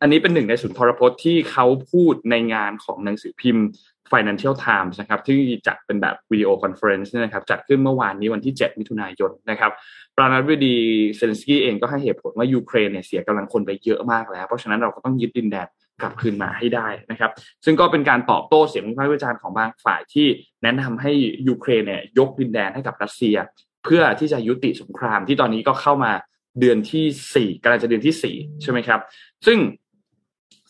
[0.00, 3.66] อันนี้เป็นหนึ่งในสุนทรพจน์ที่เขาพูดในงานของหนังสือพิมพ์
[4.12, 9.70] Financial Times นะครับที่จัดเป็นแบบวิดีโอคอนเฟอเรนซ์เนี่ยนะครับจัดขึ้นเมื่อวานนี้วันที่ 7 มิถุนายนนะครับ
[10.14, 10.76] ประธานาธิบดี
[11.16, 15.66] เซเลนสกี้เองก็ให้เหตุผลว่ายูเครนเนี่ยเสียกำลังคนไปเยอะมากแล้ว เพราะฉะนั้นเราก็ต้องยึดดินแดน
[16.02, 17.30] กลับคืนมาให้ได้นะครับ
[17.64, 20.26] ซึ่งก็เป็นการตอบโต้เสียงวิพากษ์วิจารณ์ของบางฝ่ายที่
[20.62, 21.12] แนะนำให้
[21.48, 23.36] ยูเครนเนี่ยยกดินแดนให้กับรัสเซีย
[23.84, 26.12] เพื่อที่จะยุติสงครามที่ตอนนี้ก็เข้ามา
[26.60, 29.00] เดือนที่สี่กำลังจะเดือนที่สี่ใช่ไหมครับ
[29.46, 29.58] ซึ่ง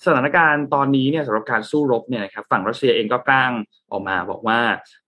[0.05, 3.53] สถานการณ์ตอนนี้เนี่ยสำหรับการสู้รบเนี่ยนะครับฝั่งรัสเซียเองก็อ้าง
[3.91, 4.61] ออกมาบอกว่า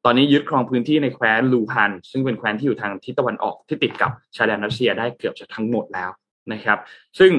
[0.04, 6.10] ตอนนี้ยึดครองพื้นที่ในแคว้นลูฮันสก์ ซึ่งเป็นแคว้นที่อยู่ทางทิศตะวันออกที่ติดกับชายแดนรัสเซียได้เกือบจะทั้งหมดแล้ว
[6.52, 6.78] นะครับ
[7.18, 7.32] ซึ่ง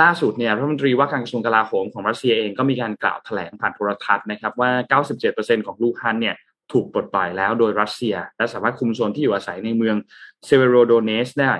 [0.00, 6.36] ล่าสุดเนี่ยรัฐมนตรีว่าการกระทรวงกลาโหมของรัสเซียเองก็มีการกล่าวแถลงผ่านโทรทัศน์นะครับว่า 97%ของลูฮันสก์เนี่ย
[6.72, 9.96] ถูกปลดปล่อยแล้วโดยรัสเซีย และสามารถคุมโซนที่อยู่อาศัยในเมือง
[10.46, 11.52] เซเวโรโดเนตสก์ได้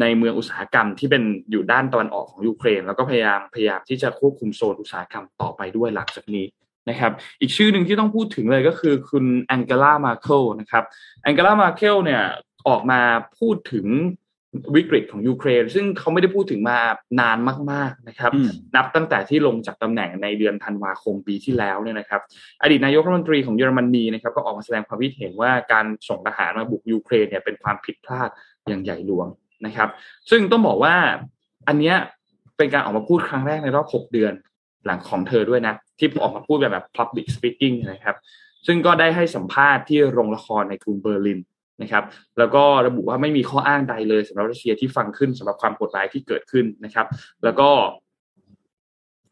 [0.00, 6.46] ในเมืองอุตสาหกรรมที่เป็นอยู่ด้านตะวันออกของยูเครน แล้วก็พยายามพยายามที่จะควบคุมโซนอุตสาหกรรมต่อไปด้วยหลังจากนี้
[6.88, 10.84] นะครับอีกชื่อหนึ่งที่ต้องพูดถึงเลยก็คือคุณแองเกลาแมร์เคิลนะครับ
[11.22, 12.22] แองเกลาแมร์เคิลเนี่ย
[12.68, 13.00] ออกมา
[13.38, 13.86] พูดถึง
[14.76, 16.78] วิกฤตของยูเครน ซึ่งเขาไม่ได้พูดถึงมา
[17.20, 17.38] นาน
[17.72, 22.20] มาก ๆนะครับอืมนับตั้งแต่ที่ลงจากตำแหน่งในเดือนธันวาคมปีที่แล้วเนี่ยนะครับ
[22.62, 28.28] อดีตนายกรัฐมนตรีของเยอรมนีนะครับก็ออกมาแสดงความคิดเห็นว่าการส่งทหารมาบุกยูเครนเนี่ยเป็นความผิดพลาด
[28.68, 29.26] อย่างใหญ่หลวง
[29.66, 29.88] นะครับ
[30.30, 30.94] ซึ่งต้องบอกว่า
[31.68, 31.96] อันเนี้ย
[32.56, 34.32] เป็นการออกมาพูดครั้งแรกในรอบ 6 เดือน
[34.86, 38.16] หลังของเธอด้วยนะ ที่ออกมาพูดแบบแบบ public speaking นะครับ
[38.66, 41.40] ซึ่งก็ได้ให้สัมภาษณ์ที่โรงละครในกรุงเบอร์ลิน
[41.82, 42.04] นะครับ
[42.38, 47.06] แล้วก็ระบุว่าไม่มีข้ออ้างใดเลยสำหรับรัสเซียที่ฟังขึ้นสำหรับความโหดร้ายที่เกิดขึ้นนะครับ
[47.44, 47.70] แล้วก็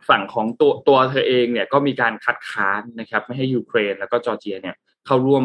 [0.08, 4.76] ฝั่งของตัวตัวเธอเองเนี่ยก็มีการคัดค้านนะครับ ไม่ให้ยูเครน แล้วก็จอร์เจียเนี่ย
[5.06, 5.42] เข้าร่วม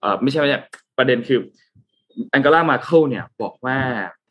[0.00, 0.60] เอ่อไม่ใช่ไม่ใช่
[0.98, 1.38] ประเด็นคือ
[2.30, 3.76] แองเกลามาเคิลเนี่ยบอกว่า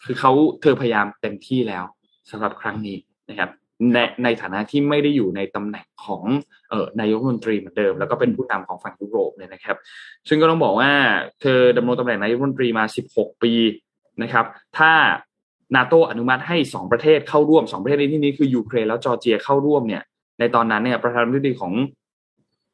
[0.05, 1.83] คือเขาเธอพยายามเต็มที่แล้ว
[2.31, 2.97] สำหรับครั้งนี้
[3.29, 3.49] นะครับ
[3.93, 6.23] ในในฐานะที่ไม่ได้อยู่ในตำแหน่งของ
[6.69, 9.77] เอ่อนายกรัฐมนตรีเหมือนเดิม แล้วก็เป็นผู้นำของฝั่งยุโรปเนี่ยนะครับ
[10.27, 10.91] ซึ่งก็ต้องบอกว่า
[11.41, 13.53] เธอดำรงตำแหน่งนายกรัฐมนตรีมา 16 ปี
[14.23, 14.45] นะครับ
[14.77, 14.91] ถ้า
[15.75, 20.03] นาโตอนุมัติให้สองประเทศเข้าร่วมสองประเทศในที่นี้คือยูเครนแล้วจอร์เจียเข้าร่วมเนี่ย
[20.39, 21.73] ในตอนนั้นเนี่ยประธานาธิบดีของ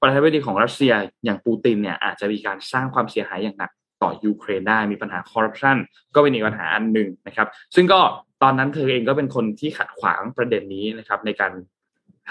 [0.02, 0.94] ประธานาธิบดีของรัสเซีย
[1.26, 3.72] อย่างปูตินเนี่ยอาจจะมีการสร้างความเสียหายอย่างหนัก
[4.04, 5.78] ต่อยูเครนได้มีปัญหาคอร์รัปชัน
[6.16, 8.00] ก็เป็นอีกปัญหาอันหนึ่งนะครับ ซึ่งก็
[8.44, 11.52] ตอนนั้นเธอเองก็เป็นคนที่ขัดขวางประเด็นนี้นะครับ ในการ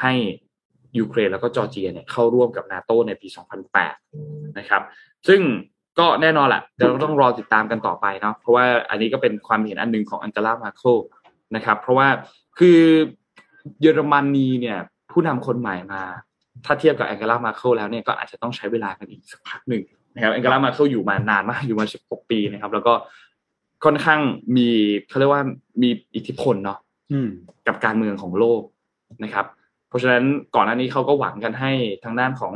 [0.00, 0.12] ให้
[0.98, 3.28] ยูเครนแล้วก็จอร์เจียเนี่ยเข้าร่วมกับนาโตในปี
[3.92, 4.82] 2008 นะครับ
[5.28, 5.40] ซึ่ง
[5.98, 10.82] ก็แน่นอนแหละเดี๋ยวเราต้องรอติดตามกันต่อไปเนาะเพราะว่าอันนี้ก็เป็นความเห็นอันหนึ่งของอังเกลามาโค
[11.56, 12.08] นะครับ เพราะว่า
[12.58, 12.80] คือ
[13.80, 14.78] เยอรมนีเนี่ย
[15.10, 16.02] ผู้นำคนใหม่มา
[16.64, 19.82] ถ้าเทียบกับแองเกลามาเคิลแล้วเนี่ยก็อาจจะต้องใช้เวลากันอีกสักพักหนึ่ง
[20.14, 22.92] นะครับแองเกลามาเคิลอยู่มานานมากอยู่มา 16 ปีนะครับ แล้วก็
[23.84, 24.20] ค่อนข้าง
[24.56, 24.68] มี
[25.08, 25.42] เขาเรียกว่า
[25.82, 26.78] มีอิทธิพลเนาะ
[27.12, 27.28] อืม
[27.66, 28.62] กับการเมืองของโลก
[29.24, 29.46] นะครับ
[29.88, 30.24] เพราะฉะนั้น
[30.54, 31.72] ก่อนหน้านี้เขาก็หวังกันให้
[32.04, 32.54] ทางด้านของ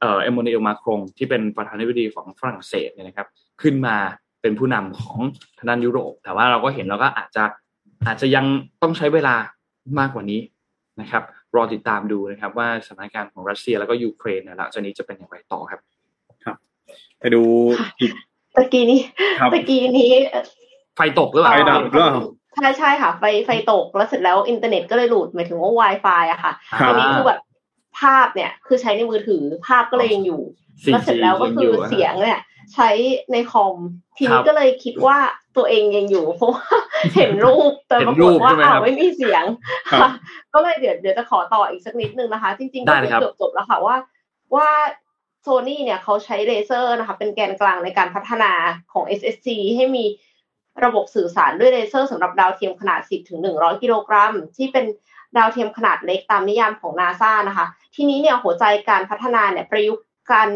[0.00, 3.28] เอ่อเอมมานูเอลมาครงที่เป็นประธานาธิบดีของฝรั่งเศสเนี่ยนะครับ
[3.62, 3.96] ขึ้นมา
[4.42, 5.18] เป็นผู้นำของ
[5.58, 7.44] ทางด้านยุโรป แต่ว่าเราก็เห็นแล้วก็อาจจะ
[8.06, 8.44] อาจจะยัง
[8.82, 9.34] ต้องใช้เวลา
[9.98, 10.40] มากกว่านี้
[11.00, 11.22] นะครับ
[11.56, 15.80] รอติดตามดูนะครับว่าสถานการณ์ของรัสเซียแล้วก็ยูเครนเนี่ยหลังจากนี้จะเป็นอย่างไรต่อครับ
[17.20, 17.42] ไปดู
[18.00, 18.12] อีก
[18.56, 19.00] ตะกี้นี้
[19.40, 20.10] ครับตะกี้นี้
[20.96, 22.16] ไฟตกหรือเปล่าไฟดับหรือเปล่า
[22.54, 27.40] ใช่ใช่ค่ะ ไฟไฟตกแล้วเสร็จแล้วอินเทอร์เน็ตก็เลยหลุดหมายถึงว่า Wi-Fi อะค่ะครัอับนนี้คือแบบ
[28.00, 30.40] ภาพเนี่ยคือใช้ในมือถือภาพก็เลยยังอยู่
[30.84, 32.40] 4G แล้วเสร็จแล้วก็คือยังยู่ะเสียงเนี่ย
[32.74, 32.88] ใช้
[33.32, 33.74] ในคอม
[34.16, 35.18] ทีครันี้บก็เลยคิดว่า
[35.56, 36.66] ตัวเองยังอยู่เพราะว่า
[37.16, 39.44] เห็นรูปแต่เห็นปรากรูฏปว่าใช่ไหมครับอ้าวไม่มีเสียง
[39.90, 40.10] ครับค่ะ
[40.54, 43.96] ก็เลยเดี๋ยวเดี๋ยวจะขอต่ออีกสักนิดนึงนะคะ จริงๆได้ก็เลคืยอครับเกือบจบแล้วค่ะว่า
[44.54, 44.68] ว่า
[45.42, 48.52] โซนี่เนี่ยเขาใช้เลเซอร์นะคะเป็นแกนกลางในการพัฒนา
[48.92, 50.04] ของ SSC ให้มี
[50.84, 54.84] ระบบสื่อสารด้วยเลเซอร์สำหรับดาวเทียมขนาด 10ถึง100 กิโลกรัม ที่เป็น
[55.36, 60.48] ดาวเทียมขนาดเล็กตามนิยามของนาซานะคะ ทีนี้เนี่ยหัวใจการพัฒนาเนี่ยประยุกต์การ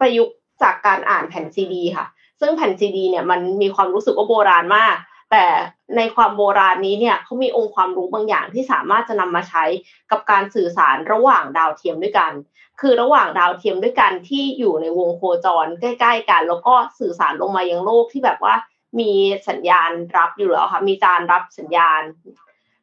[0.00, 2.06] ประยุกต์จากการอ่านแผ่นซีดีค่ะ
[2.40, 4.96] ซึ่งแผ่นซีดีเนี่ยมันมีความรู้สึกว่าโบราณมาก
[5.36, 5.50] แต่
[5.96, 9.64] ในความโบราณนี้เนี่ยเขามีองค์ความรู้บางอย่างที่สามารถจะนำมาใช้
[10.10, 12.32] กับการสื่อสารระหว่างดาวเทียมด้วยกัน
[12.80, 18.54] คือระหว่างดาวเทียมด้วยกันที่อยู่ในวงโคจรใกล้ ๆ กัน แล้วก็สื่อสารลงมายังโลกที่แบบว่า
[19.00, 19.12] มี
[19.48, 22.02] สัญญาณรับอยู่แล้วค่ะมีจานรับสัญญาณ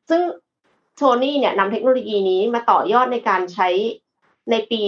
[0.09, 0.21] ซึ่ง
[0.95, 3.69] โทนี่เนี่ยนำเทคโนโลยีนี้มาต่อยอดในการใช้
[4.51, 4.81] ในปี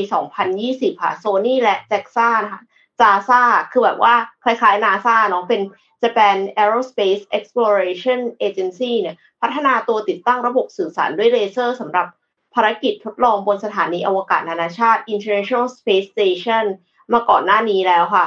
[0.48, 2.62] 2020 ค่ะโซนี่และแจ็กซ่านะคะ
[3.00, 3.42] จาซา
[3.72, 4.14] คือแบบว่า
[4.44, 5.62] คล้ายๆนาซาเนาะเป็น
[6.04, 12.08] Japan Aerospace Exploration Agency เนี่ยพัฒนาตัวติดตั้งระบบสื่อสารด้วยเลเซอร์สำหรับ
[12.54, 16.66] ภารกิจทดลองบนสถานีอวกาศนานาชาติ International Space Station
[17.14, 18.26] มาก่อนหน้านี้แล้วค่ะ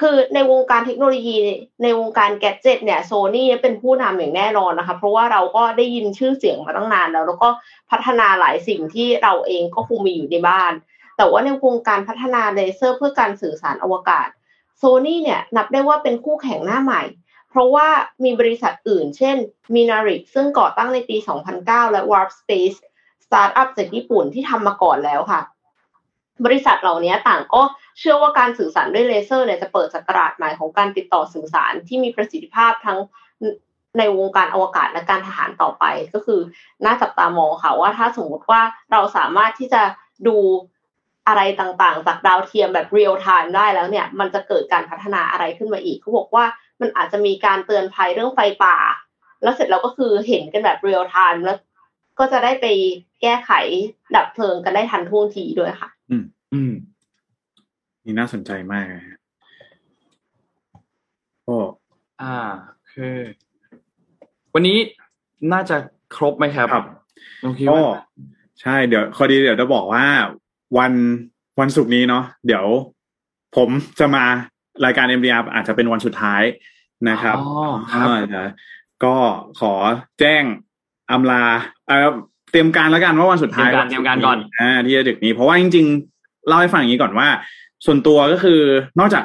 [0.00, 1.36] คือในวงการเทคโนโลยี
[1.82, 7.48] ในวงการแกดเจิตเนี่ยโซนี่เป็นผู้นำอย่างแน่นอนนะคะ เพราะว่าเราก็ได้ยินชื่อเสียงมาตั้งนานแล้ว แล้วก็
[7.90, 10.72] พัฒนาหลายสิ่งที่เราเองก็คงมีอยู่ในบ้าน
[11.16, 14.28] แต่ว่าในวงการพัฒนาเลเซอร์เพื่อการสื่อสารอวกาศ
[14.78, 17.02] โซนี่เนี่ยนับได้ว่าเป็นคู่แข่งหน้าใหม่
[17.50, 17.88] เพราะว่า
[18.24, 19.36] มีบริษัทอื่น เช่น
[19.74, 21.16] Mynaric ซึ่งก่อตั้งในปี
[21.54, 22.78] 2009 และ Warp Space
[23.24, 25.40] สตาร์ทอัพจากญี่ปุ่นที่ทำมาก่อนแล้วค่ะ
[26.44, 27.62] บริษัทเหล่านี้ต่างก็
[27.98, 32.98] เชื่อว่าการสื่อสารด้วยเลเซอร์เนี่ยจะเปิดศักราชใหม่ของการติดต่อสื่อสารที่มีประสิทธิภาพทั้ง
[33.98, 36.40] ในวงการอวกาศและการทหารต่อไปก็คือ
[36.84, 38.62] น่าจับตามองค่ะว่าถ้าสมมติว่า
[38.92, 39.82] เราสามารถที่จะ
[40.26, 40.36] ดู
[41.28, 46.44] อะไรต่างๆ จากดาวเทียมแบบเรียลไทม์ได้แล้วเนี่ย มันจะเกิดการพัฒนาอะไรขึ้นมาอีกเขาบอกว่า
[46.80, 48.76] มันอาจจะมีการเตือนภัยเรื่องไฟป่า
[49.42, 51.58] แล้วเสร็จแล้วก็คือเห็นกันแบบเรียลไทม์แล้ว
[52.18, 52.66] ก็จะได้ไป
[53.22, 53.50] แก้ไข
[54.14, 56.16] ดับเพลิงกันได้ทันท่วงทีด้วยค่ะ อื
[56.70, 56.72] ม
[58.04, 59.18] นี่น่าสนใจมากนะฮะ
[61.46, 61.56] ก็
[62.22, 62.36] อ่า
[62.72, 62.96] โอเค
[64.54, 64.78] วันนี้
[65.52, 65.76] น่าจะ
[66.16, 66.86] ครบไหมครับครับ
[67.42, 68.02] น้องคิดก็ว่า
[68.60, 70.04] ใช่เดี๋ยวคอดีเดี๋ยวจะบอกว่า
[70.78, 70.92] วัน
[71.60, 72.66] วันศุกร์นี้เนาะเดี๋ยว
[73.56, 74.24] ผมจะมา
[74.84, 76.42] รายการ MDR อาจจะเป็นวันสุดท้าย
[77.08, 78.48] นะครับอ๋อครับอ่านะ
[79.04, 79.14] ก็
[79.60, 79.72] ขอ
[80.20, 80.42] แจ้ง
[81.10, 81.42] อำลา
[81.88, 82.08] เอ่อ
[82.50, 87.28] เตรียมการแล้วกันว่าวันสุดท้ายเตรียมการเตรียมการก่อนอ่าที่จะดึกนี้ เพราะว่าจริงๆเล่าให้ฟังอย่างนี้ก่อนว่า
[87.86, 88.60] ส่วนตัวก็คือ
[88.98, 89.24] นอกจาก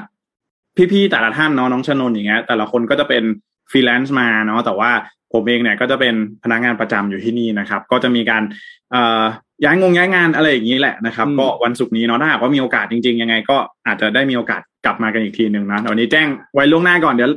[0.92, 3.24] พี่ๆแต่ละท่านเนาะน้องชนนท์อย่างเงี้ยแต่ละคนก็จะเป็น
[3.72, 4.92] ฟรีแลนซ์มาเนาะแต่ว่า
[5.34, 8.44] ผมเองเนี่ยก็จะเป็นพนักงานประจำอยู่ที่นี่นะครับ ก็จะมีการ
[8.92, 9.24] เอ่อ
[9.66, 13.58] ย้ายงงย้ายงานอะไรอย่างนี้แหละนะครับอืมก็วันศุกร์นี้เนาะถ้าหากว่ามีโอกาสจริง ๆ ยังไง ก็
[13.88, 17.30] อาจจะได้มีโอกาสกลับมากันอีกทีหนึ่งนะแต่วันนี้แจ้งไว้ล่วงหน้าก่อนเดี๋ยว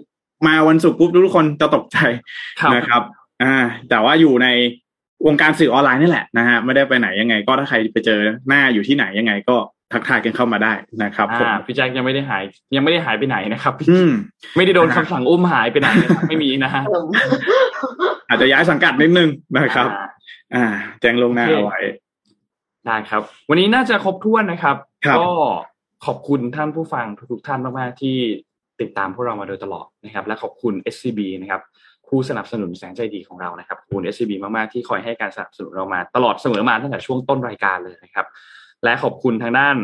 [0.46, 1.98] มาวันศุกร์ปุ๊บทุกคนจะตกใจ
[2.60, 3.02] ครับนะครับ
[3.42, 3.54] อ่า
[3.90, 4.48] แต่ว่าอยู่ใน
[5.26, 9.56] วงการสื่อออนไลน์นี่แหละนะฮะไม่ได้ไปไหนยังไง ก็ถ้าใครไปเจอหน้าอยู่ที่ไหนยังไง ก็
[9.92, 10.72] ทักทายกันเข้ามาได้
[11.02, 12.42] นะครับผมอ่าพี่แจ็คยังไม่ได้หาย
[12.76, 14.10] ยังไม่ได้หายไปไหนนะครับอืม
[14.56, 16.82] ไม่ได้โดนคำสั่งอุ้มหายไปไหนนะครับไม่มีนะฮะ
[18.28, 20.06] อาจจะย้ายสังกัดนิดนึงนะครับ อ่า
[20.54, 20.64] อ่า
[21.00, 21.80] แจ้งลวงหน้าโอเคเอาไว้
[22.86, 24.76] ได้ครับ วันนี้น่าจะครบถ้วนนะครับ
[25.06, 25.30] ครับก็
[26.06, 28.16] ขอบคุณท่านผู้ฟังทุกๆท่านมากๆที่
[28.80, 31.62] ติดตามพวกเรามาโดยตลอดนะครับ และขอบคุณ SCB นะครับ
[32.08, 38.26] ผู้ผู้สนับสนุนแสงใจดีของเรานะครับขอบคุณ SCB มากๆที่คอยให้การสนับสนุนเรามา ตลอดเสมอมาตั้งแต่ช่วงต้นรายการเลยนะครับ
[38.84, 39.76] และขอบคุณทางด้าน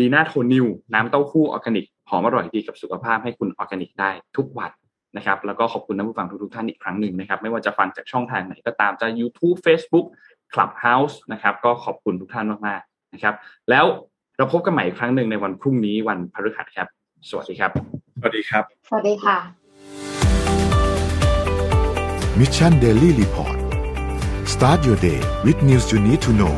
[0.00, 4.70] ดีน่าโทนิวน้ำเต้าหู้ออร์แกนิกหอมอร่อยดีกับสุขภาพให้คุณออร์แกนิกได้ทุกวัน
[5.16, 10.06] นะครับ แล้วก็ขอบคุณท่านผู้ฟังทุกๆท่านอีกครั้งหนึ่งนะครับ ไม่ว่าจะฟังจากช่องทางไหนก็ตามจะ YouTube Facebook
[10.54, 13.34] Clubhouse นะครับ ก็ขอบคุณทุกท่านมากๆนะครับ
[13.70, 13.84] แล้ว
[14.36, 16.88] เราพบกันใหม่อีกครั้งหนึ่งในวันพรุ่งนี้วันพฤหัสครับ
[17.28, 17.70] สวัสดีครับ
[18.18, 19.38] สวัสดีครับ สวัสดีค่ะ
[22.38, 23.56] Mission Daily Report
[24.52, 26.54] start your day with news you need to know